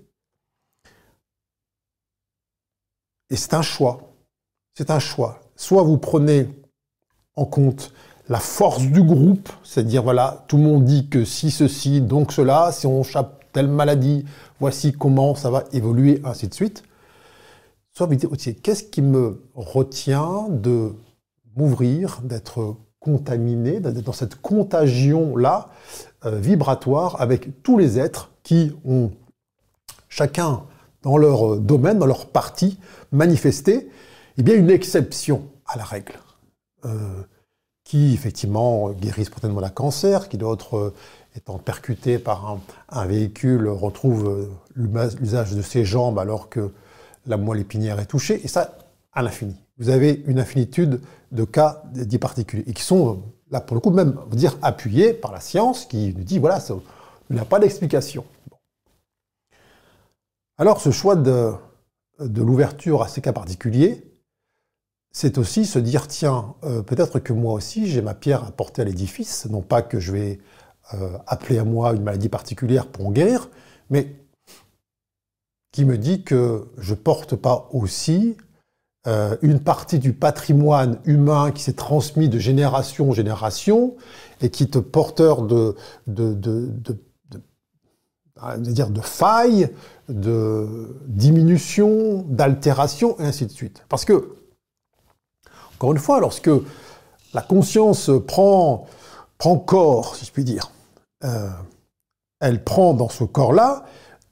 Et 3.30 3.36
c'est 3.36 3.54
un 3.54 3.62
choix. 3.62 4.14
C'est 4.76 4.92
un 4.92 5.00
choix. 5.00 5.40
Soit 5.56 5.84
vous 5.84 5.98
prenez 5.98 6.50
en 7.36 7.46
compte 7.46 7.94
la 8.28 8.40
force 8.40 8.82
du 8.82 9.02
groupe, 9.02 9.50
c'est-à-dire 9.64 10.04
voilà, 10.04 10.44
tout 10.48 10.58
le 10.58 10.64
monde 10.64 10.84
dit 10.84 11.08
que 11.10 11.26
si 11.26 11.52
ceci, 11.52 12.02
donc 12.02 12.32
cela, 12.32 12.72
si 12.72 12.86
on 12.86 13.04
chope 13.04 13.44
telle 13.54 13.68
maladie, 13.68 14.26
voici 14.60 14.92
comment 14.92 15.34
ça 15.34 15.50
va 15.50 15.64
évoluer, 15.72 16.22
ainsi 16.24 16.48
de 16.48 16.54
suite. 16.54 16.84
Soit 17.94 18.06
vous 18.06 18.16
dites, 18.16 18.62
qu'est-ce 18.62 18.84
qui 18.84 19.02
me 19.02 19.42
retient 19.56 20.48
de 20.50 20.94
d'être 22.24 22.78
contaminé, 23.00 23.80
d'être 23.80 24.02
dans 24.02 24.14
cette 24.14 24.36
contagion-là 24.36 25.70
euh, 26.26 26.38
vibratoire 26.40 27.20
avec 27.22 27.64
tous 27.64 27.78
les 27.78 28.00
êtres 28.00 28.32
qui 28.44 28.74
ont 28.86 29.12
chacun 30.10 30.64
dans 31.02 31.18
leur 31.18 31.58
domaine, 31.58 31.98
dans 31.98 32.06
leur 32.06 32.28
partie, 32.28 32.78
manifesté 33.12 33.90
eh 34.38 34.44
bien, 34.44 34.56
une 34.56 34.70
exception 34.70 35.44
à 35.66 35.78
la 35.78 35.84
règle. 35.84 36.14
Euh, 36.86 37.24
qui 37.84 38.14
effectivement 38.14 38.92
guérissent 38.92 39.28
spontanément 39.28 39.62
la 39.62 39.72
cancer, 39.72 40.30
qui 40.30 40.38
d'autres, 40.38 40.78
euh, 40.78 40.94
étant 41.36 41.58
percutés 41.58 42.20
par 42.20 42.60
un, 42.90 43.06
véhicule, 43.06 43.68
retrouvent 43.68 44.50
l'usage 44.76 45.56
de 45.56 45.62
ses 45.62 45.86
jambes 45.86 46.20
alors 46.20 46.50
que 46.50 46.72
la 47.26 47.38
moelle 47.38 47.62
épinière 47.62 48.00
est 48.00 48.06
touchée, 48.06 48.40
et 48.44 48.48
ça 48.48 48.78
à 49.12 49.24
l'infini 49.24 49.56
vous 49.80 49.90
avez 49.90 50.24
une 50.28 50.40
infinitude 50.40 51.02
de 51.32 51.44
cas 51.46 51.84
dits 51.94 52.18
particuliers, 52.18 52.66
et 52.68 52.74
qui 52.74 52.84
sont, 52.84 53.24
là 53.50 53.62
pour 53.62 53.76
le 53.76 53.82
coup, 53.82 53.92
même, 53.92 54.18
dire, 54.32 54.58
appuyés 54.62 55.14
par 55.14 55.32
la 55.32 55.40
science, 55.40 55.86
qui 55.86 56.14
nous 56.16 56.24
dit, 56.24 56.38
voilà, 56.38 56.60
ça, 56.60 56.76
il 57.30 57.36
n'y 57.36 57.42
a 57.42 57.46
pas 57.46 57.60
d'explication. 57.60 58.26
Alors, 60.58 60.82
ce 60.82 60.92
choix 60.92 61.16
de, 61.16 61.54
de 62.20 62.42
l'ouverture 62.42 63.02
à 63.02 63.08
ces 63.08 63.22
cas 63.22 63.32
particuliers, 63.32 64.04
c'est 65.12 65.38
aussi 65.38 65.66
se 65.66 65.80
dire, 65.80 66.08
tiens, 66.08 66.56
euh, 66.64 66.82
peut-être 66.82 67.20
que 67.20 67.34
moi 67.34 67.54
aussi, 67.54 67.88
j'ai 67.88 68.02
ma 68.02 68.14
pierre 68.14 68.44
à 68.44 68.52
porter 68.52 68.82
à 68.82 68.86
l'édifice, 68.86 69.48
non 69.50 69.62
pas 69.62 69.82
que 69.82 70.00
je 70.00 70.12
vais 70.12 70.40
euh, 70.94 71.18
appeler 71.26 71.58
à 71.58 71.64
moi 71.64 71.94
une 71.94 72.04
maladie 72.04 72.30
particulière 72.30 72.88
pour 72.88 73.08
en 73.08 73.12
guérir, 73.12 73.50
mais 73.90 74.16
qui 75.72 75.86
me 75.86 75.98
dit 75.98 76.24
que 76.24 76.68
je 76.78 76.94
porte 76.94 77.36
pas 77.36 77.70
aussi 77.72 78.36
euh, 79.10 79.36
une 79.42 79.60
partie 79.60 79.98
du 79.98 80.14
patrimoine 80.14 81.00
humain 81.04 81.50
qui 81.52 81.64
s'est 81.64 81.74
transmis 81.74 82.30
de 82.30 82.38
génération 82.38 83.10
en 83.10 83.14
génération 83.14 83.96
et 84.40 84.52
qui 84.52 84.62
est 84.64 84.80
porteur 84.82 85.42
de, 85.42 85.76
de, 86.06 86.36
de, 86.36 86.96
dire 88.58 88.92
de 88.92 89.02
failles, 89.02 89.74
de 90.10 90.96
diminution, 91.08 92.24
d'altération, 92.28 93.20
et 93.20 93.24
ainsi 93.24 93.48
de 93.48 93.52
suite. 93.52 93.84
Parce 93.90 94.06
que, 94.06 94.36
encore 95.76 95.92
une 95.92 95.98
fois, 95.98 96.20
lorsque 96.20 96.52
la 97.34 97.42
conscience 97.42 98.12
prend, 98.28 98.86
prend 99.40 99.58
corps, 99.58 100.18
si 100.18 100.26
je 100.26 100.32
puis 100.32 100.44
dire, 100.44 100.72
euh, 101.24 101.50
elle 102.42 102.64
prend 102.64 102.94
dans 102.94 103.10
ce 103.10 103.24
corps-là 103.24 103.86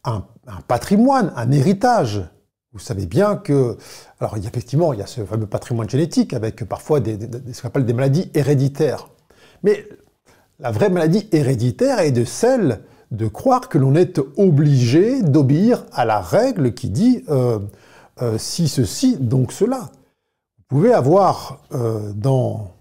un, 0.04 0.24
un 0.46 0.62
patrimoine, 0.68 1.34
un 1.36 1.52
héritage 1.52 2.22
vous 2.78 2.84
savez 2.84 3.08
bien 3.08 3.36
que, 3.36 3.76
alors 4.20 4.38
il 4.38 4.44
y 4.44 4.46
a 4.46 4.50
effectivement, 4.50 4.94
il 4.94 5.00
y 5.00 5.02
a 5.02 5.08
ce 5.08 5.26
fameux 5.26 5.48
patrimoine 5.48 5.90
génétique 5.90 6.34
avec 6.34 6.64
parfois 6.66 7.00
des, 7.00 7.18
ce 7.52 7.62
qu'on 7.62 7.70
appelle 7.70 7.86
des 7.86 7.94
maladies 7.94 8.30
héréditaires. 8.36 9.10
Mais 9.64 9.84
la 10.60 10.72
vraie 10.72 10.90
maladie 10.90 11.28
héréditaire 11.32 12.00
est 12.00 12.12
de 12.12 12.24
celle 12.24 12.82
de 13.10 13.28
croire 13.28 13.68
que 13.70 13.80
l'on 13.80 13.96
est 13.96 14.20
obligé 14.38 15.24
d'obéir 15.24 15.86
à 15.92 16.06
la 16.06 16.20
règle 16.20 16.74
qui 16.74 16.90
dit 16.90 17.24
euh, 17.30 17.60
euh, 18.22 18.38
si 18.38 18.68
ceci, 18.68 19.18
donc 19.18 19.52
cela. 19.52 19.90
Vous 20.58 20.64
pouvez 20.68 20.94
avoir 20.94 21.62
euh, 21.74 22.12
dans 22.14 22.72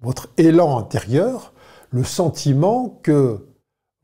votre 0.00 0.28
élan 0.36 0.78
intérieur 0.78 1.52
le 1.90 2.04
sentiment 2.04 3.00
que 3.02 3.47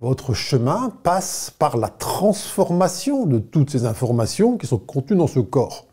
votre 0.01 0.35
chemin 0.35 0.91
passe 0.91 1.51
par 1.51 1.77
la 1.77 1.89
transformation 1.89 3.27
de 3.27 3.39
toutes 3.39 3.71
ces 3.71 3.87
informations 3.87 4.59
qui 4.59 4.67
sont 4.67 4.79
contenues 4.79 5.19
dans 5.19 5.27
ce 5.27 5.41
corps. 5.41 5.87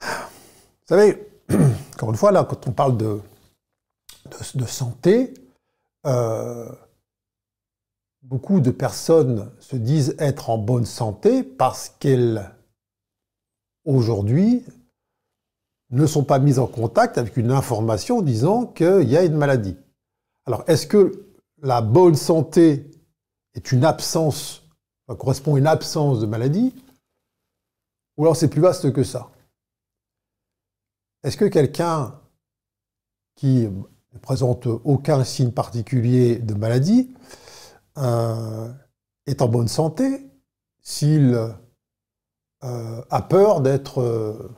Vous 0.00 0.94
savez, 0.94 1.28
encore 1.94 2.10
une 2.10 2.16
fois, 2.16 2.32
là, 2.32 2.44
quand 2.44 2.66
on 2.68 2.72
parle 2.72 2.96
de, 2.96 3.20
de, 4.54 4.66
santé, 4.66 5.34
euh, 6.06 6.70
beaucoup 8.22 8.60
de 8.60 8.70
personnes 8.70 9.50
se 9.58 9.76
disent 9.76 10.14
être 10.18 10.50
en 10.50 10.58
bonne 10.58 10.86
santé 10.86 11.42
parce 11.42 11.88
qu'elles, 11.98 12.50
aujourd'hui, 13.84 14.64
ne 15.90 16.06
sont 16.06 16.24
pas 16.24 16.38
mises 16.38 16.58
en 16.58 16.66
contact 16.66 17.18
avec 17.18 17.36
une 17.36 17.52
information 17.52 18.22
disant 18.22 18.66
qu'il 18.66 19.08
y 19.08 19.16
a 19.16 19.24
une 19.24 19.36
maladie. 19.36 19.76
Alors, 20.46 20.64
est-ce 20.66 20.86
que 20.86 21.25
la 21.66 21.80
bonne 21.80 22.14
santé 22.14 22.88
est 23.54 23.72
une 23.72 23.84
absence, 23.84 24.62
correspond 25.18 25.56
à 25.56 25.58
une 25.58 25.66
absence 25.66 26.20
de 26.20 26.26
maladie, 26.26 26.72
ou 28.16 28.22
alors 28.22 28.36
c'est 28.36 28.48
plus 28.48 28.60
vaste 28.60 28.92
que 28.92 29.02
ça. 29.02 29.32
Est-ce 31.24 31.36
que 31.36 31.44
quelqu'un 31.46 32.20
qui 33.34 33.66
ne 33.66 34.18
présente 34.20 34.66
aucun 34.66 35.24
signe 35.24 35.50
particulier 35.50 36.36
de 36.36 36.54
maladie 36.54 37.12
euh, 37.98 38.72
est 39.26 39.42
en 39.42 39.48
bonne 39.48 39.68
santé 39.68 40.24
s'il 40.82 41.34
euh, 41.34 43.02
a 43.10 43.22
peur 43.22 43.60
d'être 43.60 44.00
euh, 44.00 44.54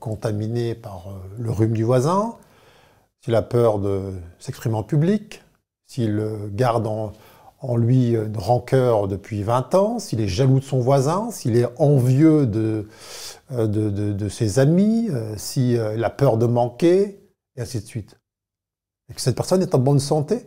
contaminé 0.00 0.74
par 0.74 1.20
le 1.38 1.52
rhume 1.52 1.74
du 1.74 1.84
voisin, 1.84 2.36
s'il 3.20 3.36
a 3.36 3.42
peur 3.42 3.78
de 3.78 4.18
s'exprimer 4.40 4.74
en 4.74 4.82
public, 4.82 5.44
s'il 5.88 6.22
garde 6.52 6.86
en, 6.86 7.12
lui 7.76 8.10
une 8.10 8.36
rancœur 8.36 9.08
depuis 9.08 9.42
20 9.42 9.74
ans, 9.74 9.98
s'il 9.98 10.20
est 10.20 10.28
jaloux 10.28 10.60
de 10.60 10.64
son 10.64 10.78
voisin, 10.78 11.30
s'il 11.32 11.56
est 11.56 11.66
envieux 11.80 12.46
de, 12.46 12.86
euh, 13.50 14.28
ses 14.28 14.60
amis, 14.60 15.08
euh, 15.10 15.36
s'il 15.36 16.04
a 16.04 16.10
peur 16.10 16.36
de 16.36 16.46
manquer, 16.46 17.20
et 17.56 17.62
ainsi 17.62 17.80
de 17.80 17.86
suite. 17.86 18.20
Et 19.08 19.14
que 19.14 19.20
cette 19.20 19.34
personne 19.34 19.62
est 19.62 19.74
en 19.74 19.78
bonne 19.78 19.98
santé 19.98 20.46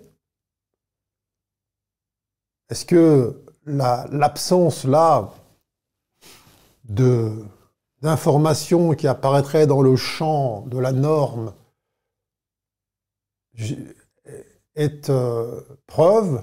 Est-ce 2.70 2.86
que 2.86 3.44
l'absence 3.66 4.86
là 4.86 5.34
d'informations 8.02 8.94
qui 8.94 9.08
apparaîtraient 9.08 9.68
dans 9.68 9.82
le 9.82 9.96
champ 9.96 10.62
de 10.68 10.78
la 10.78 10.92
norme 10.92 11.54
est 14.76 15.10
euh, 15.10 15.62
preuve 15.88 16.42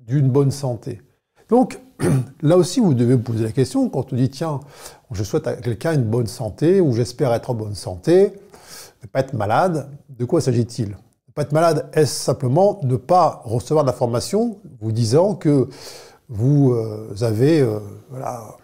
d'une 0.00 0.28
bonne 0.28 0.50
santé. 0.50 1.02
Donc, 1.48 1.80
là 2.42 2.56
aussi, 2.56 2.80
vous 2.80 2.94
devez 2.94 3.14
vous 3.14 3.22
poser 3.22 3.44
la 3.44 3.52
question 3.52 3.88
quand 3.88 4.12
on 4.12 4.16
dit, 4.16 4.30
tiens, 4.30 4.60
je 5.12 5.22
souhaite 5.22 5.46
à 5.46 5.54
quelqu'un 5.54 5.94
une 5.94 6.04
bonne 6.04 6.26
santé, 6.26 6.80
ou 6.80 6.92
j'espère 6.92 7.32
être 7.32 7.50
en 7.50 7.54
bonne 7.54 7.74
santé, 7.74 8.32
ne 9.02 9.08
pas 9.08 9.20
être 9.20 9.34
malade, 9.34 9.88
de 10.08 10.24
quoi 10.24 10.40
s'agit-il? 10.40 10.90
Ne 10.90 11.32
pas 11.34 11.42
être 11.42 11.52
malade, 11.52 11.88
est-ce 11.92 12.14
simplement 12.14 12.80
ne 12.82 12.96
pas 12.96 13.42
recevoir 13.44 13.84
d'informations 13.84 14.58
vous 14.80 14.92
disant 14.92 15.34
que 15.34 15.68
vous 16.28 16.72
euh, 16.72 17.14
avez, 17.20 17.60
euh, 17.60 17.78
voilà, 18.10 18.56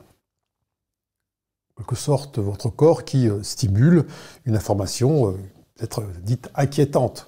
quelque 1.76 1.96
sorte, 1.96 2.38
votre 2.38 2.68
corps 2.68 3.04
qui 3.04 3.28
stimule 3.42 4.06
une 4.44 4.56
information 4.56 5.34
peut-être 5.74 6.02
dite 6.22 6.48
inquiétante? 6.54 7.26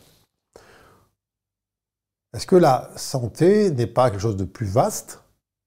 Est-ce 2.34 2.48
que 2.48 2.56
la 2.56 2.90
santé 2.96 3.70
n'est 3.70 3.86
pas 3.86 4.10
quelque 4.10 4.20
chose 4.20 4.36
de 4.36 4.44
plus 4.44 4.66
vaste 4.66 5.22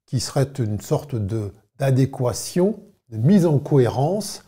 qui 0.06 0.20
serait 0.20 0.52
une 0.60 0.82
sorte 0.82 1.16
d'adéquation, 1.80 2.80
de, 3.10 3.18
mise 3.18 3.46
en 3.46 3.58
cohérence 3.58 4.44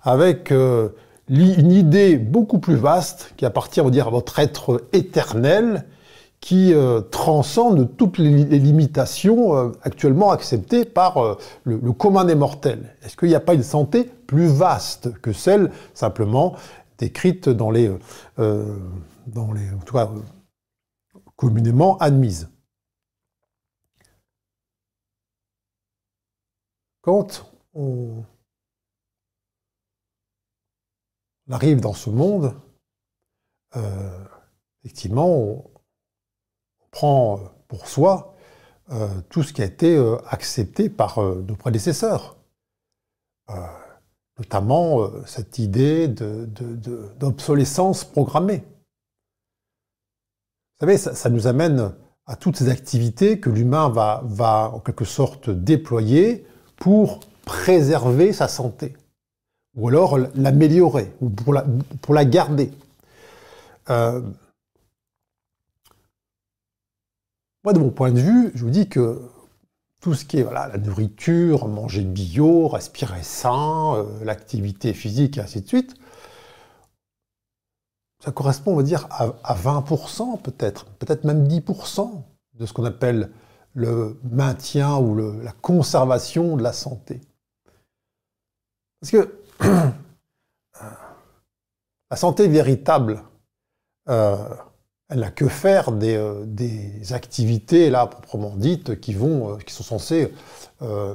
avec 0.00 0.50
euh, 0.50 0.88
une 1.28 1.70
idée 1.70 2.16
beaucoup 2.16 2.58
plus 2.58 2.76
vaste 2.76 3.34
qui 3.36 3.44
appartient, 3.44 3.82
on 3.82 3.90
dire, 3.90 4.06
à 4.06 4.10
votre 4.10 4.38
être 4.38 4.82
éternel, 4.94 5.84
qui 6.40 6.72
euh, 6.72 7.02
transcende 7.02 7.96
toutes 7.98 8.16
les, 8.16 8.30
limitations 8.30 9.54
euh, 9.54 9.72
actuellement 9.82 10.30
acceptées 10.30 10.86
par 10.86 11.36
le, 11.64 11.92
commun 11.92 12.24
des 12.24 12.34
mortels? 12.34 12.94
Est-ce 13.04 13.14
qu'il 13.14 13.28
n'y 13.28 13.34
a 13.34 13.40
pas 13.40 13.54
une 13.54 13.62
santé 13.62 14.04
plus 14.26 14.46
vaste 14.46 15.12
que 15.20 15.34
celle 15.34 15.70
simplement 15.92 16.54
décrite 16.96 17.50
dans 17.50 17.70
les, 17.70 17.90
dans 18.38 19.52
communément 21.38 21.96
admises 21.98 22.50
Quand 27.00 27.50
on 27.72 28.22
arrive 31.48 31.80
dans 31.80 31.94
ce 31.94 32.10
monde, 32.10 32.54
euh, 33.76 34.24
effectivement, 34.84 35.26
on, 35.26 35.70
prend 36.90 37.40
pour 37.68 37.86
soi 37.86 38.34
euh, 38.90 39.08
tout 39.30 39.42
ce 39.42 39.52
qui 39.52 39.62
a 39.62 39.64
été 39.64 39.96
euh, 39.96 40.16
accepté 40.28 40.90
par 40.90 41.22
nos 41.22 41.56
prédécesseurs. 41.56 42.36
notamment 44.38 45.08
cette 45.24 45.58
idée 45.58 46.08
d'obsolescence 46.08 48.04
programmée. 48.04 48.64
Vous 50.80 50.86
savez, 50.86 50.98
ça, 50.98 51.28
nous 51.28 51.48
amène 51.48 51.92
à 52.26 52.36
toutes 52.36 52.56
ces 52.56 52.68
activités 52.68 53.40
que 53.40 53.50
l'humain 53.50 53.88
va, 53.88 54.22
va 54.24 54.70
en 54.72 54.78
quelque 54.78 55.04
sorte 55.04 55.50
déployer 55.50 56.46
pour 56.76 57.20
préserver 57.44 58.32
sa 58.32 58.46
santé, 58.46 58.96
ou 59.74 59.88
alors 59.88 60.18
l'améliorer, 60.36 61.12
ou 61.20 61.30
pour 61.30 61.52
la, 61.52 61.64
pour 62.00 62.14
la 62.14 62.24
garder. 62.24 62.70
Euh, 63.90 64.20
moi, 67.64 67.72
de 67.72 67.80
mon 67.80 67.90
point 67.90 68.12
de 68.12 68.20
vue, 68.20 68.52
je 68.54 68.64
vous 68.64 68.70
dis 68.70 68.88
que 68.88 69.20
tout 70.00 70.14
ce 70.14 70.24
qui 70.24 70.38
est 70.38 70.42
voilà, 70.44 70.68
la 70.68 70.78
nourriture, 70.78 71.66
manger 71.66 72.02
bio, 72.02 72.68
respirer 72.68 73.24
sain, 73.24 73.96
euh, 73.96 74.04
l'activité 74.24 74.94
physique 74.94 75.38
et 75.38 75.40
ainsi 75.40 75.62
de 75.62 75.66
suite, 75.66 75.96
ça 78.24 78.32
correspond, 78.32 78.72
on 78.72 78.76
va 78.76 78.82
dire, 78.82 79.06
à, 79.10 79.32
à 79.44 79.54
20% 79.54 80.42
peut-être, 80.42 80.86
peut-être 80.98 81.24
même 81.24 81.46
10% 81.46 82.22
de 82.54 82.66
ce 82.66 82.72
qu'on 82.72 82.84
appelle 82.84 83.30
le 83.74 84.18
maintien 84.24 84.96
ou 84.96 85.14
la 85.40 85.52
conservation 85.52 86.56
de 86.56 86.62
la 86.62 86.72
santé. 86.72 87.20
Parce 89.00 89.12
que 89.12 89.40
la 92.10 92.16
santé 92.16 92.48
véritable, 92.48 93.22
euh, 94.08 94.36
elle 95.08 95.20
n'a 95.20 95.30
que 95.30 95.48
faire 95.48 95.90
euh, 95.90 96.44
des, 96.44 97.12
activités 97.12 97.90
là 97.90 98.06
proprement 98.06 98.56
dites 98.56 99.00
qui 99.00 99.14
vont, 99.14 99.54
euh, 99.54 99.56
qui 99.58 99.72
sont 99.72 99.84
censées 99.84 100.34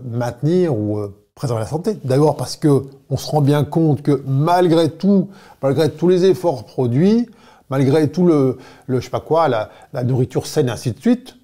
maintenir 0.03 0.75
ou 0.75 0.99
préserver 1.35 1.61
la 1.61 1.67
santé. 1.67 1.97
D'abord 2.03 2.35
parce 2.35 2.55
que 2.55 2.83
on 3.09 3.17
se 3.17 3.29
rend 3.29 3.41
bien 3.41 3.63
compte 3.63 4.01
que 4.01 4.23
malgré 4.25 4.89
tout, 4.89 5.29
malgré 5.61 5.89
tous 5.91 6.07
les 6.07 6.25
efforts 6.25 6.65
produits, 6.65 7.29
malgré 7.69 8.11
tout 8.11 8.25
le, 8.25 8.57
le 8.87 8.99
je 8.99 9.05
sais 9.05 9.09
pas 9.11 9.19
quoi, 9.19 9.47
la, 9.47 9.69
la 9.93 10.03
nourriture 10.03 10.45
saine 10.45 10.69
ainsi 10.69 10.91
de 10.91 10.99
suite, 10.99 11.35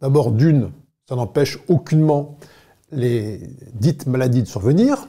D'abord, 0.00 0.32
d'une, 0.32 0.70
ça 1.08 1.14
n'empêche 1.14 1.58
aucunement 1.68 2.38
les 2.90 3.40
dites 3.74 4.06
maladies 4.06 4.42
de 4.42 4.48
survenir. 4.48 5.08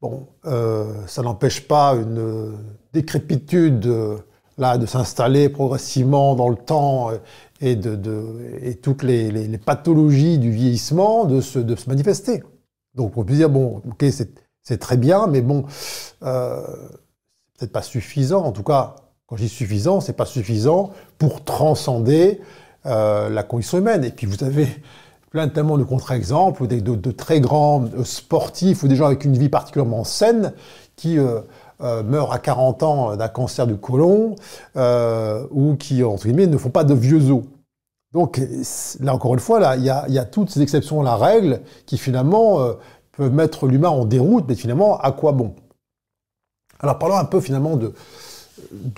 Bon, 0.00 0.28
euh, 0.44 0.92
ça 1.06 1.22
n'empêche 1.22 1.66
pas 1.66 1.94
une 1.94 2.56
décrépitude 2.92 3.86
euh, 3.86 4.18
là 4.58 4.78
de 4.78 4.86
s'installer 4.86 5.48
progressivement 5.48 6.36
dans 6.36 6.48
le 6.48 6.56
temps 6.56 7.10
euh, 7.10 7.16
et, 7.60 7.74
de, 7.74 7.98
et 8.62 8.76
toutes 8.76 9.02
les, 9.02 9.58
pathologies 9.58 10.38
du 10.38 10.52
vieillissement 10.52 11.24
de 11.24 11.40
se, 11.40 11.58
de 11.58 11.74
se 11.74 11.88
manifester. 11.88 12.44
Donc 12.94 13.16
on 13.16 13.24
peut 13.24 13.34
dire 13.34 13.50
bon, 13.50 13.82
ok, 13.88 14.04
c'est 14.62 14.78
très 14.78 14.96
bien, 14.96 15.26
mais 15.26 15.42
bon, 15.42 15.64
euh, 16.22 16.62
peut-être 17.58 17.72
pas 17.72 17.82
suffisant. 17.82 18.44
En 18.44 18.52
tout 18.52 18.62
cas, 18.62 18.96
quand 19.26 19.36
je 19.36 19.42
dis 19.42 19.48
suffisant, 19.48 20.00
c'est 20.00 20.12
pas 20.12 20.26
suffisant 20.26 20.90
pour 21.18 21.44
transcender 21.44 22.40
euh, 22.86 23.30
la 23.30 23.42
condition 23.42 23.78
humaine. 23.78 24.04
Et 24.04 24.10
puis 24.10 24.26
vous 24.26 24.44
avez 24.44 24.68
plein 25.30 25.48
tellement 25.48 25.78
de 25.78 25.84
contre-exemples, 25.84 26.66
de, 26.66 26.78
de, 26.78 27.10
très 27.10 27.40
grands 27.40 27.84
euh, 27.84 28.04
sportifs 28.04 28.82
ou 28.82 28.88
des 28.88 28.96
gens 28.96 29.06
avec 29.06 29.24
une 29.24 29.36
vie 29.36 29.48
particulièrement 29.48 30.04
saine 30.04 30.52
qui 30.94 31.18
euh, 31.18 31.40
meurent 31.80 32.32
à 32.32 32.38
40 32.38 32.82
ans 32.82 33.16
d'un 33.16 33.28
cancer 33.28 33.66
du 33.66 33.76
côlon 33.76 34.36
ou 34.76 35.74
qui, 35.76 36.04
entre 36.04 36.24
guillemets, 36.24 36.46
ne 36.46 36.56
font 36.56 36.70
pas 36.70 36.84
de 36.84 36.94
vieux 36.94 37.30
os. 37.30 37.42
Donc 38.14 38.40
là, 39.00 39.14
encore 39.14 39.34
une 39.34 39.40
fois, 39.40 39.76
il 39.76 39.84
y 39.84 39.90
a, 39.90 40.24
toutes 40.24 40.48
ces 40.48 40.62
exceptions 40.62 41.00
à 41.02 41.04
la 41.04 41.16
règle 41.16 41.60
qui 41.84 41.98
finalement 41.98 42.58
peuvent 43.12 43.32
mettre 43.32 43.66
l'humain 43.66 43.90
en 43.90 44.04
déroute, 44.04 44.44
mais 44.48 44.54
finalement, 44.54 44.98
à 44.98 45.12
quoi 45.12 45.32
bon? 45.32 45.54
Alors 46.80 46.98
parlons 46.98 47.16
un 47.16 47.24
peu 47.24 47.40
finalement 47.40 47.76
de, 47.76 47.92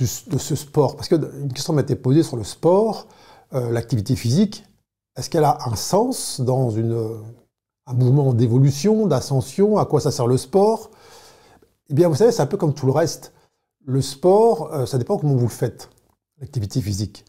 ce 0.04 0.56
sport, 0.56 0.96
parce 0.96 1.08
qu'une 1.08 1.52
question 1.52 1.72
m'a 1.72 1.82
été 1.82 1.96
posée 1.96 2.22
sur 2.22 2.36
le 2.36 2.44
sport. 2.44 3.06
Euh, 3.54 3.70
l'activité 3.70 4.16
physique, 4.16 4.64
est-ce 5.16 5.30
qu'elle 5.30 5.44
a 5.44 5.58
un 5.66 5.76
sens 5.76 6.40
dans 6.40 6.76
un 6.78 7.94
mouvement 7.94 8.32
d'évolution, 8.32 9.06
d'ascension? 9.06 9.78
À 9.78 9.86
quoi 9.86 10.00
ça 10.00 10.10
sert 10.10 10.26
le 10.26 10.36
sport? 10.36 10.90
Eh 11.88 11.94
bien, 11.94 12.08
vous 12.08 12.16
savez, 12.16 12.32
c'est 12.32 12.42
un 12.42 12.46
peu 12.46 12.56
comme 12.56 12.74
tout 12.74 12.86
le 12.86 12.92
reste. 12.92 13.32
Le 13.84 14.02
sport, 14.02 14.74
euh, 14.74 14.84
ça 14.84 14.98
dépend 14.98 15.16
comment 15.16 15.36
vous 15.36 15.42
le 15.42 15.48
faites, 15.48 15.88
l'activité 16.40 16.80
physique. 16.80 17.24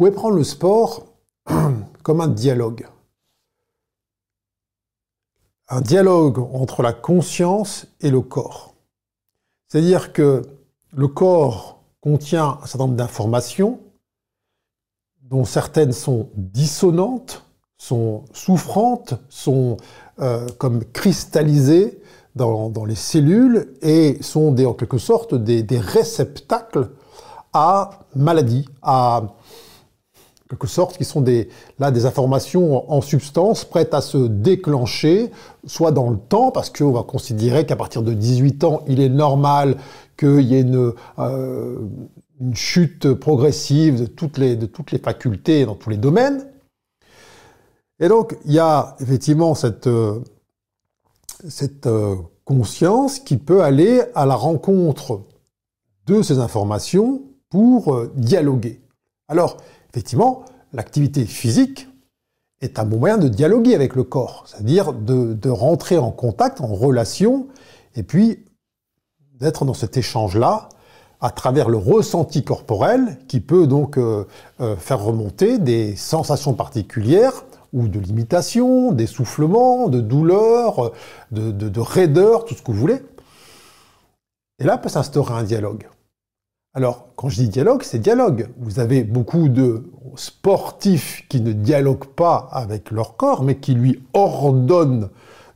Pouvez 0.00 0.12
prendre 0.12 0.36
le 0.36 0.44
sport 0.44 1.08
comme 2.02 2.22
un 2.22 2.28
dialogue. 2.28 2.88
Un 5.68 5.82
dialogue 5.82 6.38
entre 6.38 6.80
la 6.82 6.94
conscience 6.94 7.86
et 8.00 8.08
le 8.08 8.22
corps. 8.22 8.72
C'est-à-dire 9.68 10.14
que 10.14 10.40
le 10.94 11.06
corps 11.06 11.82
contient 12.00 12.60
un 12.62 12.66
certain 12.66 12.86
nombre 12.86 12.96
d'informations 12.96 13.78
dont 15.20 15.44
certaines 15.44 15.92
sont 15.92 16.30
dissonantes, 16.34 17.44
sont 17.76 18.24
souffrantes, 18.32 19.12
sont 19.28 19.76
euh, 20.20 20.48
comme 20.56 20.82
cristallisées 20.82 22.00
dans, 22.34 22.72
les 22.86 22.94
cellules 22.94 23.74
et 23.82 24.16
sont 24.22 24.50
des, 24.50 24.64
en 24.64 24.72
quelque 24.72 24.96
sorte 24.96 25.34
des, 25.34 25.78
réceptacles 25.78 26.88
à 27.52 28.06
maladie, 28.14 28.66
à 28.80 29.34
quelque 30.50 30.66
sorte 30.66 30.98
qui 30.98 31.04
sont 31.04 31.20
des, 31.20 31.48
là 31.78 31.92
des 31.92 32.06
informations 32.06 32.90
en 32.90 33.00
substance 33.00 33.64
prêtes 33.64 33.94
à 33.94 34.00
se 34.00 34.18
déclencher, 34.18 35.30
soit 35.64 35.92
dans 35.92 36.10
le 36.10 36.18
temps, 36.18 36.50
parce 36.50 36.70
qu'on 36.70 36.90
va 36.90 37.04
considérer 37.04 37.64
qu'à 37.66 37.76
partir 37.76 38.02
de 38.02 38.12
18 38.12 38.64
ans, 38.64 38.82
il 38.88 39.00
est 39.00 39.08
normal 39.08 39.76
qu'il 40.16 40.40
y 40.40 40.56
ait 40.56 40.62
une, 40.62 40.92
euh, 41.20 41.78
chute 42.52 43.12
progressive 43.14 44.00
de 44.00 44.06
toutes 44.06 44.38
les, 44.38 44.58
facultés 44.98 45.66
dans 45.66 45.76
tous 45.76 45.90
les 45.90 45.96
domaines. 45.96 46.46
Et 48.00 48.08
donc, 48.08 48.36
il 48.44 48.52
y 48.52 48.58
a 48.58 48.96
effectivement 48.98 49.54
cette, 49.54 49.86
euh, 49.86 50.18
cette 51.48 51.86
euh, 51.86 52.16
conscience 52.44 53.20
qui 53.20 53.36
peut 53.36 53.62
aller 53.62 54.02
à 54.16 54.26
la 54.26 54.34
rencontre 54.34 55.20
de 56.06 56.22
ces 56.22 56.40
informations 56.40 57.22
pour 57.50 58.06
dialoguer. 58.16 58.80
Alors, 59.28 59.58
effectivement, 59.90 60.44
l'activité 60.72 61.24
physique 61.24 61.88
est 62.60 62.78
un 62.78 62.84
bon 62.84 62.98
moyen 62.98 63.18
de 63.18 63.28
dialoguer 63.28 63.74
avec 63.74 63.94
le 63.94 64.04
corps, 64.04 64.44
c'est-à-dire 64.46 64.92
de, 64.92 65.48
rentrer 65.48 65.98
en 65.98 66.10
contact, 66.10 66.60
en 66.60 66.74
relation, 66.74 67.48
et 67.96 68.02
puis 68.02 68.44
d'être 69.34 69.64
dans 69.64 69.74
cet 69.74 69.96
échange-là 69.96 70.68
à 71.22 71.30
travers 71.30 71.68
le 71.68 71.76
ressenti 71.76 72.44
corporel 72.44 73.18
qui 73.28 73.40
peut 73.40 73.66
donc 73.66 73.98
euh, 73.98 74.26
euh, 74.60 74.76
faire 74.76 75.02
remonter 75.02 75.58
des 75.58 75.96
sensations 75.96 76.54
particulières 76.54 77.44
ou 77.72 77.88
de 77.88 77.98
limitation, 77.98 78.92
d'essoufflement, 78.92 79.88
de 79.88 80.00
douleur, 80.00 80.92
de, 81.30 81.50
de 81.50 81.80
raideur, 81.80 82.44
tout 82.44 82.54
ce 82.54 82.62
que 82.62 82.72
vous 82.72 82.78
voulez. 82.78 83.02
Et 84.58 84.64
là 84.64 84.78
peut 84.78 84.88
s'instaurer 84.88 85.34
un 85.34 85.42
dialogue. 85.42 85.86
Alors, 86.72 87.08
quand 87.16 87.28
je 87.28 87.42
dis 87.42 87.48
dialogue, 87.48 87.82
c'est 87.82 87.98
dialogue. 87.98 88.48
Vous 88.58 88.78
avez 88.78 89.02
beaucoup 89.02 89.48
de 89.48 89.90
sportifs 90.14 91.26
qui 91.28 91.40
ne 91.40 91.52
dialoguent 91.52 92.06
pas 92.06 92.48
avec 92.52 92.92
leur 92.92 93.16
corps, 93.16 93.42
mais 93.42 93.56
qui 93.56 93.74
lui 93.74 94.04
ordonnent 94.14 95.08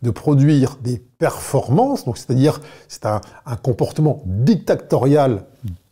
de 0.02 0.10
produire 0.10 0.76
des 0.82 0.98
performances. 0.98 2.04
Donc, 2.04 2.18
c'est-à-dire, 2.18 2.60
c'est 2.88 3.06
un, 3.06 3.20
comportement 3.62 4.22
dictatorial 4.26 5.44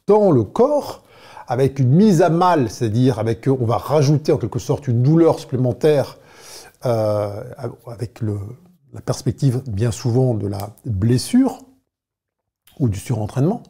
dans 0.09 0.33
le 0.33 0.43
corps, 0.43 1.05
avec 1.47 1.79
une 1.79 1.91
mise 1.91 2.21
à 2.21 2.29
mal, 2.29 2.69
c'est-à-dire 2.69 3.21
avec, 3.21 3.47
on 3.47 3.65
va 3.65 3.77
rajouter 3.77 4.33
en 4.33 4.39
quelque 4.39 4.59
sorte 4.59 4.89
une 4.89 5.03
douleur 5.03 5.39
supplémentaire, 5.39 6.19
euh, 6.85 7.45
avec 7.87 8.21
la 8.93 9.01
perspective 9.01 9.63
bien 9.69 9.93
souvent 9.93 10.35
de 10.35 10.49
la 10.49 10.71
blessure 10.85 11.61
ou 12.81 12.89
du 12.89 12.99
surentraînement. 12.99 13.63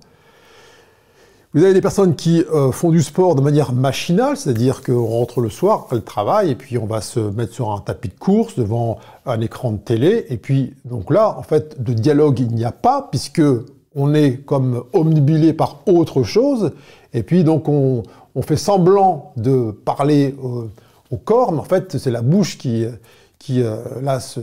Vous 1.54 1.62
avez 1.64 1.74
des 1.74 1.82
personnes 1.82 2.16
qui 2.16 2.42
euh, 2.50 2.72
font 2.72 2.90
du 2.90 3.02
sport 3.02 3.34
de 3.34 3.42
manière 3.42 3.74
machinale, 3.74 4.38
c'est-à-dire 4.38 4.82
qu'on 4.82 5.04
rentre 5.04 5.42
le 5.42 5.50
soir, 5.50 5.86
elles 5.92 6.02
travaillent, 6.02 6.52
et 6.52 6.54
puis 6.54 6.78
on 6.78 6.86
va 6.86 7.02
se 7.02 7.20
mettre 7.20 7.52
sur 7.52 7.72
un 7.72 7.80
tapis 7.80 8.08
de 8.08 8.18
course 8.18 8.58
devant 8.58 8.98
un 9.26 9.38
écran 9.42 9.72
de 9.72 9.76
télé, 9.76 10.24
et 10.30 10.38
puis 10.38 10.72
donc 10.86 11.10
là, 11.10 11.36
en 11.38 11.42
fait, 11.42 11.82
de 11.82 11.92
dialogue 11.92 12.40
il 12.40 12.54
n'y 12.54 12.64
a 12.64 12.72
pas, 12.72 13.06
puisque 13.10 13.42
on 13.94 14.14
est 14.14 14.38
comme 14.46 14.84
omnibulé 14.94 15.52
par 15.52 15.82
autre 15.86 16.22
chose, 16.22 16.72
et 17.12 17.22
puis 17.22 17.44
donc 17.44 17.68
on, 17.68 18.02
fait 18.40 18.56
semblant 18.56 19.34
de 19.36 19.72
parler 19.72 20.34
au 21.10 21.16
corps, 21.18 21.52
mais 21.52 21.58
en 21.58 21.64
fait 21.64 21.98
c'est 21.98 22.10
la 22.10 22.22
bouche 22.22 22.56
qui, 22.56 22.86
qui 23.38 23.62
euh, 23.62 23.76
là 24.00 24.20
se 24.20 24.40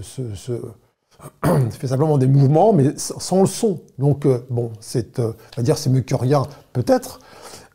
fait 1.72 1.88
simplement 1.88 2.18
des 2.18 2.28
mouvements, 2.28 2.74
mais 2.74 2.98
sans 2.98 3.42
le 3.42 3.48
son. 3.48 3.82
Donc, 3.98 4.26
euh, 4.26 4.46
bon, 4.50 4.72
c'est, 4.80 5.20
euh, 5.20 5.34
c'est 5.58 5.90
mieux 5.90 6.02
que 6.02 6.16
rien, 6.16 6.44
peut-être. 6.74 7.20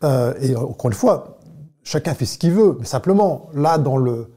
Euh, 0.02 0.34
et 0.40 0.56
encore 0.56 0.90
une 0.90 0.96
fois, 0.96 1.38
chacun 1.82 2.14
fait 2.14 2.26
ce 2.26 2.38
qu'il 2.38 2.52
veut, 2.52 2.76
mais 2.78 2.86
simplement, 2.86 3.48
là, 3.54 3.78
dans 3.78 3.96
le, 3.96 4.32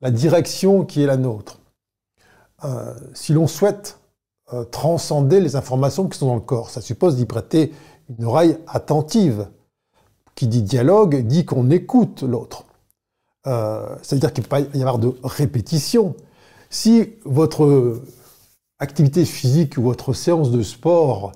la 0.00 0.10
direction 0.10 0.84
qui 0.84 1.02
est 1.02 1.06
la 1.06 1.16
nôtre, 1.16 1.58
si 3.14 3.32
l'on 3.32 3.46
souhaite 3.46 4.00
transcender 4.70 5.40
les 5.40 5.56
informations 5.56 6.06
qui 6.08 6.18
sont 6.18 6.26
dans 6.26 6.34
le 6.34 6.42
corps, 6.42 6.68
ça 6.68 6.82
suppose 6.82 7.16
d'y 7.16 7.24
prêter 7.24 7.72
une 8.18 8.26
oreille 8.26 8.58
attentive. 8.66 9.48
Qui 10.34 10.46
dit 10.46 10.60
dialogue 10.60 11.26
dit 11.26 11.46
qu'on 11.46 11.70
écoute 11.70 12.22
l'autre. 12.22 12.64
C'est-à-dire 13.46 14.34
qu'il 14.34 14.44
ne 14.44 14.48
peut 14.48 14.48
pas 14.48 14.60
y 14.60 14.82
avoir 14.82 14.98
de 14.98 15.14
répétition. 15.22 16.14
Si 16.68 17.14
votre 17.24 18.02
activité 18.80 19.24
physique 19.24 19.76
ou 19.78 19.82
votre 19.82 20.12
séance 20.12 20.50
de 20.50 20.62
sport, 20.62 21.32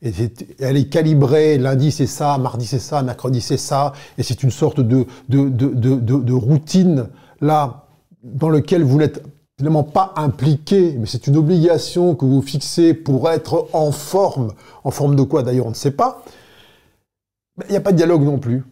elle 0.00 0.76
est 0.76 0.88
calibrée, 0.88 1.58
lundi 1.58 1.90
c'est 1.90 2.06
ça, 2.06 2.38
mardi 2.38 2.66
c'est 2.66 2.78
ça, 2.78 3.02
mercredi 3.02 3.40
c'est 3.40 3.56
ça, 3.56 3.92
et 4.16 4.22
c'est 4.22 4.42
une 4.42 4.50
sorte 4.50 4.80
de, 4.80 5.06
de, 5.28 5.48
de, 5.48 5.96
de, 5.98 6.32
routine 6.32 7.08
là 7.40 7.86
dans 8.22 8.48
lequel 8.48 8.84
vous 8.84 8.98
n'êtes 8.98 9.22
finalement 9.58 9.82
pas 9.82 10.12
impliqué, 10.16 10.94
mais 10.98 11.06
c'est 11.06 11.26
une 11.26 11.36
obligation 11.36 12.14
que 12.14 12.24
vous 12.24 12.42
fixez 12.42 12.94
pour 12.94 13.28
être 13.28 13.68
en 13.72 13.90
forme. 13.90 14.52
En 14.84 14.92
forme 14.92 15.16
de 15.16 15.22
quoi 15.22 15.42
d'ailleurs 15.42 15.66
on 15.66 15.70
ne 15.70 15.74
sait 15.74 15.90
pas. 15.90 16.22
Il 17.68 17.72
n'y 17.72 17.76
a 17.76 17.80
pas 17.80 17.90
de 17.90 17.96
dialogue 17.96 18.22
non 18.22 18.38
plus. 18.38 18.64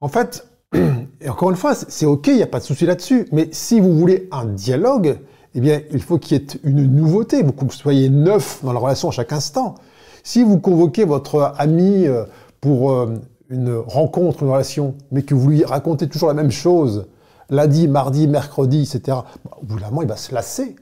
En 0.00 0.08
fait, 0.08 0.46
et 1.20 1.28
encore 1.28 1.50
une 1.50 1.56
fois, 1.56 1.74
c'est 1.74 2.06
ok, 2.06 2.28
il 2.28 2.36
n'y 2.36 2.42
a 2.42 2.46
pas 2.46 2.60
de 2.60 2.64
souci 2.64 2.86
là-dessus, 2.86 3.26
mais 3.32 3.48
si 3.50 3.80
vous 3.80 3.92
voulez 3.98 4.28
un 4.30 4.44
dialogue, 4.44 5.18
eh 5.54 5.60
bien, 5.60 5.80
il 5.92 6.02
faut 6.02 6.18
qu'il 6.18 6.36
y 6.36 6.40
ait 6.40 6.46
une 6.64 6.84
nouveauté, 6.86 7.42
vous, 7.42 7.52
soyez 7.70 8.08
neuf 8.08 8.60
dans 8.64 8.72
la 8.72 8.80
relation 8.80 9.08
à 9.08 9.12
chaque 9.12 9.32
instant. 9.32 9.76
Si 10.24 10.42
vous 10.42 10.58
convoquez 10.58 11.04
votre 11.04 11.54
ami 11.58 12.06
euh, 12.06 12.24
pour 12.60 12.92
euh, 12.92 13.14
une 13.50 13.76
rencontre, 13.76 14.42
une 14.42 14.50
relation, 14.50 14.94
mais 15.12 15.22
que 15.22 15.34
vous 15.34 15.50
lui 15.50 15.64
racontez 15.64 16.08
toujours 16.08 16.28
la 16.28 16.34
même 16.34 16.50
chose, 16.50 17.06
lundi, 17.50 17.86
mardi, 17.86 18.26
mercredi, 18.26 18.82
etc., 18.82 19.18
au 19.60 19.64
bout 19.64 19.78
d'un 19.78 19.90
il 20.00 20.08
va 20.08 20.16
se 20.16 20.34
lasser. 20.34 20.76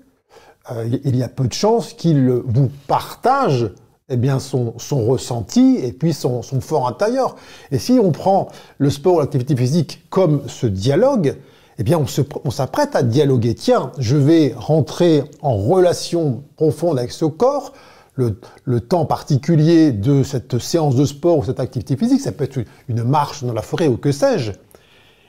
Euh, 0.71 0.89
il 1.05 1.17
y 1.17 1.23
a 1.23 1.29
peu 1.29 1.47
de 1.47 1.53
chances 1.53 1.93
qu'il 1.93 2.31
vous 2.31 2.71
partage 2.87 3.73
eh 4.09 4.17
bien, 4.17 4.39
son, 4.39 4.75
son 4.79 5.05
ressenti 5.05 5.79
et 5.83 5.93
puis 5.93 6.13
son, 6.13 6.43
son 6.43 6.61
fort 6.61 6.87
intérieur. 6.87 7.37
Et 7.71 7.79
si 7.79 7.99
on 8.03 8.11
prend 8.11 8.49
le 8.79 8.91
sport 8.91 9.17
ou 9.17 9.21
l'activité 9.21 9.57
physique 9.57 10.07
comme 10.09 10.43
ce 10.49 10.67
dialogue, 10.67 11.37
eh 11.83 11.85
bien, 11.85 12.01
on 12.45 12.51
s'apprête 12.53 12.95
à 12.95 13.03
dialoguer. 13.03 13.57
Tiens, 13.57 13.91
je 13.99 14.17
vais 14.17 14.55
rentrer 14.57 15.25
en 15.41 15.57
relation 15.57 16.45
profonde 16.55 16.97
avec 16.97 17.11
ce 17.11 17.25
corps. 17.25 17.73
Le, 18.15 18.81
temps 18.81 19.05
particulier 19.05 19.91
de 19.91 20.23
cette 20.23 20.61
séance 20.61 20.95
de 20.95 21.05
sport 21.05 21.39
ou 21.39 21.45
cette 21.45 21.59
activité 21.59 21.97
physique, 21.97 22.21
ça 22.21 22.31
peut 22.31 22.45
être 22.45 22.61
une 22.87 23.03
marche 23.03 23.43
dans 23.43 23.53
la 23.53 23.63
forêt 23.63 23.89
ou 23.89 23.97
que 23.97 24.13
sais-je. 24.13 24.53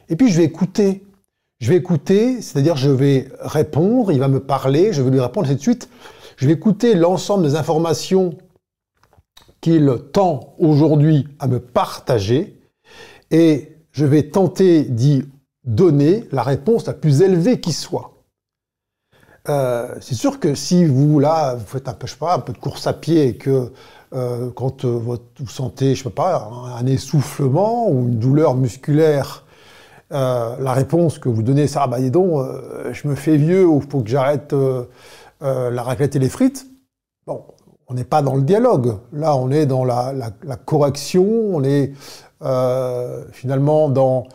Et 0.09 0.15
puis, 0.15 0.29
je 0.29 0.37
vais 0.37 0.43
écouter. 0.43 1.03
Je 1.59 1.69
vais 1.69 1.77
écouter, 1.77 2.39
c'est-à-dire 2.39 2.75
je 2.75 2.91
vais 2.91 3.29
répondre, 3.39 4.11
il 4.11 4.19
va 4.19 4.27
me 4.27 4.39
parler, 4.39 4.93
je 4.93 5.01
vais 5.01 5.09
lui 5.09 5.21
répondre, 5.21 5.49
et 5.49 5.55
de 5.55 5.59
suite. 5.59 5.89
Je 6.37 6.45
vais 6.45 6.53
écouter 6.53 6.93
l'ensemble 6.93 7.45
des 7.45 7.55
informations 7.55 8.37
qu'il 9.59 9.91
tend 10.11 10.53
aujourd'hui 10.59 11.27
à 11.39 11.47
me 11.47 11.59
partager 11.59 12.59
et 13.31 13.75
je 13.91 14.05
vais 14.05 14.21
tenter 14.21 14.83
d'y 14.83 15.23
donner 15.65 16.27
la 16.31 16.43
réponse 16.43 16.85
la 16.87 16.93
plus 16.93 17.21
élevée 17.21 17.59
qui 17.59 17.73
soit. 17.73 18.13
Euh, 19.49 19.95
c'est 19.99 20.15
sûr 20.15 20.39
que 20.39 20.55
si 20.55 20.85
vous, 20.85 21.19
là, 21.19 21.55
vous 21.55 21.65
faites 21.65 21.89
un 21.89 21.93
peu, 21.93 22.53
de 22.53 22.57
course 22.57 22.87
à 22.87 22.93
pied 22.93 23.27
et 23.27 23.37
que 23.37 23.71
euh, 24.13 24.49
quand 24.51 24.85
euh, 24.85 24.89
vous 24.89 25.49
sentez, 25.49 25.95
je 25.95 26.03
sais 26.03 26.09
pas, 26.09 26.49
un, 26.79 26.85
essoufflement 26.85 27.89
ou 27.89 28.07
une 28.07 28.19
douleur 28.19 28.55
musculaire, 28.55 29.45
la 30.11 30.73
réponse 30.73 31.17
que 31.17 31.27
vous 31.27 31.41
donnez, 31.41 31.65
c'est 31.65 31.79
«Ah 31.81 31.87
bah 31.87 31.99
dis 31.99 32.11
donc, 32.11 32.45
je 32.91 33.07
me 33.07 33.15
fais 33.15 33.35
vieux 33.35 33.65
ou 33.65 33.81
faut 33.81 34.01
que 34.01 34.09
j'arrête 34.09 34.53
la 35.41 35.81
raclette 35.81 36.15
et 36.15 36.19
les 36.19 36.29
frites», 36.29 36.67
bon, 37.25 37.43
on 37.87 37.95
n'est 37.95 38.03
pas 38.03 38.21
dans 38.21 38.35
le 38.35 38.43
dialogue. 38.43 38.99
Là, 39.11 39.35
on 39.35 39.49
est 39.49 39.65
dans 39.65 39.83
la, 39.83 40.13
la 40.13 40.55
correction, 40.55 41.25
on 41.25 41.63
est 41.63 41.93
finalement 43.31 43.89
dans 43.89 44.27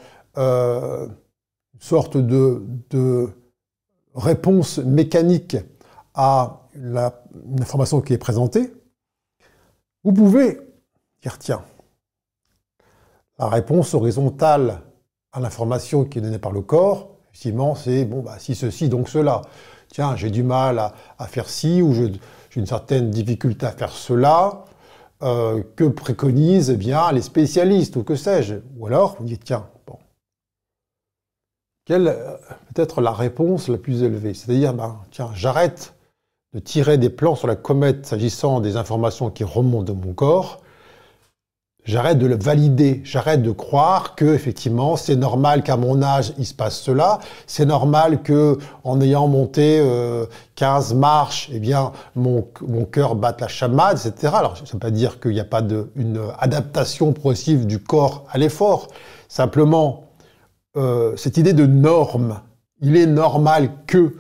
sorte 1.79 2.17
de, 2.17 3.29
réponse 4.15 4.79
mécanique 4.79 5.57
à 6.15 6.63
l'information 6.75 8.01
qui 8.01 8.13
est 8.13 8.19
présentée, 8.19 8.73
vous 10.03 10.13
pouvez 10.13 10.59
dire, 11.23 11.39
tiens, 11.39 11.63
la 13.39 13.49
réponse 13.49 13.95
horizontale 13.95 14.83
à 15.33 15.41
l'information 15.41 16.05
qui 16.05 16.19
est 16.19 16.23
donnée 16.23 16.39
par 16.39 16.53
le 16.53 16.63
corps, 16.63 17.11
effectivement, 17.31 17.75
c'est, 17.75 18.05
bon, 18.05 18.23
bah, 18.23 18.37
si 18.39 18.55
ceci, 18.55 18.89
donc 18.89 19.09
cela. 19.09 19.43
Tiens, 19.91 20.17
j'ai 20.17 20.31
du 20.31 20.43
mal 20.43 20.79
à, 21.19 21.27
faire 21.27 21.49
ci, 21.49 21.81
ou 21.83 21.93
j'ai 21.93 22.13
une 22.57 22.67
certaine 22.67 23.11
difficulté 23.11 23.67
à 23.67 23.71
faire 23.73 23.91
cela. 23.93 24.65
Euh, 25.21 25.65
que 25.75 25.83
préconisent 25.83 26.71
eh 26.71 26.77
bien 26.77 27.11
les 27.11 27.23
spécialistes, 27.23 27.97
ou 27.97 28.05
que 28.05 28.15
sais-je 28.15 28.57
Ou 28.77 28.87
alors, 28.87 29.17
vous 29.19 29.25
dites, 29.25 29.43
tiens, 29.43 29.67
quelle 31.89 32.09
euh, 32.09 32.37
peut-être 32.75 33.01
la 33.01 33.13
réponse 33.13 33.69
la 33.69 33.79
plus 33.79 34.03
élevée 34.03 34.35
C'est-à-dire, 34.35 34.75
ben, 34.75 34.99
tiens, 35.11 35.31
j'arrête 35.35 35.95
de 36.55 36.61
tirer 36.61 36.99
des 36.99 37.09
plans 37.09 37.35
sur 37.35 37.49
la 37.49 37.57
comète 37.57 38.07
s'agissant 38.07 38.61
des 38.61 38.77
informations 38.77 39.31
qui 39.31 39.43
remontent 39.43 39.93
de 39.93 39.99
mon 39.99 40.13
corps. 40.13 40.61
J'arrête 41.85 42.19
de 42.19 42.27
le 42.27 42.37
valider, 42.37 43.01
j'arrête 43.05 43.41
de 43.41 43.51
croire 43.51 44.15
que 44.15 44.27
effectivement 44.27 44.97
c'est 44.97 45.17
normal 45.17 45.63
qu'à 45.63 45.79
mon 45.79 46.03
âge 46.03 46.35
il 46.37 46.45
se 46.45 46.53
passe 46.53 46.79
cela, 46.79 47.19
c'est 47.47 47.65
normal 47.65 48.23
que 48.23 48.59
en 48.85 49.01
ayant 49.01 49.27
monté 49.27 49.83
15 50.57 50.93
euh, 50.93 50.97
marches, 50.97 51.49
eh 51.51 51.61
bien 51.61 51.93
mon, 52.15 52.47
mon 52.61 52.85
cœur 52.85 53.15
batte 53.15 53.41
la 53.41 53.49
chamade, 53.49 53.99
etc. 54.05 54.35
Alors 54.37 54.59
ça 54.59 54.65
ne 54.65 54.69
veut 54.69 54.79
pas 54.79 54.91
dire 54.91 55.19
qu'il 55.19 55.31
n'y 55.31 55.41
a 55.41 55.47
pas 55.47 55.63
de, 55.63 55.91
une 55.97 56.21
adaptation 56.39 57.15
progressive 57.15 57.67
du 57.67 57.79
corps 57.79 58.27
à 58.31 58.37
l'effort. 58.37 58.89
Simplement, 59.29 60.08
euh, 60.77 61.17
cette 61.17 61.37
idée 61.37 61.53
de 61.53 61.67
norme. 61.67 62.41
Il 62.81 62.97
est 62.97 63.07
normal 63.07 63.71
que. 63.87 64.15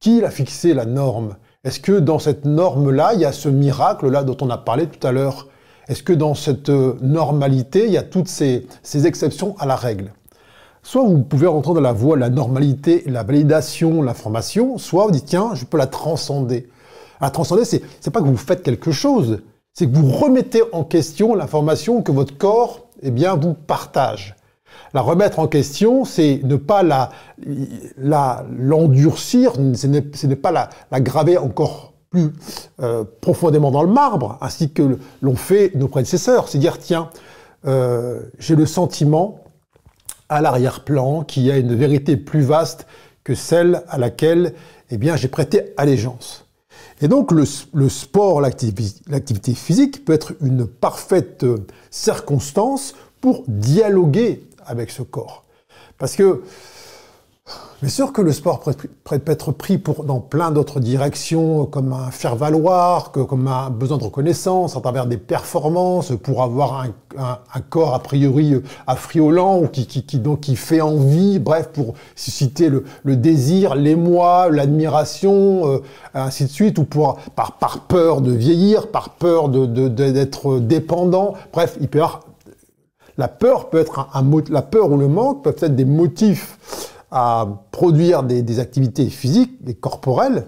Qui 0.00 0.22
a 0.22 0.30
fixé 0.30 0.74
la 0.74 0.84
norme? 0.84 1.36
Est-ce 1.64 1.80
que 1.80 1.98
dans 1.98 2.18
cette 2.18 2.44
norme-là, 2.44 3.14
il 3.14 3.20
y 3.20 3.24
a 3.24 3.32
ce 3.32 3.48
miracle-là 3.48 4.22
dont 4.22 4.36
on 4.42 4.50
a 4.50 4.58
parlé 4.58 4.86
tout 4.86 5.04
à 5.06 5.12
l'heure? 5.12 5.48
Est-ce 5.88 6.02
que 6.02 6.12
dans 6.12 6.34
cette 6.34 6.68
euh, 6.68 6.96
normalité, 7.00 7.86
il 7.86 7.92
y 7.92 7.96
a 7.96 8.02
toutes 8.02 8.28
ces, 8.28 8.66
exceptions 9.06 9.56
à 9.58 9.64
la 9.64 9.76
règle? 9.76 10.12
Soit 10.82 11.02
vous 11.02 11.22
pouvez 11.22 11.46
rentrer 11.46 11.72
dans 11.72 11.80
la 11.80 11.94
voie 11.94 12.18
la 12.18 12.28
normalité, 12.28 13.02
la 13.06 13.22
validation, 13.22 14.02
l'information, 14.02 14.76
soit 14.76 15.06
vous 15.06 15.10
dites, 15.10 15.24
tiens, 15.24 15.54
je 15.54 15.64
peux 15.64 15.78
la 15.78 15.86
transcender. 15.86 16.68
La 17.22 17.30
transcender, 17.30 17.64
c'est, 17.64 17.80
c'est 18.00 18.10
pas 18.10 18.20
que 18.20 18.26
vous 18.26 18.36
faites 18.36 18.62
quelque 18.62 18.92
chose, 18.92 19.40
c'est 19.72 19.86
que 19.86 19.96
vous 19.96 20.10
remettez 20.10 20.62
en 20.72 20.84
question 20.84 21.34
l'information 21.34 22.02
que 22.02 22.12
votre 22.12 22.36
corps, 22.36 22.88
eh 23.00 23.10
bien, 23.10 23.36
vous 23.36 23.54
partage. 23.54 24.36
La 24.92 25.00
remettre 25.00 25.38
en 25.38 25.46
question, 25.48 26.04
c'est 26.04 26.40
ne 26.44 26.56
pas 26.56 26.82
la, 26.82 27.10
l'endurcir, 28.58 29.54
ce 29.74 29.86
n'est 30.26 30.36
pas 30.36 30.52
la, 30.52 31.00
graver 31.00 31.38
encore 31.38 31.92
plus 32.10 32.32
euh, 32.80 33.04
profondément 33.20 33.70
dans 33.72 33.82
le 33.82 33.92
marbre, 33.92 34.38
ainsi 34.40 34.70
que 34.70 34.98
l'ont 35.20 35.36
fait 35.36 35.72
nos 35.74 35.88
prédécesseurs. 35.88 36.48
C'est 36.48 36.58
dire, 36.58 36.78
tiens, 36.78 37.10
euh, 37.66 38.20
j'ai 38.38 38.54
le 38.54 38.66
sentiment 38.66 39.40
à 40.28 40.40
l'arrière-plan 40.40 41.24
qu'il 41.24 41.42
y 41.42 41.50
a 41.50 41.56
une 41.56 41.74
vérité 41.74 42.16
plus 42.16 42.42
vaste 42.42 42.86
que 43.24 43.34
celle 43.34 43.82
à 43.88 43.98
laquelle 43.98 44.54
eh 44.90 45.16
j'ai 45.16 45.28
prêté 45.28 45.72
allégeance. 45.76 46.46
Et 47.00 47.08
donc 47.08 47.32
le, 47.32 47.44
le 47.72 47.88
sport, 47.88 48.40
l'activité 48.40 49.54
physique 49.54 50.04
peut 50.04 50.12
être 50.12 50.34
une 50.40 50.66
parfaite 50.66 51.44
circonstance 51.90 52.94
pour 53.20 53.42
dialoguer 53.48 54.46
avec 54.66 54.90
ce 54.90 55.02
corps. 55.02 55.44
Parce 55.98 56.16
que 56.16 56.42
Bien 57.84 57.90
sûr 57.90 58.14
que 58.14 58.22
le 58.22 58.32
sport 58.32 58.60
peut 58.60 59.20
être 59.26 59.52
pris 59.52 59.76
pour, 59.76 60.04
dans 60.04 60.18
plein 60.18 60.50
d'autres 60.50 60.80
directions, 60.80 61.66
comme 61.66 61.92
un 61.92 62.10
faire-valoir, 62.10 63.12
comme 63.12 63.46
un 63.46 63.68
besoin 63.68 63.98
de 63.98 64.04
reconnaissance, 64.04 64.74
à 64.74 64.80
travers 64.80 65.04
des 65.04 65.18
performances, 65.18 66.12
pour 66.22 66.42
avoir 66.42 66.86
un, 67.18 67.60
corps 67.68 67.92
a 67.92 67.98
priori 67.98 68.62
affriolant, 68.86 69.58
ou 69.58 69.66
qui, 69.66 69.86
donc, 70.18 70.40
qui 70.40 70.56
fait 70.56 70.80
envie, 70.80 71.38
bref, 71.38 71.68
pour 71.74 71.92
susciter 72.16 72.70
le, 72.70 72.84
le 73.02 73.16
désir, 73.16 73.74
l'émoi, 73.74 74.48
l'admiration, 74.50 75.66
euh, 75.66 75.82
ainsi 76.14 76.44
de 76.44 76.50
suite, 76.50 76.78
ou 76.78 76.84
pour, 76.84 77.16
par, 77.36 77.58
par 77.58 77.80
peur 77.80 78.22
de 78.22 78.32
vieillir, 78.32 78.90
par 78.90 79.10
peur 79.10 79.50
d'être 79.50 79.68
de, 79.68 79.88
de, 79.90 80.58
dépendant. 80.60 81.34
Bref, 81.52 81.76
il 81.82 81.88
peut 81.88 81.98
y 81.98 82.00
avoir, 82.00 82.20
la 83.16 83.28
peur 83.28 83.70
peut 83.70 83.78
être 83.78 84.08
un, 84.12 84.30
la 84.50 84.62
peur 84.62 84.90
ou 84.90 84.96
le 84.96 85.08
manque 85.08 85.42
peuvent 85.42 85.56
être 85.60 85.76
des 85.76 85.84
motifs 85.84 86.58
à 87.10 87.46
produire 87.70 88.24
des, 88.24 88.58
activités 88.58 89.08
physiques 89.08 89.52
et 89.68 89.74
corporelles. 89.74 90.46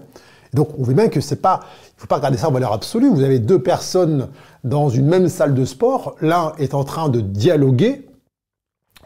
donc 0.53 0.69
on 0.77 0.83
voit 0.83 0.93
bien 0.93 1.07
que 1.07 1.21
c'est 1.21 1.37
pas, 1.37 1.61
il 1.95 2.01
faut 2.01 2.07
pas 2.07 2.17
regarder 2.17 2.37
ça 2.37 2.49
en 2.49 2.51
valeur 2.51 2.73
absolue. 2.73 3.09
Vous 3.09 3.23
avez 3.23 3.39
deux 3.39 3.61
personnes 3.61 4.27
dans 4.65 4.89
une 4.89 5.07
même 5.07 5.29
salle 5.29 5.53
de 5.53 5.63
sport. 5.63 6.15
L'un 6.19 6.51
est 6.57 6.73
en 6.73 6.83
train 6.83 7.07
de 7.07 7.21
dialoguer. 7.21 8.09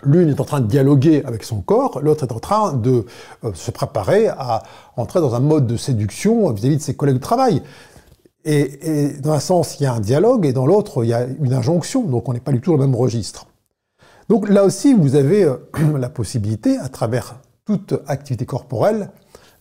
L'une 0.04 0.30
est 0.30 0.40
en 0.40 0.46
train 0.46 0.60
de 0.60 0.66
dialoguer 0.66 1.22
avec 1.26 1.44
son 1.44 1.62
corps, 1.62 2.00
l'autre 2.02 2.24
est 2.24 2.32
en 2.32 2.40
train 2.40 2.74
de 2.74 3.06
euh, 3.44 3.52
se 3.54 3.70
préparer 3.70 4.30
à 4.30 4.64
entrer 4.98 5.22
dans 5.22 5.36
un 5.36 5.40
mode 5.40 5.68
de 5.68 5.78
séduction 5.78 6.52
vis-à-vis 6.52 6.78
de 6.78 6.82
ses 6.82 6.96
collègues 6.96 7.18
de 7.18 7.22
travail. 7.22 7.62
Et, 8.44 8.80
et, 8.82 9.08
dans 9.20 9.34
un 9.34 9.40
sens, 9.40 9.80
il 9.80 9.84
y 9.84 9.86
a 9.86 9.94
un 9.94 10.00
dialogue, 10.00 10.48
et 10.48 10.54
dans 10.54 10.66
l'autre, 10.66 11.04
il 11.04 11.10
y 11.10 11.14
a 11.14 11.28
une 11.40 11.54
injonction. 11.54 12.02
Donc 12.02 12.28
on 12.28 12.34
n'est 12.34 12.40
pas 12.40 12.52
du 12.52 12.62
tout 12.62 12.72
dans 12.72 12.78
le 12.78 12.88
même 12.88 12.96
registre. 12.96 13.46
Donc 14.30 14.48
là 14.48 14.64
aussi, 14.64 14.94
vous 14.94 15.16
avez 15.16 15.44
euh, 15.44 15.58
la 15.98 16.10
possibilité, 16.10 16.78
à 16.78 16.90
travers 16.90 17.40
toute 17.66 17.94
activité 18.08 18.46
corporelle, 18.46 19.12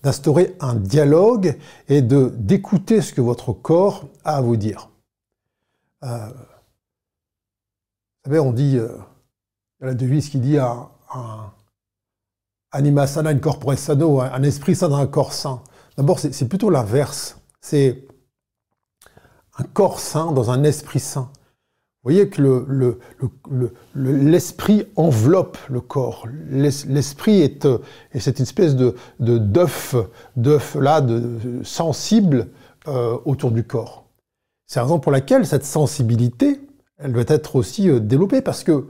d'instaurer 0.03 0.57
un 0.61 0.75
dialogue 0.75 1.59
et 1.89 2.03
de 2.03 2.33
d'écouter 2.37 3.03
ce 3.03 3.13
que 3.13 3.21
votre 3.21 3.53
corps 3.53 4.09
a 4.25 4.37
à 4.37 4.41
vous 4.41 4.57
dire. 4.57 4.89
Euh, 6.05 6.29
vous 6.29 8.25
savez, 8.25 8.39
on 8.39 8.53
dit, 8.53 8.79
euh, 8.79 8.97
a 9.83 9.87
la 9.87 9.95
devise 9.95 10.31
qui 10.31 10.39
dit 10.39 10.59
un, 10.59 10.89
un 11.13 11.53
anima 12.73 13.07
sana 13.07 13.31
in 13.31 13.39
corpore 13.39 13.79
sano, 13.79 14.21
un 14.21 14.43
esprit 14.43 14.75
sain 14.75 14.89
dans 14.89 14.97
un 14.97 15.07
corps 15.07 15.33
sain. 15.33 15.63
D'abord, 15.97 16.19
c'est 16.19 16.49
plutôt 16.49 16.71
l'inverse. 16.71 17.39
C'est 17.61 18.07
un 19.59 19.65
corps 19.65 20.01
sain 20.01 20.33
dans 20.33 20.51
un 20.51 20.65
esprit 20.65 21.01
sain. 21.01 21.31
Vous 22.03 22.11
voyez 22.11 22.31
que 22.31 22.41
l'esprit 23.95 24.79
le, 24.79 24.83
le, 24.85 24.91
enveloppe 24.97 25.59
le 25.69 25.83
corps. 25.83 26.27
L'esprit 26.49 27.43
est, 27.43 27.69
c'est 28.19 28.39
une 28.39 28.45
espèce 28.45 28.75
de 28.75 28.95
d'œuf, 29.19 29.95
d'œuf 30.35 30.79
sensible 31.63 32.49
euh, 32.89 33.19
autour 33.27 33.51
du 33.51 33.65
corps. 33.65 34.07
C'est 34.67 34.79
la 34.79 34.85
raison 34.85 34.99
pour 34.99 35.13
laquelle 35.13 35.47
cette 35.47 35.65
sensibilité, 35.67 36.61
elle 36.97 37.13
doit 37.13 37.25
être 37.27 37.57
aussi 37.57 37.91
euh, 37.91 37.99
développée, 37.99 38.41
parce 38.41 38.65
que 38.65 38.87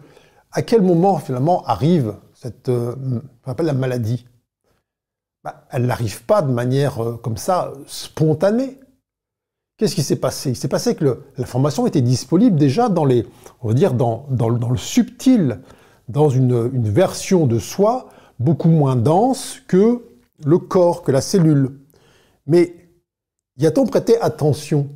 à 0.52 0.62
quel 0.62 0.82
moment 0.82 1.18
finalement 1.18 1.64
arrive 1.64 2.14
cette, 2.34 2.68
euh, 2.68 2.94
la 3.46 3.72
maladie? 3.72 4.26
Bah, 5.42 5.66
Elle 5.70 5.86
n'arrive 5.86 6.24
pas 6.24 6.42
de 6.42 6.52
manière 6.52 7.02
euh, 7.02 7.16
comme 7.16 7.38
ça 7.38 7.72
spontanée. 7.86 8.78
Qu'est-ce 9.80 9.94
qui 9.94 10.02
s'est 10.02 10.16
passé? 10.16 10.50
Il 10.50 10.56
s'est 10.56 10.68
passé 10.68 10.94
que 10.94 11.22
l'information 11.38 11.86
était 11.86 12.02
disponible 12.02 12.56
déjà 12.56 12.90
dans 12.90 13.06
les, 13.06 13.26
on 13.62 13.68
va 13.68 13.72
dire, 13.72 13.94
dans, 13.94 14.26
dans, 14.28 14.50
le 14.50 14.76
subtil, 14.76 15.60
dans 16.10 16.28
une, 16.28 16.68
version 16.68 17.46
de 17.46 17.58
soi 17.58 18.10
beaucoup 18.38 18.68
moins 18.68 18.94
dense 18.94 19.62
que 19.66 20.04
le 20.44 20.58
corps, 20.58 21.02
que 21.02 21.12
la 21.12 21.22
cellule. 21.22 21.78
Mais 22.46 22.90
y 23.56 23.64
a-t-on 23.64 23.86
prêté 23.86 24.20
attention? 24.20 24.86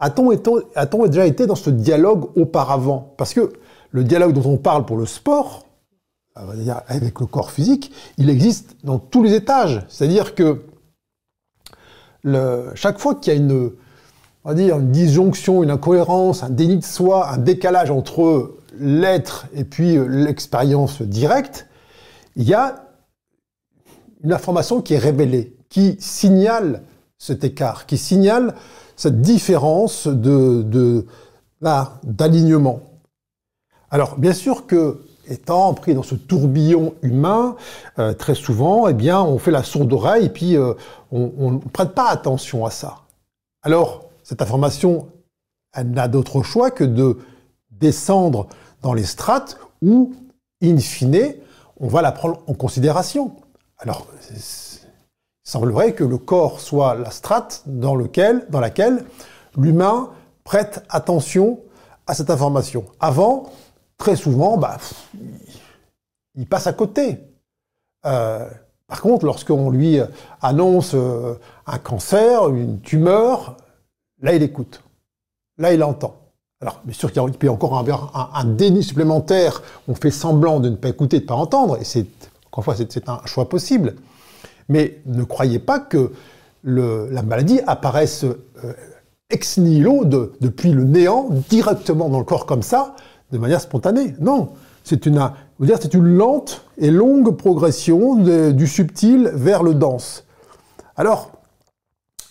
A-t-on 0.00 1.06
déjà 1.06 1.26
été 1.26 1.46
dans 1.46 1.54
ce 1.54 1.70
dialogue 1.70 2.36
auparavant? 2.36 3.14
Parce 3.16 3.34
que 3.34 3.52
le 3.92 4.02
dialogue 4.02 4.32
dont 4.32 4.50
on 4.50 4.56
parle 4.56 4.84
pour 4.84 4.96
le 4.96 5.06
sport, 5.06 5.64
avec 6.34 7.20
le 7.20 7.26
corps 7.26 7.52
physique, 7.52 7.92
il 8.18 8.28
existe 8.28 8.74
dans 8.82 8.98
tous 8.98 9.22
les 9.22 9.34
étages. 9.34 9.86
C'est-à-dire 9.88 10.34
que 10.34 10.64
chaque 12.74 12.98
fois 12.98 13.14
qu'il 13.14 13.32
y 13.32 13.36
a 13.36 13.38
une, 13.38 13.70
on 14.44 14.50
va 14.50 14.54
dire, 14.54 14.78
une 14.78 14.90
disjonction, 14.90 15.62
une 15.62 15.70
incohérence, 15.70 16.42
un 16.42 16.50
déni 16.50 16.76
de 16.76 16.84
soi, 16.84 17.30
un 17.30 17.38
décalage 17.38 17.90
entre 17.90 18.56
l'être 18.78 19.46
et 19.54 19.64
puis 19.64 19.96
euh, 19.96 20.06
l'expérience 20.06 21.00
directe, 21.02 21.66
il 22.36 22.44
y 22.44 22.54
a 22.54 22.86
une 24.22 24.32
information 24.32 24.82
qui 24.82 24.94
est 24.94 24.98
révélée, 24.98 25.56
qui 25.68 25.96
signale 26.00 26.82
cet 27.18 27.44
écart, 27.44 27.86
qui 27.86 27.96
signale 27.96 28.54
cette 28.96 29.20
différence 29.20 30.06
de, 30.06 30.62
de 30.62 31.06
d'alignement. 32.02 32.80
Alors, 33.90 34.18
bien 34.18 34.34
sûr 34.34 34.66
que, 34.66 35.00
étant 35.26 35.72
pris 35.72 35.94
dans 35.94 36.02
ce 36.02 36.14
tourbillon 36.14 36.94
humain, 37.00 37.56
euh, 37.98 38.12
très 38.12 38.34
souvent, 38.34 38.86
eh 38.88 38.92
bien, 38.92 39.22
on 39.22 39.38
fait 39.38 39.50
la 39.50 39.62
sourde 39.62 39.90
oreille 39.94 40.26
et 40.26 40.28
puis 40.28 40.58
euh, 40.58 40.74
on 41.10 41.52
ne 41.52 41.58
prête 41.58 41.94
pas 41.94 42.10
attention 42.10 42.66
à 42.66 42.70
ça. 42.70 42.96
Alors, 43.62 44.03
cette 44.24 44.42
information, 44.42 45.08
elle 45.72 45.90
n'a 45.90 46.08
d'autre 46.08 46.42
choix 46.42 46.70
que 46.70 46.82
de 46.82 47.18
descendre 47.70 48.48
dans 48.82 48.94
les 48.94 49.04
strates 49.04 49.58
où, 49.82 50.14
in 50.62 50.78
fine, 50.78 51.34
on 51.78 51.88
va 51.88 52.02
la 52.02 52.10
prendre 52.10 52.42
en 52.46 52.54
considération. 52.54 53.36
Alors, 53.78 54.06
il 54.30 54.40
semblerait 55.44 55.92
que 55.92 56.04
le 56.04 56.16
corps 56.16 56.60
soit 56.60 56.94
la 56.94 57.10
strate 57.10 57.62
dans, 57.66 57.94
laquelle 57.94 59.04
l'humain 59.56 60.10
prête 60.42 60.84
attention 60.88 61.60
à 62.06 62.14
cette 62.14 62.30
information. 62.30 62.86
Avant, 63.00 63.52
très 63.98 64.16
souvent, 64.16 64.56
bah, 64.56 64.78
il 66.34 66.46
passe 66.46 66.66
à 66.66 66.72
côté. 66.72 67.20
Euh, 68.06 68.48
par 68.86 69.02
contre, 69.02 69.26
lorsqu'on 69.26 69.70
lui 69.70 69.98
annonce 70.40 70.92
euh, 70.94 71.34
un 71.66 71.78
cancer, 71.78 72.48
une 72.48 72.80
tumeur, 72.80 73.56
Là, 74.24 74.34
il 74.34 74.42
écoute. 74.42 74.82
Là, 75.58 75.72
il 75.72 75.82
entend. 75.84 76.16
Alors, 76.62 76.80
bien 76.82 76.94
sûr 76.94 77.12
qu'il 77.12 77.22
peut 77.32 77.46
y 77.46 77.50
encore 77.50 77.78
avoir 77.78 78.32
un, 78.34 78.44
déni 78.46 78.82
supplémentaire. 78.82 79.62
On 79.86 79.94
fait 79.94 80.10
semblant 80.10 80.60
de 80.60 80.70
ne 80.70 80.76
pas 80.76 80.88
écouter, 80.88 81.18
de 81.18 81.24
ne 81.24 81.28
pas 81.28 81.34
entendre, 81.34 81.76
et 81.78 81.84
c'est, 81.84 82.06
encore 82.46 82.62
une 82.62 82.74
fois, 82.74 82.86
c'est 82.88 83.08
un 83.08 83.20
choix 83.26 83.48
possible. 83.50 83.96
Mais 84.70 85.02
ne 85.04 85.24
croyez 85.24 85.58
pas 85.58 85.78
que 85.78 86.12
la 86.64 87.22
maladie 87.22 87.60
apparaisse 87.66 88.24
euh, 88.24 88.72
ex 89.28 89.58
nihilo 89.58 90.06
depuis 90.06 90.72
le 90.72 90.84
néant, 90.84 91.28
directement 91.50 92.08
dans 92.08 92.18
le 92.18 92.24
corps 92.24 92.46
comme 92.46 92.62
ça, 92.62 92.96
de 93.30 93.36
manière 93.36 93.60
spontanée. 93.60 94.14
Non, 94.20 94.54
c'est 94.84 95.04
une, 95.04 95.30
dire, 95.60 95.76
c'est 95.82 95.92
une 95.92 96.16
lente 96.16 96.64
et 96.78 96.90
longue 96.90 97.36
progression 97.36 98.16
du 98.52 98.66
subtil 98.66 99.30
vers 99.34 99.62
le 99.62 99.74
dense. 99.74 100.24
Alors, 100.96 101.30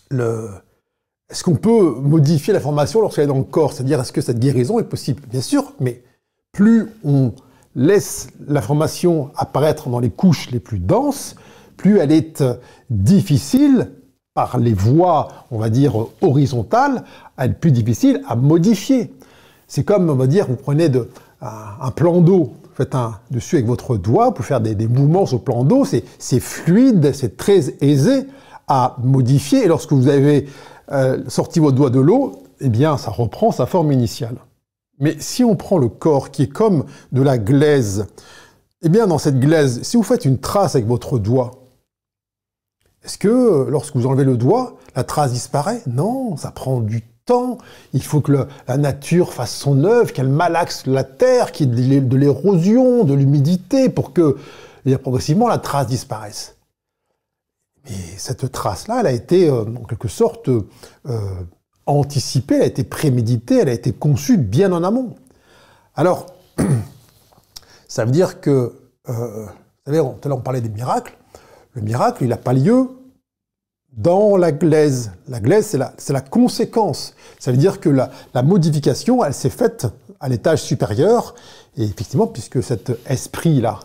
le, 0.09 0.49
est-ce 1.34 1.43
qu'on 1.43 1.55
peut 1.55 1.95
modifier 1.99 2.53
la 2.53 2.59
formation 2.59 3.01
lorsqu'elle 3.01 3.23
est 3.23 3.27
dans 3.27 3.39
le 3.39 3.43
corps? 3.43 3.73
C'est-à-dire, 3.73 3.99
est-ce 3.99 4.11
que 4.11 4.21
cette 4.21 4.38
guérison 4.38 4.77
est 4.77 4.84
possible? 4.84 5.23
Bien 5.31 5.41
sûr, 5.41 5.73
mais 5.79 6.03
plus 6.51 6.89
on 7.03 7.31
laisse 7.75 8.27
la 8.47 8.61
formation 8.61 9.31
apparaître 9.36 9.89
dans 9.89 9.99
les 9.99 10.11
couches 10.11 10.51
les 10.51 10.59
plus 10.59 10.77
denses, 10.77 11.36
plus 11.75 11.97
elle 11.97 12.11
est 12.11 12.41
euh, 12.41 12.53
difficile 12.91 13.89
par 14.36 14.59
les 14.59 14.75
voies, 14.75 15.27
on 15.49 15.57
va 15.57 15.71
dire, 15.71 15.95
horizontales, 16.21 17.03
elle 17.36 17.49
est 17.49 17.55
plus 17.55 17.71
difficile 17.71 18.21
à 18.27 18.36
modifier. 18.36 19.11
C'est 19.67 19.84
comme, 19.84 20.11
on 20.11 20.15
va 20.15 20.27
dire, 20.27 20.45
vous 20.47 20.55
prenez 20.55 20.88
un, 21.41 21.91
plan 21.95 22.21
d'eau, 22.21 22.53
vous 22.61 22.75
faites 22.75 22.93
un 22.93 23.17
dessus 23.31 23.55
avec 23.55 23.65
votre 23.65 23.97
doigt, 23.97 24.36
pouvez 24.36 24.47
faire 24.47 24.61
des, 24.61 24.75
des 24.75 24.88
mouvements 24.88 25.25
sur 25.25 25.38
le 25.38 25.43
plan 25.43 25.63
d'eau, 25.63 25.84
c'est 25.84 26.39
fluide, 26.39 27.11
c'est 27.15 27.38
très 27.38 27.73
aisé 27.81 28.27
à 28.67 28.95
modifier. 29.03 29.65
Et 29.65 29.67
lorsque 29.67 29.93
vous 29.93 30.07
avez 30.07 30.47
euh, 30.93 31.23
sorti 31.27 31.59
votre 31.59 31.75
doigt 31.75 31.89
de 31.89 31.99
l'eau, 31.99 32.43
eh 32.59 32.69
bien, 32.69 32.97
ça 32.97 33.11
reprend 33.11 33.51
sa 33.51 33.65
forme 33.65 33.91
initiale. 33.91 34.37
Mais 34.99 35.15
si 35.19 35.43
on 35.43 35.55
prend 35.55 35.77
le 35.77 35.89
corps 35.89 36.31
qui 36.31 36.43
est 36.43 36.47
comme 36.47 36.85
de 37.11 37.21
la 37.21 37.37
glaise, 37.37 38.05
Eh 38.85 38.89
bien, 38.89 39.07
dans 39.07 39.17
cette 39.17 39.39
glaise, 39.39 39.81
si 39.83 39.95
vous 39.95 40.03
faites 40.03 40.25
une 40.25 40.39
trace 40.39 40.75
avec 40.75 40.85
votre 40.87 41.17
doigt, 41.17 41.51
est-ce 43.05 43.17
que 43.17 43.65
lorsque 43.69 43.95
vous 43.95 44.05
enlevez 44.07 44.25
le 44.25 44.35
doigt, 44.35 44.77
la 44.95 45.05
trace 45.05 45.31
disparaît? 45.31 45.81
Non, 45.87 46.35
ça 46.35 46.51
prend 46.51 46.81
du 46.81 47.01
temps. 47.25 47.57
Il 47.93 48.03
faut 48.03 48.19
que 48.19 48.47
la 48.67 48.77
nature 48.77 49.31
fasse 49.31 49.55
son 49.55 49.85
œuvre, 49.85 50.11
qu'elle 50.11 50.27
malaxe 50.27 50.85
la 50.85 51.05
terre, 51.05 51.53
qu'il 51.53 51.79
y 51.79 51.95
ait 51.95 52.01
de 52.01 52.17
l'érosion, 52.17 53.05
de 53.05 53.13
l'humidité, 53.13 53.87
pour 53.87 54.11
que 54.11 54.37
eh 54.85 54.97
progressivement 54.97 55.47
la 55.47 55.59
trace 55.59 55.87
disparaisse. 55.87 56.57
Mais 57.86 57.95
cette 58.17 58.51
trace-là, 58.51 59.01
elle 59.01 59.07
a 59.07 59.11
été 59.11 59.49
euh, 59.49 59.63
en 59.63 59.84
quelque 59.84 60.07
sorte 60.07 60.47
euh, 60.47 60.63
anticipée, 61.86 62.55
elle 62.55 62.61
a 62.61 62.65
été 62.65 62.84
préméditée, 62.84 63.59
elle 63.59 63.69
a 63.69 63.73
été 63.73 63.91
conçue 63.91 64.38
bien 64.38 64.71
en 64.71 64.84
amont. 64.84 65.15
Alors, 65.95 66.27
ça 67.88 68.05
veut 68.05 68.11
dire 68.11 68.39
que, 68.39 68.73
euh, 69.09 69.45
vous 69.45 69.93
savez, 69.93 69.97
tout 69.99 70.19
à 70.23 70.27
l'heure 70.29 70.38
on 70.38 70.41
parlait 70.41 70.61
des 70.61 70.69
miracles, 70.69 71.17
le 71.73 71.81
miracle, 71.81 72.23
il 72.23 72.29
n'a 72.29 72.38
pas 72.38 72.53
lieu 72.53 72.89
dans 73.91 74.38
la 74.38 74.51
glaise. 74.51 75.11
La 75.27 75.39
glaise, 75.39 75.77
c'est 75.97 76.13
la, 76.13 76.21
conséquence. 76.21 77.15
Ça 77.39 77.51
veut 77.51 77.57
dire 77.57 77.79
que 77.79 77.89
la, 77.89 78.11
la 78.34 78.43
modification, 78.43 79.23
elle 79.23 79.34
s'est 79.34 79.49
faite 79.49 79.88
à 80.19 80.29
l'étage 80.29 80.61
supérieur, 80.61 81.36
et 81.77 81.84
effectivement, 81.84 82.27
puisque 82.27 82.63
cet 82.63 82.91
esprit-là, 83.07 83.79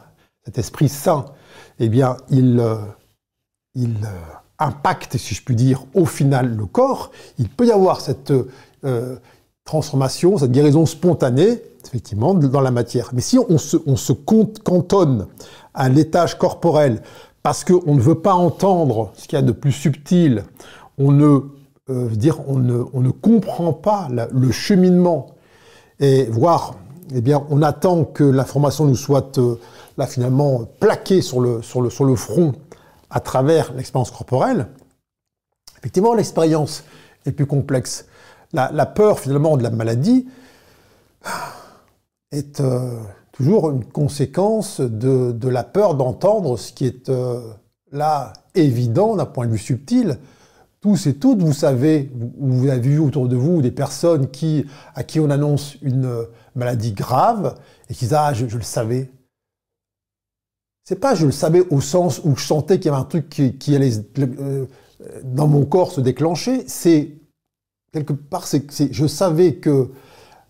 cet 0.45 0.59
esprit 0.59 0.89
saint, 0.89 1.27
eh 1.79 1.89
bien, 1.89 2.17
il, 2.31 2.61
il 3.79 3.95
euh, 4.05 4.09
impacte, 4.59 5.17
si 5.17 5.35
je 5.35 5.43
puis 5.43 5.55
dire, 5.55 5.85
au 5.95 6.05
final 6.05 6.55
le 6.55 6.67
corps, 6.67 7.13
il 7.39 7.49
peut 7.49 7.67
y 7.67 7.71
avoir 7.71 8.01
cette 8.01 8.33
euh, 8.85 9.17
transformation, 9.65 10.37
cette 10.37 10.51
guérison 10.51 10.85
spontanée, 10.85 11.63
effectivement, 11.87 12.35
dans 12.35 12.61
la 12.61 12.73
matière. 12.73 13.11
Mais 13.13 13.21
si 13.21 13.39
on 13.39 13.57
se, 13.57 13.77
on 13.87 13.97
se 13.97 14.13
cantonne 14.13 15.29
à 15.75 15.89
l'étage 15.89 16.37
corporel 16.37 17.03
parce 17.43 17.65
qu'on 17.65 17.95
ne 17.95 18.01
veut 18.01 18.17
pas 18.17 18.35
entendre 18.35 19.13
ce 19.15 19.29
qu'il 19.29 19.39
y 19.39 19.43
a 19.43 19.45
de 19.45 19.53
plus 19.53 19.73
subtil, 19.73 20.45
on 20.99 21.13
ne, 21.13 21.41
dire, 22.11 22.41
on 22.49 22.59
ne, 22.59 23.11
comprend 23.11 23.73
pas 23.73 24.09
le 24.33 24.51
cheminement, 24.51 25.29
et 26.01 26.25
voire, 26.25 26.75
eh 27.15 27.21
bien, 27.21 27.45
on 27.49 27.63
attend 27.63 28.05
que 28.05 28.25
l'information 28.25 28.87
nous 28.87 28.97
soit 28.97 29.39
là 29.97 30.07
finalement 30.07 30.65
plaqué 30.81 31.23
sur 31.23 31.41
le, 31.41 31.63
sur 31.63 31.81
le, 31.81 31.91
sur 31.91 32.05
le 32.05 32.17
front 32.17 32.53
à 33.11 33.21
travers 33.21 33.73
l'expérience 33.75 34.11
corporelle, 34.11 34.69
effectivement 35.79 36.15
l'expérience 36.15 36.85
est 37.27 37.33
plus 37.33 37.47
complexe. 37.47 38.07
La, 38.53 38.87
peur 38.87 39.21
finalement 39.21 39.57
de 39.57 39.63
la 39.63 39.71
maladie 39.71 40.27
est 42.31 42.61
euh, 42.61 42.99
toujours 43.33 43.71
une 43.71 43.85
conséquence 43.85 44.81
de, 44.81 45.49
la 45.49 45.65
peur 45.65 45.95
d'entendre 45.95 46.57
ce 46.57 46.73
qui 46.73 46.87
est 46.87 47.11
euh, 47.11 47.41
là 47.93 48.33
évident 48.55 49.17
d'un 49.17 49.27
point 49.27 49.47
de 49.47 49.53
vue 49.53 49.59
subtil. 49.59 50.19
Tous 50.81 51.07
et 51.07 51.17
toutes, 51.17 51.43
vous 51.43 51.53
savez, 51.53 52.11
vous, 52.39 52.69
avez 52.69 52.81
vu 52.81 52.99
autour 52.99 53.29
de 53.29 53.37
vous 53.37 53.61
des 53.61 53.73
personnes 53.73 54.31
qui, 54.31 54.65
à 54.95 55.03
qui 55.03 55.21
on 55.21 55.29
annonce 55.29 55.77
une 55.83 56.27
maladie 56.55 56.93
grave 56.93 57.57
et 57.91 57.95
qui 57.95 58.07
disent 58.07 58.15
Ah, 58.15 58.33
je 58.33 58.45
le 58.45 58.63
savais, 58.63 59.11
c'est 60.89 60.97
pas 60.97 61.15
je 61.15 61.27
le 61.27 61.33
savais 61.33 61.63
au 61.69 61.83
sens 61.83 62.23
où 62.25 62.35
je 62.35 62.43
sentais 62.43 62.79
qu'il 62.79 62.87
y 62.87 62.95
avait 62.95 63.03
un 63.03 63.05
truc 63.05 63.29
qui, 63.29 63.77
allait 63.77 63.93
euh, 64.19 64.65
dans 65.23 65.47
mon 65.47 65.67
corps 65.67 65.93
se 65.93 66.01
déclencher. 66.01 66.65
C'est 66.67 67.11
quelque 67.93 68.15
part, 68.15 68.47
c'est, 68.47 68.65
je 68.91 69.07
savais 69.07 69.57
que 69.57 69.91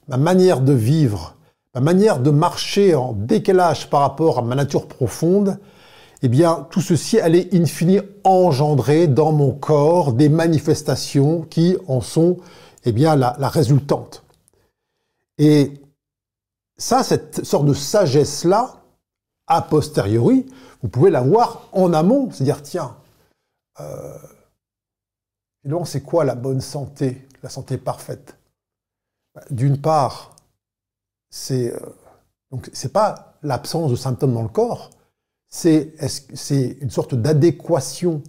ma 0.06 0.16
manière 0.16 0.60
de 0.60 0.72
vivre, 0.72 1.34
ma 1.74 1.80
manière 1.80 2.20
de 2.20 2.30
marcher 2.30 2.94
en 2.94 3.14
décalage 3.14 3.90
par 3.90 4.02
rapport 4.02 4.38
à 4.38 4.42
ma 4.42 4.54
nature 4.54 4.86
profonde, 4.86 5.58
eh 6.22 6.28
bien, 6.28 6.68
tout 6.70 6.82
ceci 6.82 7.18
allait 7.18 7.48
in 7.52 7.64
fine 7.64 8.04
engendrer 8.22 9.08
dans 9.08 9.32
mon 9.32 9.50
corps 9.50 10.12
des 10.12 10.28
manifestations 10.28 11.42
qui 11.50 11.76
en 11.88 12.00
sont, 12.00 12.36
eh 12.84 12.92
bien, 12.92 13.16
la, 13.16 13.34
la 13.40 13.48
résultante. 13.48 14.22
Et 15.36 15.72
ça, 16.76 17.02
cette 17.02 17.44
sorte 17.44 17.66
de 17.66 17.74
sagesse-là, 17.74 18.77
a 19.48 19.62
posteriori, 19.62 20.46
vous 20.82 20.88
pouvez 20.88 21.10
l'avoir 21.10 21.68
en 21.72 21.92
amont, 21.92 22.30
c'est-à-dire, 22.30 22.62
tiens, 22.62 22.96
euh, 23.80 24.16
c'est 25.84 26.02
quoi 26.02 26.24
la 26.24 26.34
bonne 26.34 26.60
santé, 26.60 27.26
la 27.42 27.48
santé 27.48 27.78
parfaite? 27.78 28.36
Bah, 29.34 29.42
D'une 29.50 29.80
part, 29.80 30.36
c'est 31.30 31.72
euh, 31.72 32.88
pas 32.92 33.34
l'absence 33.42 33.90
de 33.90 33.96
symptômes 33.96 34.34
dans 34.34 34.42
le 34.42 34.48
corps, 34.48 34.90
c'est 35.50 35.94
une 36.80 36.90
sorte 36.90 37.14
d'adéquation 37.14 38.22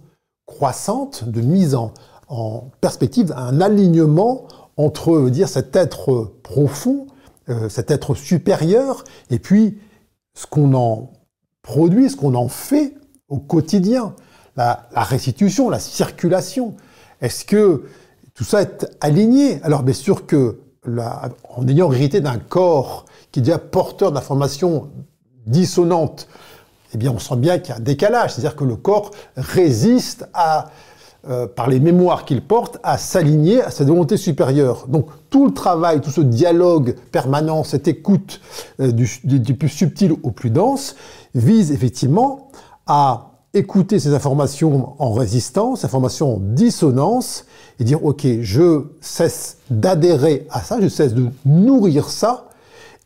croissante, 0.46 1.24
de 1.28 1.40
mise 1.42 1.74
en, 1.74 1.92
en, 2.28 2.70
perspective, 2.80 3.32
un 3.36 3.60
alignement 3.60 4.48
entre 4.76 5.28
dire 5.28 5.48
cet 5.48 5.76
être 5.76 6.32
profond, 6.42 7.06
euh, 7.50 7.68
cet 7.68 7.90
être 7.90 8.14
supérieur, 8.14 9.04
et 9.28 9.38
puis 9.38 9.78
ce 10.40 10.46
qu'on 10.46 10.72
en 10.72 11.12
produit, 11.60 12.08
ce 12.08 12.16
qu'on 12.16 12.34
en 12.34 12.48
fait 12.48 12.94
au 13.28 13.36
quotidien, 13.36 14.14
la, 14.56 14.88
restitution, 14.94 15.68
la 15.68 15.78
circulation. 15.78 16.76
Est-ce 17.20 17.44
que 17.44 17.84
tout 18.32 18.44
ça 18.44 18.62
est 18.62 18.86
aligné? 19.02 19.62
Alors 19.62 19.82
bien 19.82 19.92
sûr 19.92 20.24
que 20.24 20.60
en 20.86 21.68
ayant 21.68 21.92
hérité 21.92 22.22
d'un 22.22 22.38
corps 22.38 23.04
qui 23.30 23.40
est 23.40 23.42
déjà 23.42 23.58
porteur 23.58 24.12
d'informations 24.12 24.90
dissonantes, 25.46 26.26
eh 26.94 26.96
bien 26.96 27.10
on 27.10 27.18
sent 27.18 27.36
bien 27.36 27.58
qu'il 27.58 27.70
y 27.70 27.72
a 27.72 27.76
un 27.76 27.80
décalage, 27.80 28.32
c'est-à-dire 28.32 28.56
que 28.56 28.64
le 28.64 28.76
corps 28.76 29.10
résiste 29.36 30.26
à 30.32 30.70
euh, 31.28 31.46
par 31.46 31.68
les 31.68 31.80
mémoires 31.80 32.24
qu'il 32.24 32.40
porte, 32.40 32.78
à 32.82 32.96
s'aligner 32.96 33.62
à 33.62 33.70
sa 33.70 33.84
volonté 33.84 34.16
supérieure. 34.16 34.86
Donc 34.88 35.06
tout 35.28 35.46
le 35.46 35.52
travail, 35.52 36.00
tout 36.00 36.10
ce 36.10 36.22
dialogue 36.22 36.94
permanent, 37.12 37.62
cette 37.62 37.88
écoute 37.88 38.40
euh, 38.80 38.90
du, 38.90 39.54
plus 39.54 39.68
subtil 39.68 40.14
au 40.22 40.30
plus 40.30 40.48
dense, 40.48 40.96
vise 41.34 41.72
effectivement 41.72 42.48
à 42.86 43.32
écouter 43.52 43.98
ces 43.98 44.14
informations 44.14 44.94
en 44.98 45.12
résistance, 45.12 45.84
informations 45.84 46.36
en 46.36 46.38
dissonance, 46.38 47.44
et 47.78 47.84
dire, 47.84 48.04
OK, 48.04 48.26
je 48.40 48.84
cesse 49.00 49.58
d'adhérer 49.68 50.46
à 50.50 50.62
ça, 50.62 50.80
je 50.80 50.88
cesse 50.88 51.12
de 51.12 51.26
nourrir 51.44 52.08
ça, 52.08 52.49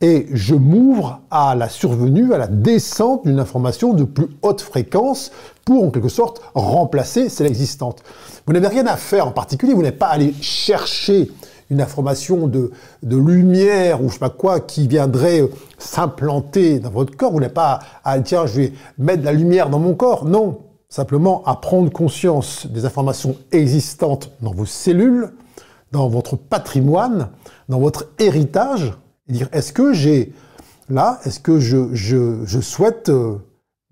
et 0.01 0.27
je 0.31 0.55
m'ouvre 0.55 1.21
à 1.31 1.55
la 1.55 1.69
survenue, 1.69 2.33
à 2.33 2.37
la 2.37 2.47
descente 2.47 3.25
d'une 3.25 3.39
information 3.39 3.93
de 3.93 4.03
plus 4.03 4.27
haute 4.41 4.61
fréquence 4.61 5.31
pour, 5.63 5.83
en 5.83 5.89
quelque 5.89 6.09
sorte, 6.09 6.41
remplacer 6.53 7.29
celle 7.29 7.47
existante. 7.47 8.03
Vous 8.45 8.53
n'avez 8.53 8.67
rien 8.67 8.85
à 8.87 8.97
faire 8.97 9.27
en 9.27 9.31
particulier, 9.31 9.73
vous 9.73 9.81
n'êtes 9.81 9.99
pas 9.99 10.07
allé 10.07 10.33
chercher 10.41 11.31
une 11.71 11.81
information 11.81 12.47
de, 12.47 12.71
de, 13.01 13.17
lumière 13.17 14.03
ou 14.03 14.09
je 14.09 14.13
sais 14.13 14.19
pas 14.19 14.29
quoi 14.29 14.59
qui 14.59 14.87
viendrait 14.87 15.41
euh, 15.41 15.47
s'implanter 15.79 16.79
dans 16.79 16.91
votre 16.91 17.15
corps. 17.17 17.31
Vous 17.31 17.39
n'êtes 17.39 17.55
pas 17.55 17.79
à, 18.03 18.19
tiens, 18.19 18.45
je 18.45 18.61
vais 18.61 18.73
mettre 18.99 19.21
de 19.21 19.25
la 19.25 19.31
lumière 19.31 19.69
dans 19.69 19.79
mon 19.79 19.95
corps. 19.95 20.25
Non. 20.25 20.59
Simplement 20.89 21.41
à 21.45 21.55
prendre 21.55 21.91
conscience 21.91 22.67
des 22.67 22.85
informations 22.85 23.35
existantes 23.51 24.31
dans 24.41 24.51
vos 24.51 24.67
cellules, 24.67 25.31
dans 25.91 26.07
votre 26.07 26.35
patrimoine, 26.35 27.29
dans 27.67 27.79
votre 27.79 28.09
héritage, 28.19 28.93
est-ce 29.27 29.73
que 29.73 29.93
j'ai 29.93 30.33
là, 30.89 31.19
est-ce 31.25 31.39
que 31.39 31.59
je, 31.59 31.93
je, 31.93 32.59
souhaite 32.61 33.09
euh, 33.09 33.37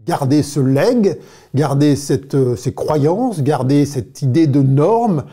garder 0.02 0.44
ce 0.44 0.60
leg, 0.60 1.20
garder 1.56 1.96
cette, 1.96 2.36
euh, 2.36 2.56
ces 2.56 2.74
croyances, 2.74 3.42
garder 3.42 3.86
cette 3.86 4.22
idée 4.22 4.48
de 4.48 4.62
norme, 4.62 5.26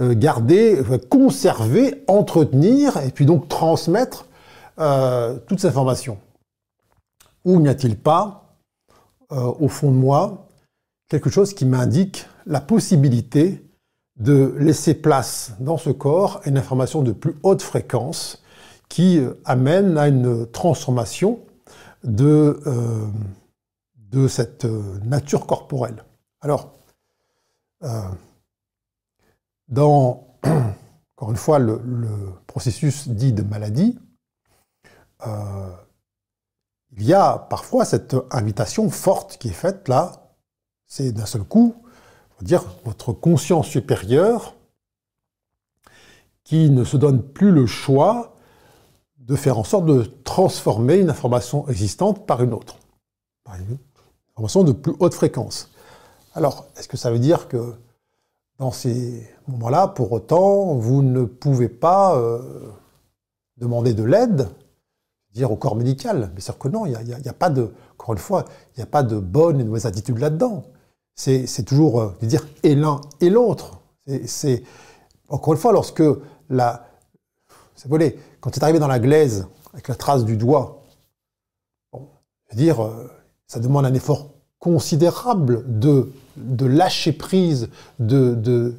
euh, 0.00 0.14
garder, 0.14 0.80
conserver, 1.10 2.04
entretenir 2.06 2.98
et 2.98 3.10
puis 3.10 3.26
donc 3.26 3.48
transmettre 3.48 4.26
toutes 5.48 5.58
ces 5.58 5.66
informations? 5.66 6.18
Ou 7.44 7.58
n'y 7.58 7.68
a-t-il 7.68 7.96
pas, 7.96 8.54
au 9.30 9.66
fond 9.66 9.90
de 9.90 9.96
moi, 9.96 10.46
quelque 11.08 11.30
chose 11.30 11.52
qui 11.52 11.66
m'indique 11.66 12.26
la 12.46 12.60
possibilité 12.60 13.64
de 14.20 14.54
laisser 14.56 14.94
place 14.94 15.54
dans 15.58 15.78
ce 15.78 15.90
corps 15.90 16.40
à 16.44 16.48
une 16.48 16.58
information 16.58 17.02
de 17.02 17.10
plus 17.10 17.34
haute 17.42 17.62
fréquence 17.62 18.40
qui 18.88 19.20
amène 19.44 19.98
à 19.98 20.08
une 20.08 20.46
transformation 20.50 21.40
de 22.04 22.60
de 24.10 24.28
cette 24.28 24.64
euh, 24.64 24.98
nature 25.04 25.46
corporelle. 25.46 26.04
Alors, 26.40 26.72
euh, 27.82 28.08
dans, 29.68 30.36
encore 31.16 31.30
une 31.30 31.36
fois, 31.36 31.58
le, 31.58 31.80
processus 32.46 33.08
dit 33.08 33.32
de 33.32 33.42
maladie, 33.42 33.98
euh, 35.26 35.70
il 36.96 37.04
y 37.04 37.12
a 37.12 37.38
parfois 37.38 37.84
cette 37.84 38.16
invitation 38.30 38.88
forte 38.90 39.36
qui 39.36 39.48
est 39.48 39.52
faite 39.52 39.88
là, 39.88 40.32
c'est 40.86 41.12
d'un 41.12 41.26
seul 41.26 41.44
coup, 41.44 41.76
on 42.40 42.44
dire, 42.44 42.64
votre 42.84 43.12
conscience 43.12 43.68
supérieure 43.68 44.54
qui 46.44 46.70
ne 46.70 46.82
se 46.84 46.96
donne 46.96 47.22
plus 47.22 47.52
le 47.52 47.66
choix 47.66 48.34
de 49.28 49.36
faire 49.36 49.58
en 49.58 49.64
sorte 49.64 49.86
de 49.86 50.04
transformer 50.24 50.96
une 50.96 51.10
information 51.10 51.68
existante 51.68 52.26
par 52.26 52.42
une 52.42 52.52
autre 52.52 52.76
une 53.56 53.78
information 54.32 54.64
de 54.64 54.72
plus 54.72 54.94
haute 54.98 55.14
fréquence. 55.14 55.70
Alors, 56.34 56.66
est-ce 56.76 56.88
que 56.88 56.96
ça 56.96 57.10
veut 57.10 57.18
dire 57.18 57.48
que 57.48 57.74
dans 58.58 58.72
ces 58.72 59.26
moments-là, 59.46 59.88
pour 59.88 60.12
autant, 60.12 60.74
vous 60.74 61.02
ne 61.02 61.24
pouvez 61.24 61.68
pas 61.68 62.16
euh, 62.16 62.70
demander 63.56 63.94
de 63.94 64.04
l'aide, 64.04 64.48
dire 65.32 65.50
au 65.50 65.56
corps 65.56 65.76
médical 65.76 66.30
Mais 66.34 66.40
sûr 66.40 66.58
que 66.58 66.68
non, 66.68 66.86
il 66.86 66.92
n'y 66.92 67.28
a, 67.28 67.32
pas 67.32 67.50
de, 67.50 67.72
encore 67.94 68.12
une 68.12 68.18
fois, 68.18 68.44
il 68.76 68.80
n'y 68.80 68.82
a 68.82 68.86
pas 68.86 69.02
de 69.02 69.18
bonne 69.18 69.60
et 69.60 69.64
de 69.64 69.68
mauvaise 69.68 69.86
attitude 69.86 70.18
là-dedans. 70.18 70.64
C'est 71.14 71.64
toujours 71.64 72.00
euh, 72.00 72.16
de 72.20 72.26
dire 72.26 72.46
et 72.62 72.74
l'un 72.74 73.00
et 73.20 73.30
l'autre. 73.30 73.80
C'est 74.26 74.62
encore 75.28 75.52
une 75.52 75.58
fois, 75.58 75.72
lorsque 75.72 76.02
la, 76.48 76.86
vous 77.84 77.88
voyez, 77.90 78.18
quand 78.40 78.50
tu 78.50 78.58
es 78.58 78.62
arrivé 78.62 78.78
dans 78.78 78.88
la 78.88 78.98
glaise 78.98 79.46
avec 79.72 79.88
la 79.88 79.94
trace 79.94 80.24
du 80.24 80.36
doigt, 80.36 80.82
je 81.94 81.98
veux 82.56 82.56
dire, 82.56 82.82
euh, 82.82 83.10
ça 83.46 83.60
demande 83.60 83.86
un 83.86 83.94
effort 83.94 84.30
considérable 84.58 85.64
de, 85.78 86.10
lâcher 86.66 87.12
prise, 87.12 87.68
de, 87.98 88.74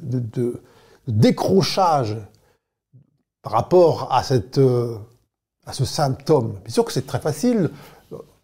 décrochage 1.06 2.16
par 3.42 3.52
rapport 3.52 4.12
à, 4.12 4.22
cette, 4.22 4.58
euh, 4.58 4.96
à 5.64 5.72
ce 5.72 5.84
symptôme. 5.84 6.58
Bien 6.64 6.72
sûr 6.72 6.84
que 6.84 6.92
c'est 6.92 7.06
très 7.06 7.20
facile 7.20 7.70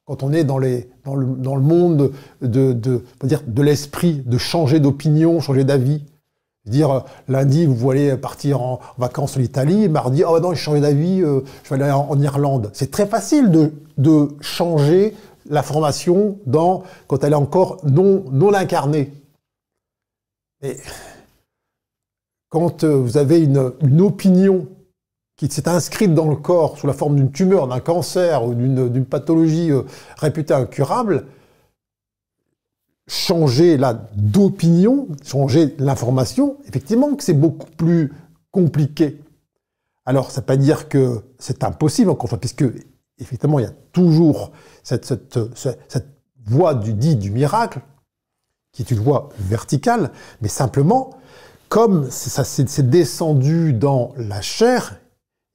quand 0.06 0.22
on 0.22 0.32
est 0.32 0.44
dans, 0.44 0.58
le, 0.58 0.84
dans 1.04 1.16
le 1.16 1.62
monde 1.62 2.12
de, 2.40 2.72
de, 2.72 3.04
de 3.22 3.62
l'esprit, 3.62 4.22
de 4.24 4.38
changer 4.38 4.78
d'opinion, 4.78 5.40
changer 5.40 5.64
d'avis. 5.64 6.04
Dire 6.66 6.90
euh, 6.90 7.00
lundi, 7.28 7.64
vous 7.64 7.76
voulez 7.76 8.16
partir 8.16 8.60
en 8.60 8.80
vacances 8.98 9.36
en 9.36 9.40
Italie, 9.40 9.88
mardi, 9.88 10.24
oh 10.24 10.40
non, 10.40 10.52
j'ai 10.52 10.60
changé 10.60 10.80
d'avis, 10.80 11.22
euh, 11.22 11.40
je 11.62 11.74
vais 11.74 11.82
aller 11.82 11.92
en, 11.92 12.20
Irlande. 12.20 12.70
C'est 12.72 12.90
très 12.90 13.06
facile 13.06 13.50
de, 13.50 13.72
de 13.98 14.28
changer 14.40 15.14
la 15.48 15.62
formation 15.62 16.38
quand 17.06 17.22
elle 17.22 17.32
est 17.32 17.36
encore 17.36 17.78
non, 17.84 18.52
incarnée. 18.52 19.12
Mais 20.60 20.76
quand 22.48 22.82
euh, 22.82 22.96
vous 22.96 23.16
avez 23.16 23.40
une, 23.40 24.00
opinion 24.00 24.66
qui 25.36 25.48
s'est 25.48 25.68
inscrite 25.68 26.14
dans 26.14 26.28
le 26.28 26.36
corps 26.36 26.78
sous 26.78 26.88
la 26.88 26.94
forme 26.94 27.14
d'une 27.14 27.30
tumeur, 27.30 27.68
d'un 27.68 27.78
cancer 27.78 28.44
ou 28.44 28.54
d'une 28.54 29.04
pathologie 29.04 29.70
réputée 30.16 30.54
incurable, 30.54 31.26
changer 33.08 33.78
d'opinion, 34.16 35.08
changer 35.24 35.74
l'information, 35.78 36.56
effectivement 36.66 37.14
que 37.14 37.22
c'est 37.22 37.34
beaucoup 37.34 37.70
plus 37.76 38.12
compliqué. 38.50 39.20
Alors, 40.04 40.30
ça 40.30 40.40
ne 40.40 40.42
veut 40.42 40.46
pas 40.46 40.56
dire 40.56 40.88
que 40.88 41.22
c'est 41.38 41.64
impossible, 41.64 42.10
encore 42.10 42.38
puisque 42.38 42.64
effectivement, 43.18 43.58
il 43.58 43.62
y 43.62 43.66
a 43.66 43.74
toujours 43.92 44.52
cette 44.82 46.06
voie 46.44 46.74
du 46.74 46.92
dit 46.92 47.16
du 47.16 47.30
miracle, 47.30 47.80
qui 48.72 48.82
est 48.82 48.90
une 48.90 49.00
voie 49.00 49.30
verticale, 49.38 50.10
mais 50.40 50.48
simplement, 50.48 51.10
comme 51.68 52.10
ça 52.10 52.44
s'est 52.44 52.82
descendu 52.82 53.72
dans 53.72 54.12
la 54.16 54.40
chair, 54.42 55.00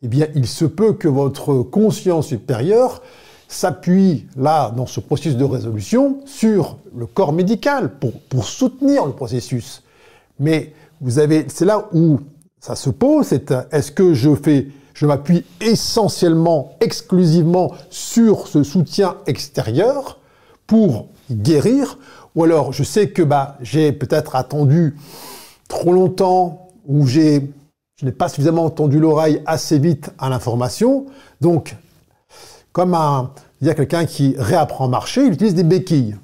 eh 0.01 0.07
bien, 0.07 0.27
il 0.35 0.47
se 0.47 0.65
peut 0.65 0.93
que 0.93 1.07
votre 1.07 1.61
conscience 1.61 2.27
supérieure 2.27 3.01
s'appuie 3.53 4.25
là, 4.37 4.71
dans 4.75 4.85
ce 4.85 4.99
processus 4.99 5.35
de 5.35 5.43
résolution, 5.43 6.19
sur 6.25 6.77
le 6.95 7.05
corps 7.05 7.33
médical 7.33 7.91
pour, 7.99 8.13
pour 8.29 8.45
soutenir 8.45 9.05
le 9.05 9.11
processus. 9.11 9.83
Mais 10.39 10.73
vous 11.01 11.19
avez, 11.19 11.45
c'est 11.49 11.65
là 11.65 11.87
où 11.93 12.19
ça 12.59 12.75
se 12.75 12.89
pose, 12.89 13.27
c'est 13.27 13.53
est-ce 13.71 13.91
que 13.91 14.13
je 14.13 14.35
fais, 14.35 14.67
je 14.93 15.05
m'appuie 15.05 15.43
essentiellement, 15.59 16.75
exclusivement 16.79 17.73
sur 17.89 18.47
ce 18.47 18.63
soutien 18.63 19.17
extérieur 19.27 20.19
pour 20.67 21.07
guérir, 21.29 21.97
ou 22.35 22.43
alors 22.43 22.71
je 22.71 22.83
sais 22.83 23.09
que 23.09 23.21
bah, 23.21 23.57
j'ai 23.61 23.91
peut-être 23.91 24.35
attendu 24.35 24.95
trop 25.67 25.93
longtemps, 25.93 26.69
ou 26.87 27.05
j'ai 27.05 27.51
je 28.01 28.07
n'ai 28.07 28.11
pas 28.11 28.29
suffisamment 28.29 28.65
entendu 28.65 28.99
l'oreille 28.99 29.43
assez 29.45 29.77
vite 29.77 30.09
à 30.17 30.27
l'information. 30.27 31.05
Donc, 31.39 31.75
comme 32.73 32.97
il 33.61 33.67
y 33.67 33.69
a 33.69 33.73
quelqu'un 33.73 34.05
qui 34.05 34.35
réapprend 34.37 34.85
à 34.85 34.87
marcher, 34.87 35.25
il 35.25 35.33
utilise 35.33 35.55
des 35.55 35.63
béquilles. 35.63 36.17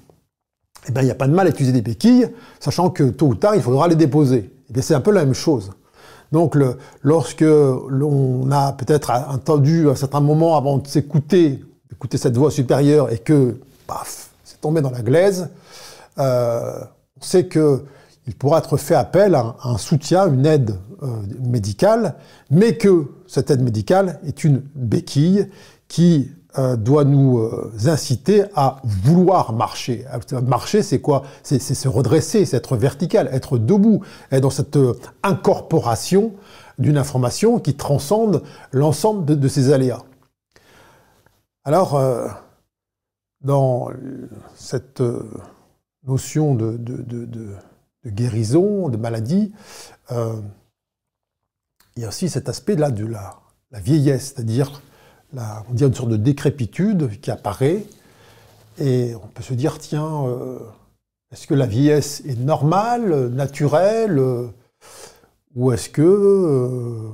Eh 0.87 0.91
bien, 0.91 1.01
il 1.01 1.05
n'y 1.05 1.11
a 1.11 1.15
pas 1.15 1.27
de 1.27 1.33
mal 1.33 1.47
à 1.47 1.49
utiliser 1.49 1.73
des 1.73 1.81
béquilles, 1.81 2.29
sachant 2.59 2.89
que 2.89 3.03
tôt 3.03 3.27
ou 3.27 3.35
tard, 3.35 3.55
il 3.55 3.61
faudra 3.61 3.87
les 3.87 3.95
déposer. 3.95 4.51
Eh 4.73 4.81
c'est 4.81 4.95
un 4.95 5.01
peu 5.01 5.11
la 5.11 5.25
même 5.25 5.33
chose. 5.33 5.71
Donc, 6.31 6.57
lorsque 7.03 7.41
l'on 7.41 8.51
a 8.51 8.73
peut-être 8.73 9.11
entendu 9.29 9.89
un 9.89 9.95
certain 9.95 10.19
moment 10.19 10.57
avant 10.57 10.77
de 10.77 10.87
s'écouter, 10.87 11.63
d'écouter 11.89 12.17
cette 12.17 12.35
voix 12.35 12.51
supérieure, 12.51 13.11
et 13.11 13.19
que, 13.19 13.57
paf, 13.85 14.29
c'est 14.43 14.59
tombé 14.59 14.81
dans 14.81 14.91
la 14.91 15.01
glaise, 15.01 15.49
euh, 16.19 16.79
on 17.19 17.21
sait 17.21 17.45
que 17.45 17.83
il 18.27 18.35
pourra 18.35 18.59
être 18.59 18.75
fait 18.75 18.95
appel 18.95 19.35
à 19.35 19.55
un 19.63 19.77
soutien, 19.77 20.27
une 20.27 20.45
aide 20.45 20.75
euh, 21.01 21.07
médicale, 21.39 22.15
mais 22.51 22.75
que 22.75 23.05
cette 23.25 23.49
aide 23.51 23.61
médicale 23.61 24.19
est 24.25 24.43
une 24.43 24.61
béquille 24.75 25.47
qui 25.87 26.29
euh, 26.57 26.75
doit 26.75 27.03
nous 27.03 27.39
euh, 27.39 27.71
inciter 27.85 28.45
à 28.55 28.77
vouloir 28.83 29.53
marcher. 29.53 30.05
Marcher, 30.43 30.83
c'est 30.83 31.01
quoi? 31.01 31.23
C'est 31.43 31.59
se 31.59 31.87
redresser, 31.87 32.45
c'est 32.45 32.57
être 32.57 32.77
vertical, 32.77 33.29
être 33.31 33.57
debout, 33.57 34.03
être 34.31 34.41
dans 34.41 34.49
cette 34.49 34.77
incorporation 35.23 36.33
d'une 36.77 36.97
information 36.97 37.59
qui 37.59 37.75
transcende 37.75 38.43
l'ensemble 38.71 39.25
de, 39.25 39.47
ces 39.47 39.73
aléas. 39.73 40.03
Alors, 41.63 41.99
dans 43.41 43.89
cette 44.55 45.01
notion 46.05 46.53
de, 46.53 46.77
de 46.77 48.11
guérison, 48.11 48.89
de 48.89 48.97
maladie, 48.97 49.53
euh, 50.11 50.41
il 51.95 52.03
y 52.03 52.05
a 52.05 52.09
aussi 52.09 52.29
cet 52.29 52.49
aspect-là 52.49 52.91
de 52.91 53.05
la, 53.05 53.39
vieillesse, 53.71 54.33
c'est-à-dire 54.33 54.81
on 55.35 55.73
dit 55.73 55.83
une 55.83 55.93
sorte 55.93 56.09
de 56.09 56.17
décrépitude 56.17 57.19
qui 57.19 57.31
apparaît, 57.31 57.85
et 58.79 59.13
on 59.15 59.27
peut 59.27 59.43
se 59.43 59.53
dire, 59.53 59.79
tiens, 59.79 60.25
euh, 60.25 60.59
est-ce 61.31 61.47
que 61.47 61.53
la 61.53 61.65
vieillesse 61.65 62.21
est 62.25 62.39
normale, 62.39 63.29
naturelle, 63.29 64.21
ou 65.55 65.71
est-ce 65.71 65.89
que 65.89 66.01
euh, 66.01 67.09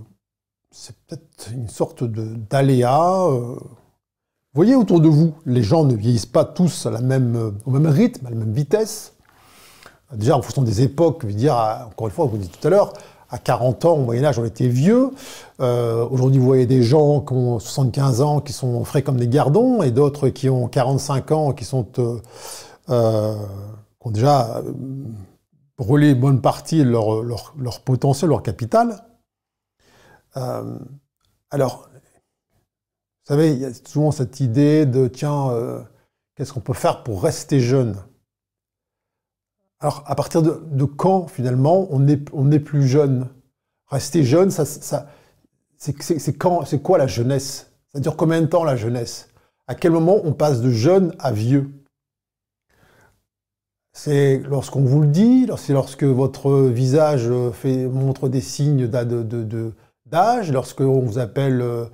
c'est 0.71 0.95
peut-être 1.07 1.51
une 1.53 1.69
sorte 1.69 2.03
d'aléa 2.03 3.27
Vous 3.29 3.59
voyez 4.53 4.75
autour 4.75 4.99
de 4.99 5.07
vous, 5.07 5.33
les 5.45 5.63
gens 5.63 5.83
ne 5.83 5.95
vieillissent 5.95 6.25
pas 6.25 6.45
tous 6.45 6.85
à 6.85 6.91
la 6.91 7.01
même, 7.01 7.57
au 7.65 7.71
même 7.71 7.87
rythme, 7.87 8.25
à 8.27 8.29
la 8.29 8.35
même 8.35 8.53
vitesse. 8.53 9.13
Déjà, 10.11 10.37
en 10.37 10.41
fonction 10.41 10.61
des 10.61 10.81
époques, 10.81 11.21
je 11.23 11.27
veux 11.27 11.33
dire, 11.33 11.55
encore 11.87 12.07
une 12.07 12.13
fois, 12.13 12.25
vous 12.25 12.37
dites 12.37 12.59
tout 12.59 12.67
à 12.67 12.69
l'heure, 12.69 12.93
à 13.33 13.39
40 13.39 13.85
ans, 13.85 13.93
au 13.95 14.03
Moyen-Âge, 14.03 14.37
on 14.37 14.45
était 14.45 14.67
vieux. 14.67 15.09
Euh, 15.59 16.07
aujourd'hui, 16.07 16.39
vous 16.39 16.45
voyez 16.45 16.67
des 16.67 16.83
gens 16.83 17.19
qui 17.21 17.33
ont 17.33 17.57
75 17.57 18.21
ans, 18.21 18.41
qui 18.41 18.53
sont 18.53 18.83
frais 18.83 19.01
comme 19.01 19.17
des 19.17 19.27
gardons, 19.27 19.81
et 19.81 19.89
d'autres 19.89 20.29
qui 20.29 20.49
ont 20.49 20.67
45 20.67 21.31
ans, 21.31 21.51
qui 21.51 21.65
sont 21.65 21.87
euh, 21.97 22.19
euh, 22.89 23.35
qui 23.99 24.07
ont 24.07 24.11
déjà 24.11 24.61
brûlé 25.79 26.13
bonne 26.13 26.41
partie 26.41 26.83
de 26.83 26.89
leur, 26.89 27.81
potentiel, 27.81 28.29
leur 28.29 28.43
capital. 28.43 29.03
alors, 30.35 31.89
vous 31.89 33.27
savez, 33.27 33.51
il 33.53 33.59
y 33.59 33.65
a 33.65 33.73
souvent 33.73 34.11
cette 34.11 34.41
idée 34.41 34.85
de 34.85 35.07
tiens, 35.07 35.49
qu'est-ce 36.35 36.53
qu'on 36.53 36.59
peut 36.59 36.73
faire 36.73 37.01
pour 37.01 37.23
rester 37.23 37.59
jeune? 37.59 37.95
Alors, 39.83 40.01
à 40.05 40.15
partir 40.15 40.41
de, 40.41 40.85
quand, 40.85 41.27
finalement, 41.27 41.87
on 41.89 42.07
est, 42.07 42.25
on 42.31 42.51
est 42.53 42.59
plus 42.59 42.87
jeune? 42.87 43.27
Rester 43.87 44.23
jeune, 44.23 44.49
c'est 44.49 46.37
quoi 46.81 46.97
la 46.97 47.07
jeunesse? 47.07 47.69
Ça 47.93 47.99
dure 47.99 48.15
combien 48.15 48.39
de 48.39 48.45
temps 48.45 48.63
la 48.63 48.77
jeunesse? 48.77 49.27
À 49.67 49.75
quel 49.75 49.91
moment 49.91 50.21
on 50.23 50.31
passe 50.31 50.61
de 50.61 50.69
jeune 50.69 51.13
à 51.19 51.33
vieux? 51.33 51.69
C'est 53.91 54.41
lorsqu'on 54.49 54.85
vous 54.85 55.01
le 55.01 55.07
dit, 55.07 55.49
c'est 55.57 55.73
lorsque 55.73 56.05
votre 56.05 56.61
visage 56.61 57.29
fait, 57.51 57.85
montre 57.87 58.29
des 58.29 58.39
signes 58.39 58.87
d'âge, 60.05 60.49
lorsqu'on 60.49 61.01
vous 61.01 61.19
appelle 61.19 61.61
euh, 61.61 61.85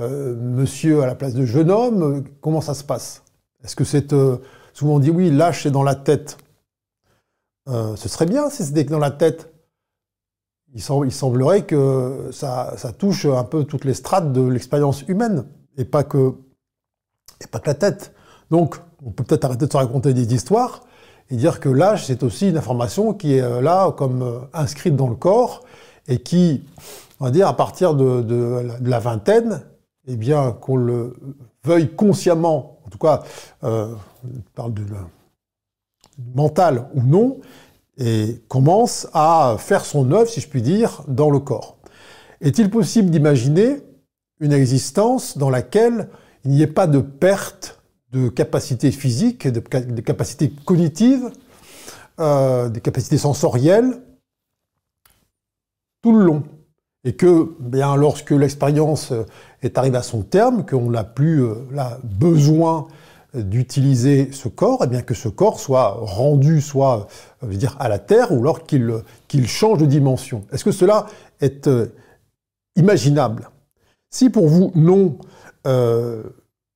euh, 0.00 0.34
monsieur 0.34 1.00
à 1.04 1.06
la 1.06 1.14
place 1.14 1.34
de 1.34 1.46
jeune 1.46 1.70
homme, 1.70 2.24
comment 2.40 2.60
ça 2.60 2.74
se 2.74 2.82
passe? 2.82 3.22
Est-ce 3.62 3.76
que 3.76 3.84
c'est... 3.84 4.12
Euh, 4.12 4.38
souvent 4.72 4.96
on 4.96 4.98
dit 4.98 5.10
oui, 5.10 5.30
l'âge 5.30 5.62
c'est 5.62 5.70
dans 5.70 5.84
la 5.84 5.94
tête. 5.94 6.38
Euh, 7.68 7.96
ce 7.96 8.08
serait 8.08 8.26
bien 8.26 8.48
si 8.50 8.64
c'était 8.64 8.84
dans 8.84 8.98
la 8.98 9.10
tête. 9.10 9.52
Il, 10.74 10.82
semblerait 10.82 11.64
que 11.64 12.28
ça, 12.32 12.76
touche 12.98 13.24
un 13.24 13.44
peu 13.44 13.64
toutes 13.64 13.86
les 13.86 13.94
strates 13.94 14.32
de 14.32 14.42
l'expérience 14.42 15.02
humaine, 15.08 15.46
et 15.78 15.86
pas 15.86 16.04
que, 16.04 16.34
la 17.64 17.74
tête. 17.74 18.12
Donc, 18.50 18.76
on 19.04 19.10
peut 19.10 19.24
peut-être 19.24 19.44
arrêter 19.44 19.66
de 19.66 19.72
se 19.72 19.76
raconter 19.76 20.12
des 20.12 20.34
histoires 20.34 20.82
et 21.30 21.36
dire 21.36 21.60
que 21.60 21.70
l'âge, 21.70 22.06
c'est 22.06 22.22
aussi 22.22 22.50
une 22.50 22.58
information 22.58 23.14
qui 23.14 23.34
est 23.34 23.40
euh, 23.40 23.62
là 23.62 23.90
comme 23.92 24.22
euh, 24.22 24.38
inscrite 24.52 24.96
dans 24.96 25.08
le 25.08 25.14
corps 25.14 25.64
et 26.08 26.18
qui, 26.18 26.62
on 27.20 27.24
va 27.24 27.30
dire, 27.30 27.48
à 27.48 27.56
partir 27.56 27.94
de, 27.94 28.68
la 28.82 28.98
vingtaine, 28.98 29.62
eh 30.06 30.16
bien, 30.16 30.52
qu'on 30.52 30.76
le 30.76 31.16
veuille 31.64 31.88
consciemment, 31.94 32.80
en 32.84 32.90
tout 32.90 32.98
cas, 32.98 33.22
on 33.62 33.96
parle 34.54 34.74
de 34.74 34.82
mental 36.34 36.88
ou 36.94 37.02
non, 37.02 37.40
et 37.98 38.42
commence 38.48 39.08
à 39.14 39.56
faire 39.58 39.84
son 39.84 40.10
œuvre, 40.12 40.28
si 40.28 40.40
je 40.40 40.48
puis 40.48 40.62
dire, 40.62 41.02
dans 41.08 41.30
le 41.30 41.38
corps. 41.38 41.78
Est-il 42.40 42.70
possible 42.70 43.10
d'imaginer 43.10 43.78
une 44.40 44.52
existence 44.52 45.38
dans 45.38 45.48
laquelle 45.48 46.08
il 46.44 46.50
n'y 46.50 46.62
ait 46.62 46.66
pas 46.66 46.86
de 46.86 47.00
perte 47.00 47.80
de 48.12 48.28
capacité 48.28 48.90
physique, 48.92 49.48
de, 49.48 49.60
capacités 50.00 50.52
cognitives, 50.64 51.30
euh, 52.20 52.68
des 52.68 52.80
capacités 52.80 53.18
sensorielles, 53.18 54.02
tout 56.02 56.12
le 56.12 56.24
long? 56.24 56.42
Et 57.04 57.14
que 57.14 57.54
bien, 57.60 57.96
lorsque 57.96 58.32
l'expérience 58.32 59.12
est 59.62 59.78
arrivée 59.78 59.98
à 59.98 60.02
son 60.02 60.22
terme, 60.22 60.66
qu'on 60.66 60.90
n'a 60.90 61.04
plus 61.04 61.44
euh, 61.44 61.54
besoin 62.02 62.88
d'utiliser 63.34 64.30
ce 64.32 64.48
corps, 64.48 64.82
et 64.82 64.86
eh 64.86 64.88
bien 64.88 65.02
que 65.02 65.14
ce 65.14 65.28
corps 65.28 65.60
soit 65.60 65.96
rendu 66.00 66.60
soit 66.60 67.08
euh, 67.42 67.52
à 67.78 67.88
la 67.88 67.98
Terre 67.98 68.32
ou 68.32 68.40
alors 68.40 68.64
qu'il 68.64 69.46
change 69.46 69.78
de 69.78 69.86
dimension. 69.86 70.44
Est-ce 70.52 70.64
que 70.64 70.72
cela 70.72 71.06
est 71.40 71.66
euh, 71.66 71.92
imaginable? 72.76 73.50
Si 74.10 74.30
pour 74.30 74.48
vous, 74.48 74.72
non, 74.74 75.18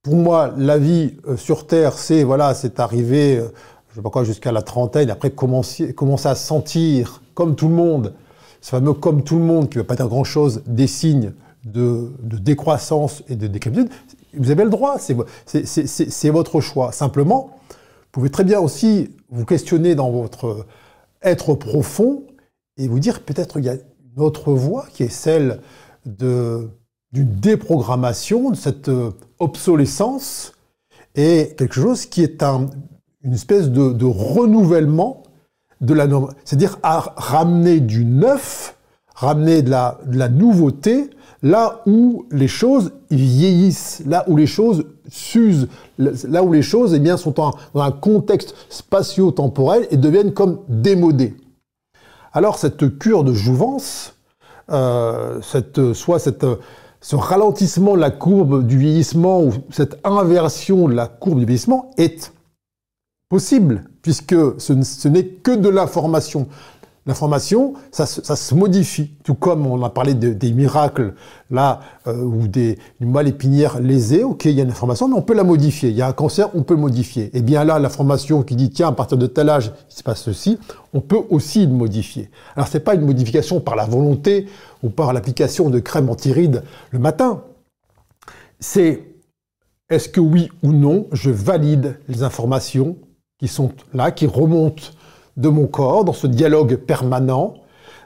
pour 0.02 0.16
moi, 0.16 0.52
la 0.56 0.78
vie 0.78 1.14
sur 1.36 1.66
Terre, 1.66 1.94
c'est 1.94 2.24
voilà, 2.24 2.54
c'est 2.54 2.80
arrivé, 2.80 3.40
je 3.90 3.94
sais 3.94 4.02
pas 4.02 4.10
quoi, 4.10 4.24
jusqu'à 4.24 4.50
la 4.50 4.62
trentaine, 4.62 5.10
après 5.10 5.30
commencer, 5.30 5.94
commencer 5.94 6.28
à 6.28 6.34
sentir, 6.34 7.22
comme 7.34 7.54
tout 7.54 7.68
le 7.68 7.74
monde, 7.74 8.12
ce 8.60 8.70
fameux 8.70 8.92
comme 8.92 9.22
tout 9.22 9.38
le 9.38 9.44
monde, 9.44 9.70
qui 9.70 9.78
ne 9.78 9.82
veut 9.82 9.86
pas 9.86 9.96
dire 9.96 10.08
grand-chose, 10.08 10.62
des 10.66 10.86
signes 10.86 11.32
de, 11.64 12.10
décroissance 12.22 13.22
et 13.28 13.36
de 13.36 13.46
décrépitude, 13.46 13.90
vous 14.34 14.50
avez 14.50 14.64
le 14.64 14.70
droit, 14.70 14.98
c'est 14.98 16.30
votre 16.30 16.60
choix. 16.60 16.92
Simplement, 16.92 17.50
vous 17.70 18.10
pouvez 18.12 18.30
très 18.30 18.44
bien 18.44 18.60
aussi 18.60 19.10
vous 19.30 19.44
questionner 19.44 19.94
dans 19.94 20.10
votre 20.10 20.66
être 21.22 21.54
profond 21.54 22.24
et 22.76 22.88
vous 22.88 22.98
dire 22.98 23.22
peut-être 23.22 23.58
il 23.58 23.66
y 23.66 23.68
a 23.68 23.74
une 23.74 24.22
autre 24.22 24.52
voie 24.52 24.86
qui 24.92 25.02
est 25.02 25.08
celle 25.08 25.60
d'une 26.06 26.70
déprogrammation, 27.12 28.50
de 28.50 28.56
cette 28.56 28.90
obsolescence, 29.38 30.52
et 31.14 31.54
quelque 31.58 31.74
chose 31.74 32.06
qui 32.06 32.22
est 32.22 32.42
une 33.22 33.32
espèce 33.32 33.68
de 33.68 34.04
renouvellement 34.04 35.22
de 35.80 35.94
la 35.94 36.06
c'est-à-dire 36.44 36.78
à 36.82 37.14
ramener 37.16 37.80
du 37.80 38.04
neuf, 38.04 38.76
ramener 39.14 39.62
de 39.62 39.70
la 39.70 40.28
nouveauté 40.28 41.10
là 41.42 41.82
où 41.86 42.26
les 42.30 42.48
choses 42.48 42.92
vieillissent, 43.10 44.02
là 44.06 44.24
où 44.28 44.36
les 44.36 44.46
choses 44.46 44.84
s'usent, 45.08 45.68
là 45.98 46.42
où 46.42 46.52
les 46.52 46.62
choses 46.62 46.94
eh 46.94 47.16
sont 47.16 47.30
dans 47.32 47.54
un 47.74 47.92
contexte 47.92 48.54
spatio-temporel 48.68 49.86
et 49.90 49.96
deviennent 49.96 50.34
comme 50.34 50.60
démodées. 50.68 51.34
Alors 52.32 52.58
cette 52.58 52.98
cure 52.98 53.24
de 53.24 53.32
jouvence, 53.32 54.14
euh, 54.70 55.40
soit 55.42 56.18
ce 57.00 57.16
ralentissement 57.16 57.94
de 57.94 58.00
la 58.00 58.10
courbe 58.10 58.66
du 58.66 58.78
vieillissement 58.78 59.42
ou 59.42 59.52
cette 59.70 59.98
inversion 60.04 60.88
de 60.88 60.94
la 60.94 61.08
courbe 61.08 61.38
du 61.38 61.44
vieillissement 61.46 61.90
est 61.96 62.32
possible, 63.28 63.84
puisque 64.02 64.36
ce, 64.58 65.08
n'est 65.08 65.26
que 65.26 65.52
de 65.52 65.68
l'information. 65.68 66.48
L'information, 67.10 67.74
ça, 67.90 68.06
se 68.06 68.54
modifie, 68.54 69.10
tout 69.24 69.34
comme 69.34 69.66
on 69.66 69.82
a 69.82 69.90
parlé 69.90 70.14
des 70.14 70.52
miracles 70.52 71.14
là, 71.50 71.80
euh, 72.06 72.22
ou 72.22 72.46
des, 72.46 72.78
une 73.00 73.10
moelle 73.10 73.26
épinière 73.26 73.80
ok, 74.24 74.44
il 74.44 74.52
y 74.52 74.60
a 74.60 74.62
une 74.62 74.70
information, 74.70 75.08
mais 75.08 75.16
on 75.16 75.22
peut 75.22 75.34
la 75.34 75.42
modifier. 75.42 75.88
Il 75.88 75.96
y 75.96 76.02
a 76.02 76.06
un 76.06 76.12
cancer, 76.12 76.50
on 76.54 76.62
peut 76.62 76.74
le 76.74 76.80
modifier. 76.80 77.24
Et 77.24 77.38
eh 77.38 77.42
bien 77.42 77.64
là, 77.64 77.80
l'information 77.80 78.44
qui 78.44 78.54
dit, 78.54 78.70
tiens, 78.70 78.86
à 78.86 78.92
partir 78.92 79.18
de 79.18 79.26
tel 79.26 79.48
âge, 79.48 79.72
il 79.90 79.96
se 79.96 80.04
passe 80.04 80.22
ceci, 80.22 80.60
on 80.94 81.00
peut 81.00 81.18
aussi 81.30 81.66
le 81.66 81.72
modifier. 81.72 82.30
Alors 82.54 82.68
c'est 82.68 82.78
pas 82.78 82.94
une 82.94 83.04
modification 83.04 83.58
par 83.58 83.74
la 83.74 83.86
volonté 83.86 84.46
ou 84.84 84.90
par 84.90 85.12
l'application 85.12 85.68
de 85.68 85.80
crème 85.80 86.10
anti-rides 86.10 86.62
le 86.92 87.00
matin. 87.00 87.42
C'est 88.60 89.02
est-ce 89.88 90.08
que 90.08 90.20
oui 90.20 90.48
ou 90.62 90.70
non, 90.70 91.08
je 91.10 91.30
valide 91.30 91.98
les 92.06 92.22
informations 92.22 92.98
qui 93.40 93.48
sont 93.48 93.72
là, 93.92 94.12
qui 94.12 94.28
remontent 94.28 94.92
de 95.36 95.48
mon 95.48 95.66
corps, 95.66 96.04
dans 96.04 96.12
ce 96.12 96.26
dialogue 96.26 96.76
permanent, 96.76 97.54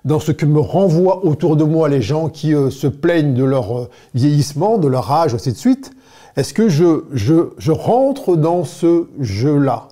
dans 0.04 0.20
ce 0.20 0.32
que 0.32 0.46
me 0.46 0.60
renvoient 0.60 1.24
autour 1.24 1.56
de 1.56 1.64
moi 1.64 1.88
les 1.88 2.02
gens 2.02 2.28
qui 2.28 2.54
euh, 2.54 2.70
se 2.70 2.86
plaignent 2.86 3.34
de 3.34 3.44
leur 3.44 3.78
euh, 3.78 3.88
vieillissement, 4.14 4.78
de 4.78 4.88
leur 4.88 5.10
âge, 5.10 5.34
ainsi 5.34 5.52
de 5.52 5.56
suite. 5.56 5.92
Est-ce 6.36 6.52
que 6.52 6.68
je, 6.68 7.04
je, 7.12 7.70
rentre 7.70 8.36
dans 8.36 8.64
ce 8.64 9.06
jeu-là? 9.20 9.88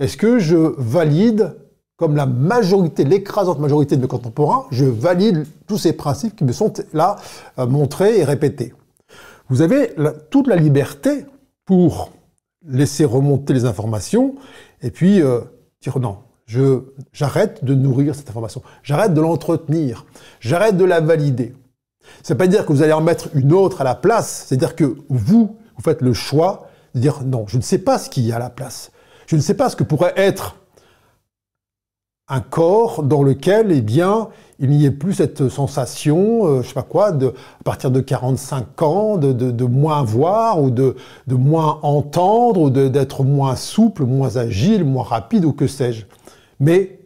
Est-ce 0.00 0.16
que 0.16 0.38
je 0.38 0.56
valide, 0.76 1.56
comme 1.96 2.16
la 2.16 2.26
majorité, 2.26 3.04
l'écrasante 3.04 3.60
majorité 3.60 3.96
de 3.96 4.02
mes 4.02 4.08
contemporains, 4.08 4.66
je 4.70 4.84
valide 4.84 5.46
tous 5.66 5.78
ces 5.78 5.92
principes 5.92 6.36
qui 6.36 6.44
me 6.44 6.52
sont 6.52 6.72
là 6.92 7.16
euh, 7.58 7.66
montrés 7.66 8.18
et 8.18 8.24
répétés? 8.24 8.74
Vous 9.48 9.62
avez 9.62 9.94
toute 10.30 10.46
la 10.46 10.56
liberté 10.56 11.24
pour 11.64 12.10
laisser 12.66 13.06
remonter 13.06 13.54
les 13.54 13.64
informations 13.64 14.34
et 14.82 14.90
puis 14.90 15.22
dire 15.80 15.98
non, 15.98 16.18
j'arrête 17.12 17.64
de 17.64 17.74
nourrir 17.74 18.14
cette 18.14 18.28
information, 18.30 18.62
j'arrête 18.82 19.14
de 19.14 19.20
l'entretenir, 19.20 20.06
j'arrête 20.40 20.76
de 20.76 20.84
la 20.84 21.00
valider. 21.00 21.54
C'est 22.22 22.34
pas 22.34 22.46
dire 22.46 22.64
que 22.64 22.72
vous 22.72 22.82
allez 22.82 22.92
en 22.92 23.02
mettre 23.02 23.28
une 23.34 23.52
autre 23.52 23.82
à 23.82 23.84
la 23.84 23.94
place, 23.94 24.46
c'est-à-dire 24.48 24.74
que 24.74 24.96
vous, 25.08 25.56
vous 25.76 25.82
faites 25.82 26.00
le 26.00 26.14
choix 26.14 26.68
de 26.94 27.00
dire 27.00 27.22
non, 27.24 27.44
je 27.46 27.58
ne 27.58 27.62
sais 27.62 27.78
pas 27.78 27.98
ce 27.98 28.08
qu'il 28.08 28.24
y 28.24 28.32
a 28.32 28.36
à 28.36 28.40
la 28.40 28.50
place. 28.50 28.90
Je 29.26 29.36
ne 29.36 29.40
sais 29.42 29.54
pas 29.54 29.68
ce 29.68 29.76
que 29.76 29.84
pourrait 29.84 30.14
être 30.16 30.56
un 32.28 32.40
corps 32.40 33.02
dans 33.02 33.22
lequel, 33.22 33.72
eh 33.72 33.80
bien, 33.80 34.28
il 34.58 34.70
n'y 34.70 34.84
ait 34.84 34.90
plus 34.90 35.14
cette 35.14 35.48
sensation, 35.48 36.46
euh, 36.46 36.62
je 36.62 36.68
sais 36.68 36.74
pas 36.74 36.82
quoi, 36.82 37.12
de, 37.12 37.28
à 37.28 37.64
partir 37.64 37.90
de 37.90 38.00
45 38.00 38.82
ans, 38.82 39.16
de, 39.16 39.32
de, 39.32 39.64
moins 39.64 40.02
voir 40.02 40.60
ou 40.60 40.70
de, 40.70 40.96
de 41.26 41.34
moins 41.34 41.78
entendre 41.82 42.62
ou 42.62 42.70
d'être 42.70 43.24
moins 43.24 43.56
souple, 43.56 44.04
moins 44.04 44.36
agile, 44.36 44.84
moins 44.84 45.04
rapide 45.04 45.44
ou 45.44 45.52
que 45.52 45.66
sais-je. 45.66 46.04
Mais 46.60 46.98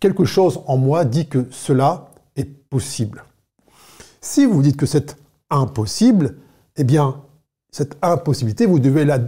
quelque 0.00 0.24
chose 0.24 0.60
en 0.66 0.76
moi 0.76 1.04
dit 1.04 1.26
que 1.26 1.46
cela 1.50 2.10
est 2.36 2.44
possible. 2.44 3.24
Si 4.20 4.46
vous 4.46 4.62
dites 4.62 4.76
que 4.76 4.86
c'est 4.86 5.16
impossible, 5.50 6.36
eh 6.76 6.84
bien, 6.84 7.22
cette 7.70 7.96
impossibilité, 8.02 8.66
vous 8.66 8.78
devez 8.78 9.04
la, 9.04 9.18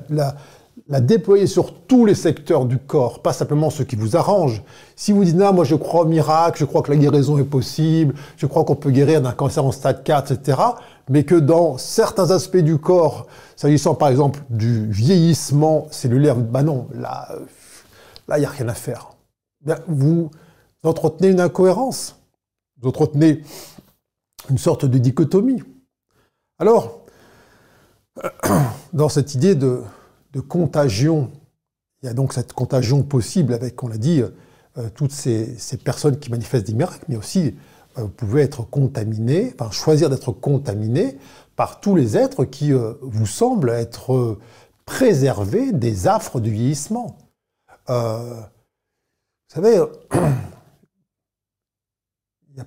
déployer 1.00 1.46
sur 1.46 1.74
tous 1.74 2.04
les 2.04 2.14
secteurs 2.14 2.64
du 2.64 2.78
corps, 2.78 3.22
pas 3.22 3.32
simplement 3.32 3.70
ceux 3.70 3.84
qui 3.84 3.96
vous 3.96 4.16
arrangent. 4.16 4.62
Si 4.96 5.12
vous 5.12 5.24
dites, 5.24 5.36
non, 5.36 5.52
moi 5.52 5.64
je 5.64 5.74
crois 5.74 6.02
au 6.02 6.06
miracle, 6.06 6.58
je 6.58 6.64
crois 6.64 6.82
que 6.82 6.90
la 6.90 6.96
guérison 6.96 7.38
est 7.38 7.44
possible, 7.44 8.14
je 8.36 8.46
crois 8.46 8.64
qu'on 8.64 8.76
peut 8.76 8.90
guérir 8.90 9.20
d'un 9.20 9.32
cancer 9.32 9.64
en 9.64 9.72
stade 9.72 10.02
4, 10.02 10.32
etc., 10.32 10.58
mais 11.08 11.24
que 11.24 11.34
dans 11.34 11.76
certains 11.76 12.30
aspects 12.30 12.56
du 12.56 12.78
corps, 12.78 13.26
s'agissant 13.56 13.94
par 13.94 14.08
exemple 14.08 14.40
du 14.48 14.86
vieillissement 14.86 15.88
cellulaire, 15.90 16.36
bah 16.36 16.62
non, 16.62 16.88
là, 16.94 17.28
là, 18.28 18.38
il 18.38 18.40
n'y 18.40 18.46
a 18.46 18.50
rien 18.50 18.68
à 18.68 18.74
faire. 18.74 19.10
Vous 19.86 20.30
entretenez 20.82 21.28
une 21.28 21.40
incohérence, 21.40 22.20
vous 22.80 22.88
entretenez 22.88 23.42
une 24.48 24.58
sorte 24.58 24.84
de 24.84 24.98
dichotomie. 24.98 25.62
Alors, 26.58 27.04
dans 28.92 29.08
cette 29.08 29.34
idée 29.34 29.54
de 29.54 29.82
contagion. 30.48 31.30
Il 32.02 32.06
y 32.06 32.08
a 32.08 32.14
donc 32.14 32.32
cette 32.32 32.54
contagion 32.54 33.02
possible 33.02 33.52
avec, 33.52 33.82
on 33.82 33.88
l'a 33.88 33.98
dit, 33.98 34.22
euh, 34.78 34.88
toutes 34.94 35.12
ces, 35.12 35.56
personnes 35.84 36.18
qui 36.18 36.30
manifestent 36.30 36.66
des 36.66 36.74
miracles, 36.74 37.04
mais 37.08 37.16
aussi 37.16 37.56
euh, 37.98 38.02
vous 38.02 38.08
pouvez 38.08 38.42
être 38.42 38.62
contaminé, 38.62 39.52
enfin 39.54 39.70
choisir 39.70 40.08
d'être 40.08 40.30
contaminé 40.30 41.18
par 41.56 41.80
tous 41.80 41.96
les 41.96 42.16
êtres 42.16 42.44
qui 42.44 42.72
euh, 42.72 42.94
vous 43.02 43.26
semblent 43.26 43.70
être 43.70 44.38
préservés 44.86 45.72
des 45.72 46.06
affres 46.06 46.40
du 46.40 46.50
vieillissement. 46.50 47.18
Vous 49.52 49.62
savez, 49.62 49.82
il 52.56 52.62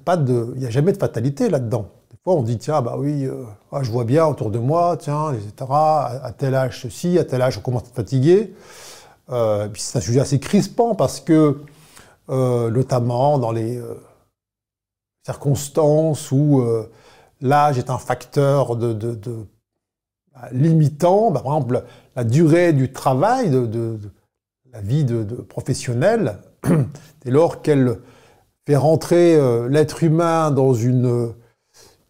n'y 0.58 0.66
a, 0.66 0.70
jamais 0.70 0.92
de 0.92 0.98
fatalité 0.98 1.50
là-dedans 1.50 1.90
on 2.26 2.44
dit, 2.44 2.58
tiens, 2.58 2.82
bah 2.82 2.96
oui, 2.98 3.26
euh, 3.26 3.44
ah, 3.72 3.84
je 3.84 3.92
vois 3.92 4.06
bien 4.06 4.26
autour 4.26 4.50
de 4.50 4.60
moi, 4.60 4.98
tiens, 4.98 5.34
etc., 5.34 5.70
à, 5.70 6.32
tel 6.38 6.56
âge 6.56 6.82
ceci, 6.82 7.20
à 7.20 7.26
tel 7.26 7.42
âge 7.42 7.58
on 7.58 7.62
commence 7.62 7.84
à 7.84 7.88
être 7.88 7.96
fatigué. 7.96 8.54
Euh, 9.30 9.68
c'est 9.76 9.98
un 9.98 10.02
sujet 10.02 10.20
assez 10.20 10.40
crispant 10.40 10.96
parce 10.96 11.20
que, 11.20 11.62
euh, 12.30 12.70
notamment 12.72 13.40
dans 13.40 13.52
les 13.52 13.82
circonstances 15.26 16.32
où 16.32 16.64
l'âge 17.42 17.78
est 17.78 17.90
un 17.90 17.98
facteur 17.98 18.76
bah, 18.76 20.50
limitant, 20.52 21.32
par 21.32 21.44
exemple, 21.44 21.84
la 22.16 22.24
durée 22.24 22.74
du 22.74 22.92
travail, 22.92 23.50
de, 23.50 24.00
la 24.72 24.82
vie 24.82 25.04
de, 25.04 25.24
professionnelle, 25.24 26.40
dès 27.24 27.32
lors 27.32 27.62
qu'elle 27.62 28.00
fait 28.66 28.76
rentrer 28.76 29.38
l'être 29.70 30.04
humain 30.04 30.52
dans 30.52 30.74
une 30.74 31.34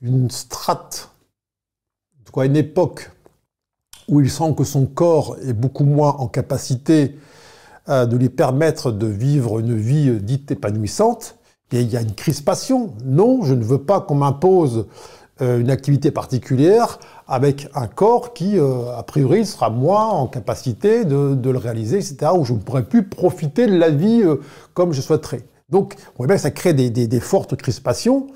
une 0.01 0.29
strate 0.29 1.13
une 2.41 2.55
époque 2.55 3.11
où 4.07 4.19
il 4.21 4.31
sent 4.31 4.55
que 4.57 4.63
son 4.63 4.87
corps 4.87 5.37
est 5.45 5.53
beaucoup 5.53 5.83
moins 5.83 6.15
en 6.17 6.27
capacité 6.27 7.15
euh, 7.89 8.05
de 8.05 8.17
lui 8.17 8.29
permettre 8.29 8.91
de 8.91 9.05
vivre 9.05 9.59
une 9.59 9.75
vie 9.75 10.09
euh, 10.09 10.19
dite 10.19 10.49
épanouissante, 10.49 11.37
et 11.71 11.81
il 11.81 11.89
y 11.89 11.97
a 11.97 12.01
une 12.01 12.13
crispation. 12.15 12.93
Non, 13.03 13.43
je 13.43 13.53
ne 13.53 13.63
veux 13.63 13.81
pas 13.83 14.01
qu'on 14.01 14.15
m'impose 14.15 14.79
euh, 14.79 14.87
une 15.43 15.69
activité 15.69 16.11
particulière 16.11 16.99
avec 17.27 17.67
un 17.75 17.87
corps 17.87 18.33
qui, 18.33 18.57
a 18.59 19.03
priori, 19.03 19.45
sera 19.45 19.69
moins 19.69 20.07
en 20.07 20.27
capacité 20.27 21.05
de, 21.05 21.49
le 21.49 21.57
réaliser, 21.57 21.97
etc., 21.97 22.31
où 22.35 22.45
je 22.45 22.53
ne 22.53 22.59
pourrai 22.59 22.83
plus 22.83 23.03
profiter 23.03 23.67
de 23.67 23.77
la 23.77 23.89
vie 23.89 24.23
comme 24.73 24.93
je 24.93 25.01
souhaiterais. 25.01 25.41
Donc, 25.69 25.95
on 26.13 26.19
voit 26.19 26.27
bien 26.27 26.35
que 26.35 26.41
ça 26.41 26.51
crée 26.51 26.73
des, 26.73 27.19
fortes 27.19 27.55
crispations. 27.55 28.27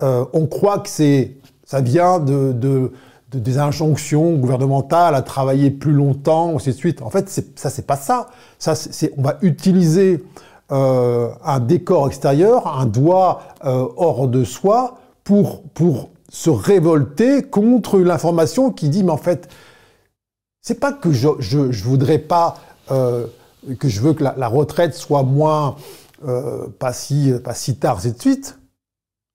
on 0.00 0.46
croit 0.46 0.78
que 0.78 0.88
c'est, 0.88 1.36
ça 1.64 1.80
vient 1.80 2.18
de, 2.18 2.90
des 3.30 3.58
injonctions 3.58 4.36
gouvernementales 4.36 5.14
à 5.14 5.22
travailler 5.22 5.70
plus 5.70 5.92
longtemps, 5.92 6.56
ainsi 6.56 6.70
de 6.70 6.74
suite. 6.74 7.02
En 7.02 7.10
fait, 7.10 7.28
ça, 7.28 7.70
c'est 7.70 7.86
pas 7.86 7.96
ça. 7.96 8.28
ça 8.58 8.74
c'est, 8.74 9.12
on 9.18 9.22
va 9.22 9.36
utiliser 9.42 10.24
euh, 10.72 11.28
un 11.44 11.60
décor 11.60 12.06
extérieur, 12.06 12.66
un 12.78 12.86
doigt 12.86 13.42
euh, 13.64 13.86
hors 13.96 14.28
de 14.28 14.44
soi, 14.44 14.98
pour, 15.24 15.62
pour 15.74 16.08
se 16.30 16.50
révolter 16.50 17.42
contre 17.42 17.98
l'information 17.98 18.70
qui 18.70 18.88
dit, 18.88 19.02
mais 19.02 19.12
en 19.12 19.16
fait, 19.18 19.48
c'est 20.60 20.78
pas 20.78 20.92
que 20.92 21.12
je, 21.12 21.28
je, 21.38 21.84
voudrais 21.84 22.18
pas, 22.18 22.58
euh, 22.90 23.26
que 23.78 23.88
je 23.88 24.00
veux 24.00 24.12
que 24.12 24.22
la, 24.24 24.48
retraite 24.48 24.94
soit 24.94 25.22
moins, 25.22 25.76
euh, 26.26 26.66
pas, 26.78 26.92
si, 26.92 27.32
pas 27.42 27.54
si 27.54 27.76
tard, 27.76 27.98
ainsi 27.98 28.12
de 28.12 28.20
suite. 28.20 28.58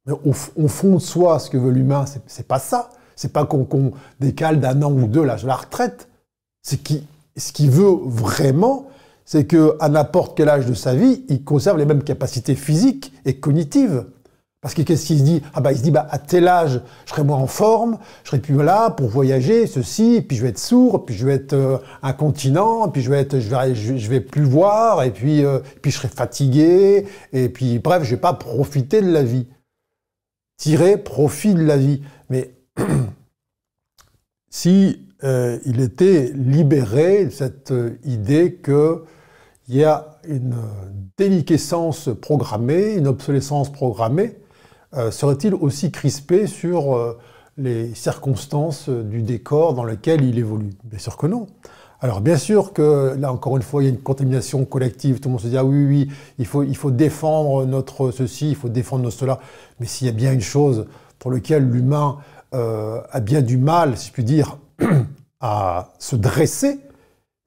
Mais 0.06 0.14
au, 0.26 0.34
fond 0.68 0.96
de 0.96 1.00
soi, 1.00 1.40
ce 1.40 1.50
que 1.50 1.58
veut 1.58 1.72
l'humain, 1.72 2.06
c'est, 2.06 2.22
c'est 2.28 2.48
pas 2.48 2.60
ça. 2.60 2.90
C'est 3.16 3.32
pas 3.32 3.46
qu'on 3.46 3.94
décale 4.20 4.60
d'un 4.60 4.82
an 4.82 4.92
ou 4.92 5.08
deux 5.08 5.24
l'âge 5.24 5.44
de 5.44 5.48
la 5.48 5.56
retraite. 5.56 6.10
C'est 6.62 6.78
qui, 6.78 7.08
ce 7.38 7.52
qu'il 7.52 7.72
veut 7.72 7.96
vraiment, 8.06 8.88
c'est 9.26 9.46
qu'à 9.46 9.90
n'importe 9.90 10.36
quel 10.38 10.50
âge 10.50 10.66
de 10.66 10.74
sa 10.74 10.94
vie, 10.96 11.24
il 11.30 11.44
conserve 11.44 11.78
les 11.78 11.86
mêmes 11.86 12.04
capacités 12.04 12.56
physiques 12.56 13.14
et 13.26 13.40
cognitives. 13.40 14.06
Parce 14.64 14.76
que 14.76 14.82
qu'est-ce 14.82 15.06
qu'il 15.08 15.20
se 15.20 15.24
dit? 15.24 15.42
Ah 15.54 15.60
bah 15.60 15.74
il 15.74 15.78
se 15.78 15.84
dit 15.84 15.92
bah 15.92 16.08
à 16.10 16.18
tel 16.18 16.48
âge, 16.48 16.80
je 17.06 17.10
serai 17.12 17.26
moins 17.26 17.38
en 17.38 17.48
forme, 17.48 17.98
je 18.24 18.30
serai 18.30 18.40
plus 18.40 18.56
là 18.56 18.92
pour 18.92 19.10
voyager, 19.10 19.68
ceci, 19.68 20.16
et 20.16 20.22
puis 20.22 20.38
je 20.38 20.42
vais 20.42 20.50
être 20.50 20.58
sourd, 20.58 21.06
puis 21.06 21.14
je 21.14 21.26
vais 21.26 21.34
être 21.34 21.52
euh, 21.52 21.80
incontinent, 22.02 22.88
puis 22.88 23.02
je 23.02 23.10
vais 23.10 23.20
être, 23.20 23.42
je 23.42 23.50
vais, 23.50 23.76
je 23.76 24.10
vais 24.10 24.22
plus 24.22 24.46
voir, 24.46 25.04
et 25.04 25.12
puis, 25.12 25.44
euh, 25.44 25.60
puis 25.82 25.92
je 25.92 25.98
serai 25.98 26.08
fatigué, 26.08 27.06
et 27.34 27.50
puis 27.50 27.80
bref, 27.80 28.04
je 28.04 28.12
vais 28.12 28.22
pas 28.22 28.32
profiter 28.32 29.02
de 29.02 29.12
la 29.12 29.22
vie. 29.22 29.48
Tirer 30.56 30.96
profit 30.96 31.56
de 31.56 31.64
la 31.64 31.76
vie. 31.76 32.02
Mais 32.30 32.56
si 34.50 35.06
euh, 35.26 35.60
il 35.66 35.82
était 35.82 36.32
libéré 36.34 37.26
de 37.26 37.32
cette 37.32 37.74
idée 38.06 38.62
qu'il 38.64 39.76
y 39.76 39.84
a 39.84 40.20
une 40.26 40.56
déliquescence 41.18 42.10
programmée, 42.22 42.94
une 42.94 43.08
obsolescence 43.08 43.70
programmée, 43.70 44.38
serait-il 45.12 45.56
aussi 45.56 45.92
crispé 45.92 46.48
sur 46.48 47.16
les 47.58 47.94
circonstances 47.96 48.90
du 48.90 49.22
décor 49.22 49.74
dans 49.74 49.84
lequel 49.84 50.24
il 50.24 50.38
évolue? 50.38 50.72
Bien 50.84 51.00
sûr 51.00 51.18
que 51.18 51.28
non. 51.28 51.48
Alors 52.00 52.20
bien 52.20 52.36
sûr 52.36 52.74
que 52.74 53.16
là 53.18 53.32
encore 53.32 53.56
une 53.56 53.64
fois 53.64 53.82
il 53.82 53.86
y 53.86 53.90
a 53.90 53.94
une 53.94 54.02
contamination 54.02 54.66
collective, 54.66 55.22
tout 55.22 55.30
le 55.30 55.32
monde 55.32 55.42
se 55.42 55.48
dit 55.48 55.58
ah 55.58 55.64
oui 55.64 55.86
oui 55.86 56.10
il 56.38 56.46
faut, 56.46 56.64
il 56.64 56.76
faut 56.76 56.92
défendre 56.92 57.66
notre 57.66 58.12
ceci, 58.12 58.50
il 58.50 58.56
faut 58.56 58.68
défendre 58.68 59.04
notre 59.04 59.18
cela, 59.18 59.40
mais 59.80 59.86
s'il 59.86 60.08
y 60.08 60.10
a 60.10 60.14
bien 60.14 60.34
une 60.34 60.42
chose 60.42 60.86
pour 61.18 61.32
laquelle 61.32 61.64
l'humain 61.64 62.18
euh, 62.54 63.02
a 63.10 63.22
bien 63.22 63.42
du 63.42 63.58
mal, 63.58 63.98
si 63.98 64.10
je 64.10 64.12
puis 64.12 64.26
dire, 64.26 64.58
à 65.40 65.94
se 65.98 66.18
dresser, 66.18 66.82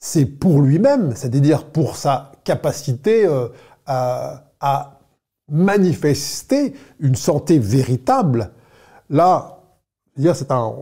c'est 0.01 0.24
pour 0.24 0.62
lui-même, 0.62 1.14
c'est-à-dire 1.14 1.66
pour 1.66 1.97
sa 1.97 2.32
capacité 2.42 3.26
euh, 3.26 3.49
à, 3.86 4.95
manifester 5.49 6.74
une 7.01 7.14
santé 7.14 7.59
véritable. 7.59 8.51
Là, 9.11 9.61
c'est 10.16 10.51
un, 10.51 10.74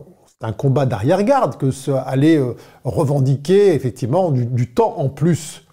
combat 0.57 0.85
d'arrière-garde 0.85 1.57
que 1.57 1.71
ce, 1.71 1.91
aller 1.91 2.37
euh, 2.37 2.55
revendiquer 2.83 3.73
effectivement 3.73 4.31
du, 4.31 4.73
temps 4.73 4.95
en 4.97 5.09
plus. 5.09 5.63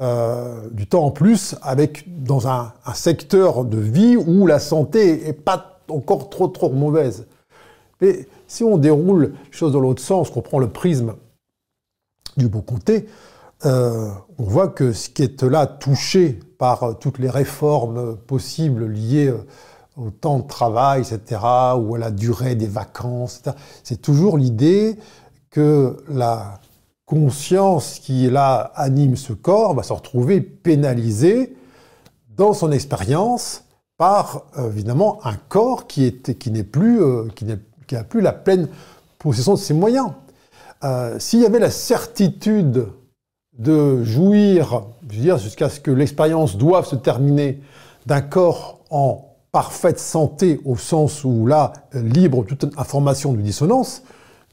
du 0.00 0.86
temps 0.86 1.04
en 1.04 1.10
plus 1.10 1.56
avec 1.62 2.04
dans 2.24 2.48
un, 2.48 2.72
un, 2.86 2.94
secteur 2.94 3.64
de 3.64 3.78
vie 3.78 4.16
où 4.16 4.46
la 4.46 4.58
santé 4.58 5.28
est 5.28 5.32
pas 5.34 5.78
encore 5.88 6.30
trop 6.30 6.48
trop 6.48 6.70
mauvaise. 6.70 7.26
Mais 8.00 8.26
si 8.46 8.64
on 8.64 8.78
déroule 8.78 9.32
les 9.46 9.52
choses 9.52 9.72
dans 9.72 9.80
l'autre 9.80 10.02
sens, 10.02 10.28
qu'on 10.30 10.42
prend 10.42 10.58
le 10.58 10.68
prisme 10.68 11.14
du 12.36 12.48
beau 12.48 12.60
comté, 12.60 13.06
euh, 13.64 14.10
on 14.38 14.44
voit 14.44 14.68
que 14.68 14.92
ce 14.92 15.08
qui 15.08 15.22
est 15.22 15.42
là 15.42 15.66
touché 15.66 16.40
par 16.58 16.82
euh, 16.82 16.92
toutes 16.94 17.18
les 17.18 17.30
réformes 17.30 18.16
possibles 18.16 18.86
liées 18.86 19.28
euh, 19.28 19.46
au 19.96 20.10
temps 20.10 20.38
de 20.38 20.46
travail, 20.46 21.02
etc., 21.02 21.40
ou 21.78 21.94
à 21.94 21.98
la 21.98 22.10
durée 22.10 22.54
des 22.54 22.66
vacances, 22.66 23.42
c'est 23.84 24.00
toujours 24.00 24.38
l'idée 24.38 24.98
que 25.50 25.98
la 26.08 26.60
conscience 27.04 27.98
qui 27.98 28.30
là 28.30 28.72
anime 28.74 29.16
ce 29.16 29.34
corps 29.34 29.74
va 29.74 29.82
se 29.82 29.92
retrouver 29.92 30.40
pénalisée 30.40 31.54
dans 32.34 32.54
son 32.54 32.72
expérience 32.72 33.64
par 33.98 34.44
évidemment 34.56 35.20
un 35.26 35.34
corps 35.34 35.86
qui 35.86 36.10
n'est 36.46 36.64
plus 36.64 37.02
qui 37.34 37.44
plus 38.08 38.22
la 38.22 38.32
pleine 38.32 38.68
possession 39.18 39.52
de 39.54 39.58
ses 39.58 39.74
moyens. 39.74 40.12
Euh, 40.84 41.18
s'il 41.18 41.40
y 41.40 41.46
avait 41.46 41.60
la 41.60 41.70
certitude 41.70 42.88
de 43.58 44.02
jouir, 44.02 44.84
je 45.08 45.16
veux 45.16 45.22
dire, 45.22 45.38
jusqu'à 45.38 45.68
ce 45.68 45.80
que 45.80 45.90
l'expérience 45.90 46.56
doive 46.56 46.86
se 46.86 46.96
terminer, 46.96 47.60
d'un 48.06 48.20
corps 48.20 48.80
en 48.90 49.28
parfaite 49.52 50.00
santé, 50.00 50.60
au 50.64 50.76
sens 50.76 51.24
où 51.24 51.46
là, 51.46 51.72
libre 51.92 52.44
toute 52.44 52.64
information 52.78 53.32
de 53.32 53.40
dissonance, 53.40 54.02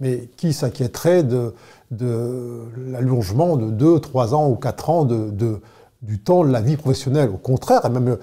mais 0.02 0.30
qui 0.38 0.54
s'inquiéterait 0.54 1.24
de, 1.24 1.54
de 1.92 2.64
l'allongement 2.88 3.56
de 3.56 3.70
2, 3.70 4.00
3 4.00 4.34
ans 4.34 4.50
ou 4.50 4.56
4 4.56 4.90
ans 4.90 5.06
de, 5.06 5.30
de 5.30 5.62
du 6.02 6.20
temps 6.20 6.46
de 6.46 6.52
la 6.52 6.62
vie 6.62 6.78
professionnelle. 6.78 7.30
Au 7.30 7.38
contraire, 7.38 7.90
même 7.90 8.18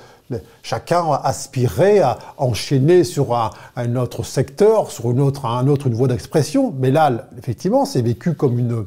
chacun 0.62 1.12
aspirait 1.22 1.98
à 1.98 2.18
enchaîner 2.38 3.04
sur 3.04 3.34
un, 3.34 3.96
autre 3.96 4.22
secteur, 4.22 4.90
sur 4.90 5.10
une 5.10 5.20
autre, 5.20 5.44
un 5.46 5.66
autre 5.66 5.86
une 5.86 5.94
voie 5.94 6.08
d'expression. 6.08 6.72
Mais 6.78 6.90
là, 6.90 7.28
effectivement, 7.36 7.84
c'est 7.84 8.00
vécu 8.00 8.34
comme, 8.34 8.58
une, 8.58 8.86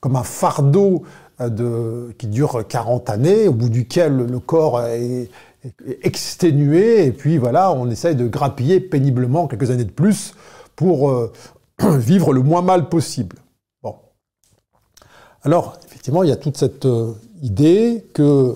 comme 0.00 0.16
un 0.16 0.22
fardeau 0.22 1.04
euh, 1.40 2.12
qui 2.18 2.26
dure 2.26 2.66
40 2.66 3.08
années, 3.08 3.48
au 3.48 3.52
bout 3.52 3.70
duquel 3.70 4.16
le 4.16 4.38
corps 4.40 4.82
est, 4.82 5.30
exténué, 6.02 7.04
et 7.04 7.12
puis 7.12 7.36
voilà, 7.36 7.72
on 7.72 7.90
essaye 7.90 8.16
de 8.16 8.26
grappiller 8.26 8.80
péniblement 8.80 9.46
quelques 9.46 9.70
années 9.70 9.84
de 9.84 9.90
plus 9.90 10.34
pour 10.74 11.10
euh, 11.10 11.32
vivre 11.98 12.32
le 12.32 12.42
moins 12.42 12.62
mal 12.62 12.88
possible. 12.88 13.36
Bon. 13.82 13.96
Alors, 15.42 15.78
effectivement, 15.86 16.22
il 16.22 16.30
y 16.30 16.32
a 16.32 16.36
toute 16.36 16.56
cette 16.56 16.86
euh, 16.86 17.12
idée 17.42 18.06
que 18.14 18.54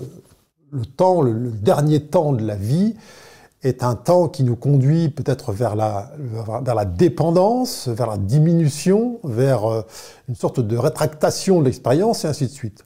le 0.71 0.85
temps, 0.85 1.21
le, 1.21 1.51
dernier 1.51 2.01
temps 2.01 2.33
de 2.33 2.45
la 2.45 2.55
vie, 2.55 2.95
est 3.65 3.83
un 3.83 3.95
temps 3.95 4.27
qui 4.27 4.43
nous 4.43 4.55
conduit 4.55 5.09
peut-être 5.09 5.51
vers 5.51 5.75
la, 5.75 6.11
vers 6.19 6.75
la 6.75 6.85
dépendance, 6.85 7.87
vers 7.87 8.07
la 8.07 8.17
diminution, 8.17 9.19
vers 9.23 9.65
euh, 9.65 9.81
une 10.29 10.35
sorte 10.35 10.59
de 10.59 10.77
rétractation 10.77 11.59
de 11.59 11.65
l'expérience, 11.65 12.25
et 12.25 12.27
ainsi 12.27 12.45
de 12.45 12.51
suite. 12.51 12.83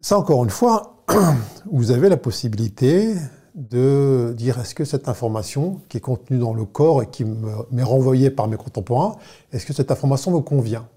Ça, 0.00 0.18
encore 0.18 0.42
une 0.42 0.50
fois, 0.50 0.96
vous 1.70 1.90
avez 1.90 2.08
la 2.08 2.16
possibilité 2.16 3.14
de 3.54 4.34
dire 4.36 4.58
est-ce 4.60 4.74
que 4.74 4.84
cette 4.84 5.08
information 5.08 5.80
qui 5.88 5.96
est 5.96 6.00
contenue 6.00 6.38
dans 6.38 6.54
le 6.54 6.64
corps 6.64 7.02
et 7.02 7.06
qui 7.06 7.24
m'est 7.24 7.82
renvoyée 7.82 8.30
par 8.30 8.48
mes 8.48 8.56
contemporains, 8.56 9.16
est-ce 9.52 9.66
que 9.66 9.72
cette 9.72 9.90
information 9.90 10.30
me 10.30 10.40
convient? 10.40 10.88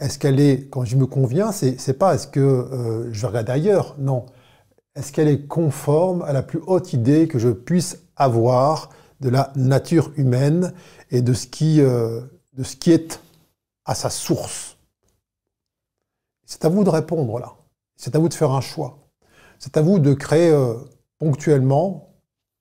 Est-ce 0.00 0.18
qu'elle 0.18 0.38
est, 0.38 0.68
quand 0.70 0.84
je 0.84 0.96
me 0.96 1.06
conviens, 1.06 1.50
c'est 1.50 1.98
pas 1.98 2.14
est-ce 2.14 2.28
que 2.28 2.40
euh, 2.40 3.12
je 3.12 3.26
regarde 3.26 3.50
ailleurs, 3.50 3.96
non. 3.98 4.26
Est-ce 4.98 5.12
qu'elle 5.12 5.28
est 5.28 5.46
conforme 5.46 6.22
à 6.22 6.32
la 6.32 6.42
plus 6.42 6.58
haute 6.66 6.92
idée 6.92 7.28
que 7.28 7.38
je 7.38 7.50
puisse 7.50 8.02
avoir 8.16 8.90
de 9.20 9.28
la 9.28 9.52
nature 9.54 10.10
humaine 10.16 10.74
et 11.12 11.22
de 11.22 11.34
ce 11.34 11.46
qui, 11.46 11.80
euh, 11.80 12.22
de 12.54 12.64
ce 12.64 12.74
qui 12.74 12.90
est 12.90 13.20
à 13.84 13.94
sa 13.94 14.10
source? 14.10 14.76
C'est 16.44 16.64
à 16.64 16.68
vous 16.68 16.82
de 16.82 16.90
répondre 16.90 17.38
là. 17.38 17.52
C'est 17.94 18.16
à 18.16 18.18
vous 18.18 18.28
de 18.28 18.34
faire 18.34 18.50
un 18.50 18.60
choix. 18.60 18.98
C'est 19.60 19.76
à 19.76 19.82
vous 19.82 20.00
de 20.00 20.14
créer 20.14 20.50
euh, 20.50 20.74
ponctuellement, 21.20 22.14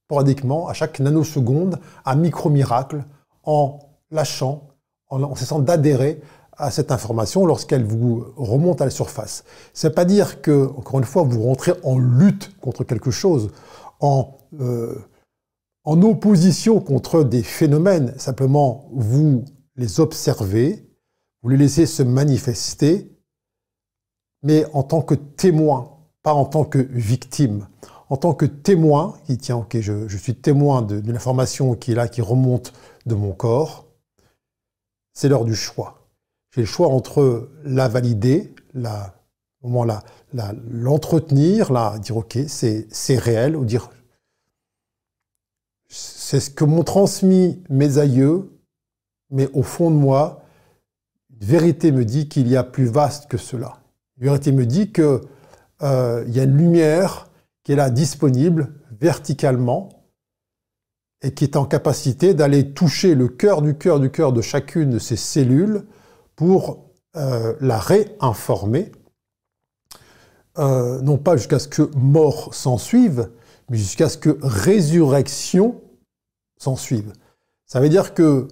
sporadiquement, 0.06 0.68
à 0.68 0.74
chaque 0.74 1.00
nanoseconde, 1.00 1.80
un 2.06 2.16
micro-miracle 2.16 3.04
en 3.46 3.80
lâchant, 4.12 4.68
en 5.10 5.34
cessant 5.34 5.58
d'adhérer 5.58 6.22
à 6.58 6.72
cette 6.72 6.92
information 6.92 7.46
lorsqu'elle 7.46 7.86
vous 7.86 8.26
remonte 8.36 8.82
à 8.82 8.86
la 8.86 8.92
surface. 8.92 9.44
C'est 9.74 9.94
pas 9.94 10.06
dire 10.06 10.42
que, 10.42 10.68
encore 10.76 11.00
une 11.00 11.06
fois, 11.06 11.24
vous 11.24 11.44
rentrez 11.44 11.74
en 11.84 11.98
lutte 11.98 12.58
contre 12.60 12.84
quelque 12.84 13.12
chose, 13.12 13.52
en, 14.00 14.38
euh, 14.60 14.98
en 15.84 16.02
opposition 16.02 16.80
contre 16.80 17.24
des 17.24 17.44
phénomènes, 17.44 18.14
simplement 18.18 18.90
vous 18.92 19.46
les 19.76 20.00
observez, 20.00 20.90
vous 21.44 21.50
les 21.50 21.58
laissez 21.58 21.86
se 21.86 22.02
manifester, 22.02 23.12
mais 24.44 24.66
en 24.74 24.84
tant 24.84 25.02
que 25.02 25.16
témoin, 25.16 25.98
pas 26.24 26.34
en 26.34 26.46
tant 26.46 26.66
que 26.66 26.80
victime. 26.80 27.68
En 28.10 28.18
tant 28.18 28.34
que 28.34 28.46
témoin, 28.46 29.16
qui 29.26 29.38
tient, 29.38 29.58
ok, 29.58 29.80
je 29.80 30.18
suis 30.18 30.36
témoin 30.36 30.82
d'une 30.82 31.16
information 31.16 31.76
qui 31.76 31.92
est 31.92 31.96
là, 31.96 32.08
qui 32.08 32.22
remonte 32.22 32.74
de 33.06 33.16
mon 33.16 33.34
corps, 33.34 33.86
c'est 35.14 35.30
l'heure 35.30 35.46
du 35.46 35.56
choix. 35.56 35.97
Choix 36.66 36.88
entre 36.88 37.50
la 37.64 37.88
valider, 37.88 38.54
la, 38.74 39.14
l'entretenir, 40.70 41.72
la, 41.72 41.98
dire 42.00 42.18
ok, 42.18 42.38
c'est 42.48 43.18
réel, 43.18 43.56
ou 43.56 43.66
dire 43.66 43.90
c'est 45.90 46.40
ce 46.40 46.50
que 46.50 46.66
m'ont 46.66 46.84
transmis 46.84 47.64
mes 47.70 47.98
aïeux, 47.98 48.50
mais 49.30 49.50
au 49.54 49.64
fond 49.64 49.90
de 49.92 49.96
moi, 49.96 50.44
une 51.30 51.48
vérité 51.48 51.92
me 51.92 52.04
dit 52.04 52.28
qu'il 52.28 52.48
y 52.48 52.58
a 52.58 52.64
plus 52.64 52.86
vaste 52.86 53.28
que 53.28 53.38
cela. 53.38 53.78
Une 54.18 54.26
vérité 54.26 54.52
me 54.52 54.66
dit 54.66 54.92
qu'il 54.92 55.22
euh, 55.84 56.26
y 56.28 56.40
a 56.40 56.44
une 56.44 56.58
lumière 56.58 57.30
qui 57.64 57.72
est 57.72 57.76
là 57.76 57.90
disponible 57.90 58.74
verticalement 59.00 59.90
et 61.22 61.34
qui 61.34 61.44
est 61.46 61.56
en 61.56 61.66
capacité 61.66 62.34
d'aller 62.34 62.74
toucher 62.74 63.16
le 63.16 63.28
cœur 63.28 63.62
du 63.62 63.76
cœur 63.76 64.00
du 64.00 64.12
cœur 64.12 64.34
de 64.34 64.42
chacune 64.42 64.90
de 64.90 65.00
ces 65.00 65.16
cellules 65.16 65.84
pour 66.38 66.86
euh, 67.18 67.56
la 67.60 67.80
réinformer, 67.80 68.92
euh, 70.58 71.02
non 71.02 71.18
pas 71.18 71.36
jusqu'à 71.36 71.60
ce 71.60 71.68
que 71.68 71.92
mort 71.98 72.54
s'en 72.54 72.78
suive, 72.78 73.30
mais 73.70 73.78
jusqu'à 73.78 74.08
ce 74.08 74.18
que 74.18 74.38
résurrection 74.42 75.82
s'en 76.58 76.78
suive. 76.78 77.12
Ça 77.66 77.82
veut 77.82 77.90
dire 77.90 78.14
que 78.14 78.48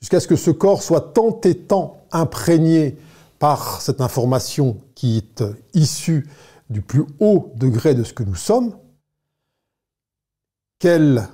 jusqu'à 0.00 0.20
ce 0.20 0.28
que 0.28 0.36
ce 0.36 0.50
corps 0.50 0.82
soit 0.82 1.12
tant 1.12 1.40
et 1.40 1.56
tant 1.56 2.04
imprégné 2.12 2.96
par 3.38 3.80
cette 3.80 4.00
information 4.00 4.78
qui 4.94 5.16
est 5.16 5.42
issue 5.74 6.28
du 6.70 6.82
plus 6.82 7.04
haut 7.20 7.52
degré 7.56 7.94
de 7.94 8.04
ce 8.04 8.12
que 8.12 8.22
nous 8.22 8.34
sommes, 8.34 8.76
qu'elle 10.78 11.26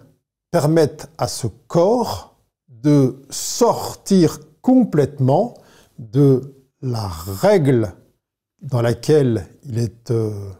permette 0.51 1.11
à 1.19 1.27
ce 1.27 1.49
corps 1.67 2.37
de 2.69 3.21
sortir 3.31 4.39
complètement 4.63 5.55
de 5.99 6.55
la 6.81 7.07
règle 7.09 7.93
dans 8.61 8.81
laquelle 8.81 9.47
il 9.65 9.79
est 9.79 10.11
euh, 10.11 10.51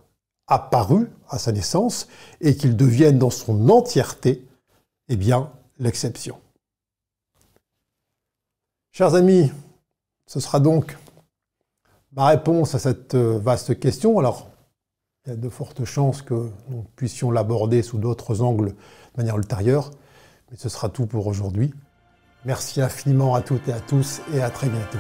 apparu 0.49 1.09
à 1.29 1.39
sa 1.39 1.53
naissance 1.53 2.09
et 2.41 2.57
qu'il 2.57 2.77
devienne 2.77 3.19
dans 3.19 3.31
son 3.31 3.69
entièreté, 3.69 4.47
eh 5.09 5.17
bien, 5.17 5.51
l'exception. 5.79 6.39
Chers 8.91 9.15
amis, 9.15 9.51
ce 10.27 10.41
sera 10.41 10.61
donc 10.61 10.99
ma 12.13 12.27
réponse 12.27 12.75
à 12.75 12.79
cette 12.79 13.15
euh, 13.15 13.39
vaste 13.39 13.79
question. 13.79 14.19
Alors, 14.19 14.51
il 15.25 15.31
y 15.31 15.33
a 15.33 15.37
de 15.37 15.49
fortes 15.49 15.85
chances 15.85 16.21
que 16.21 16.51
nous 16.69 16.83
puissions 16.97 17.31
l'aborder 17.31 17.83
sous 17.83 17.99
d'autres 17.99 18.43
angles 18.43 18.71
de 18.71 19.17
manière 19.17 19.39
ultérieure, 19.39 19.91
mais 20.51 20.57
ce 20.57 20.69
sera 20.69 20.89
tout 20.89 21.07
pour 21.07 21.27
aujourd'hui. 21.27 21.73
Merci 22.45 22.81
infiniment 22.81 23.35
à 23.35 23.41
toutes 23.43 23.69
et 23.69 23.73
à 23.73 23.81
tous 23.81 24.21
et 24.35 24.43
à 24.43 24.51
très 24.51 24.69
bientôt. 24.69 24.99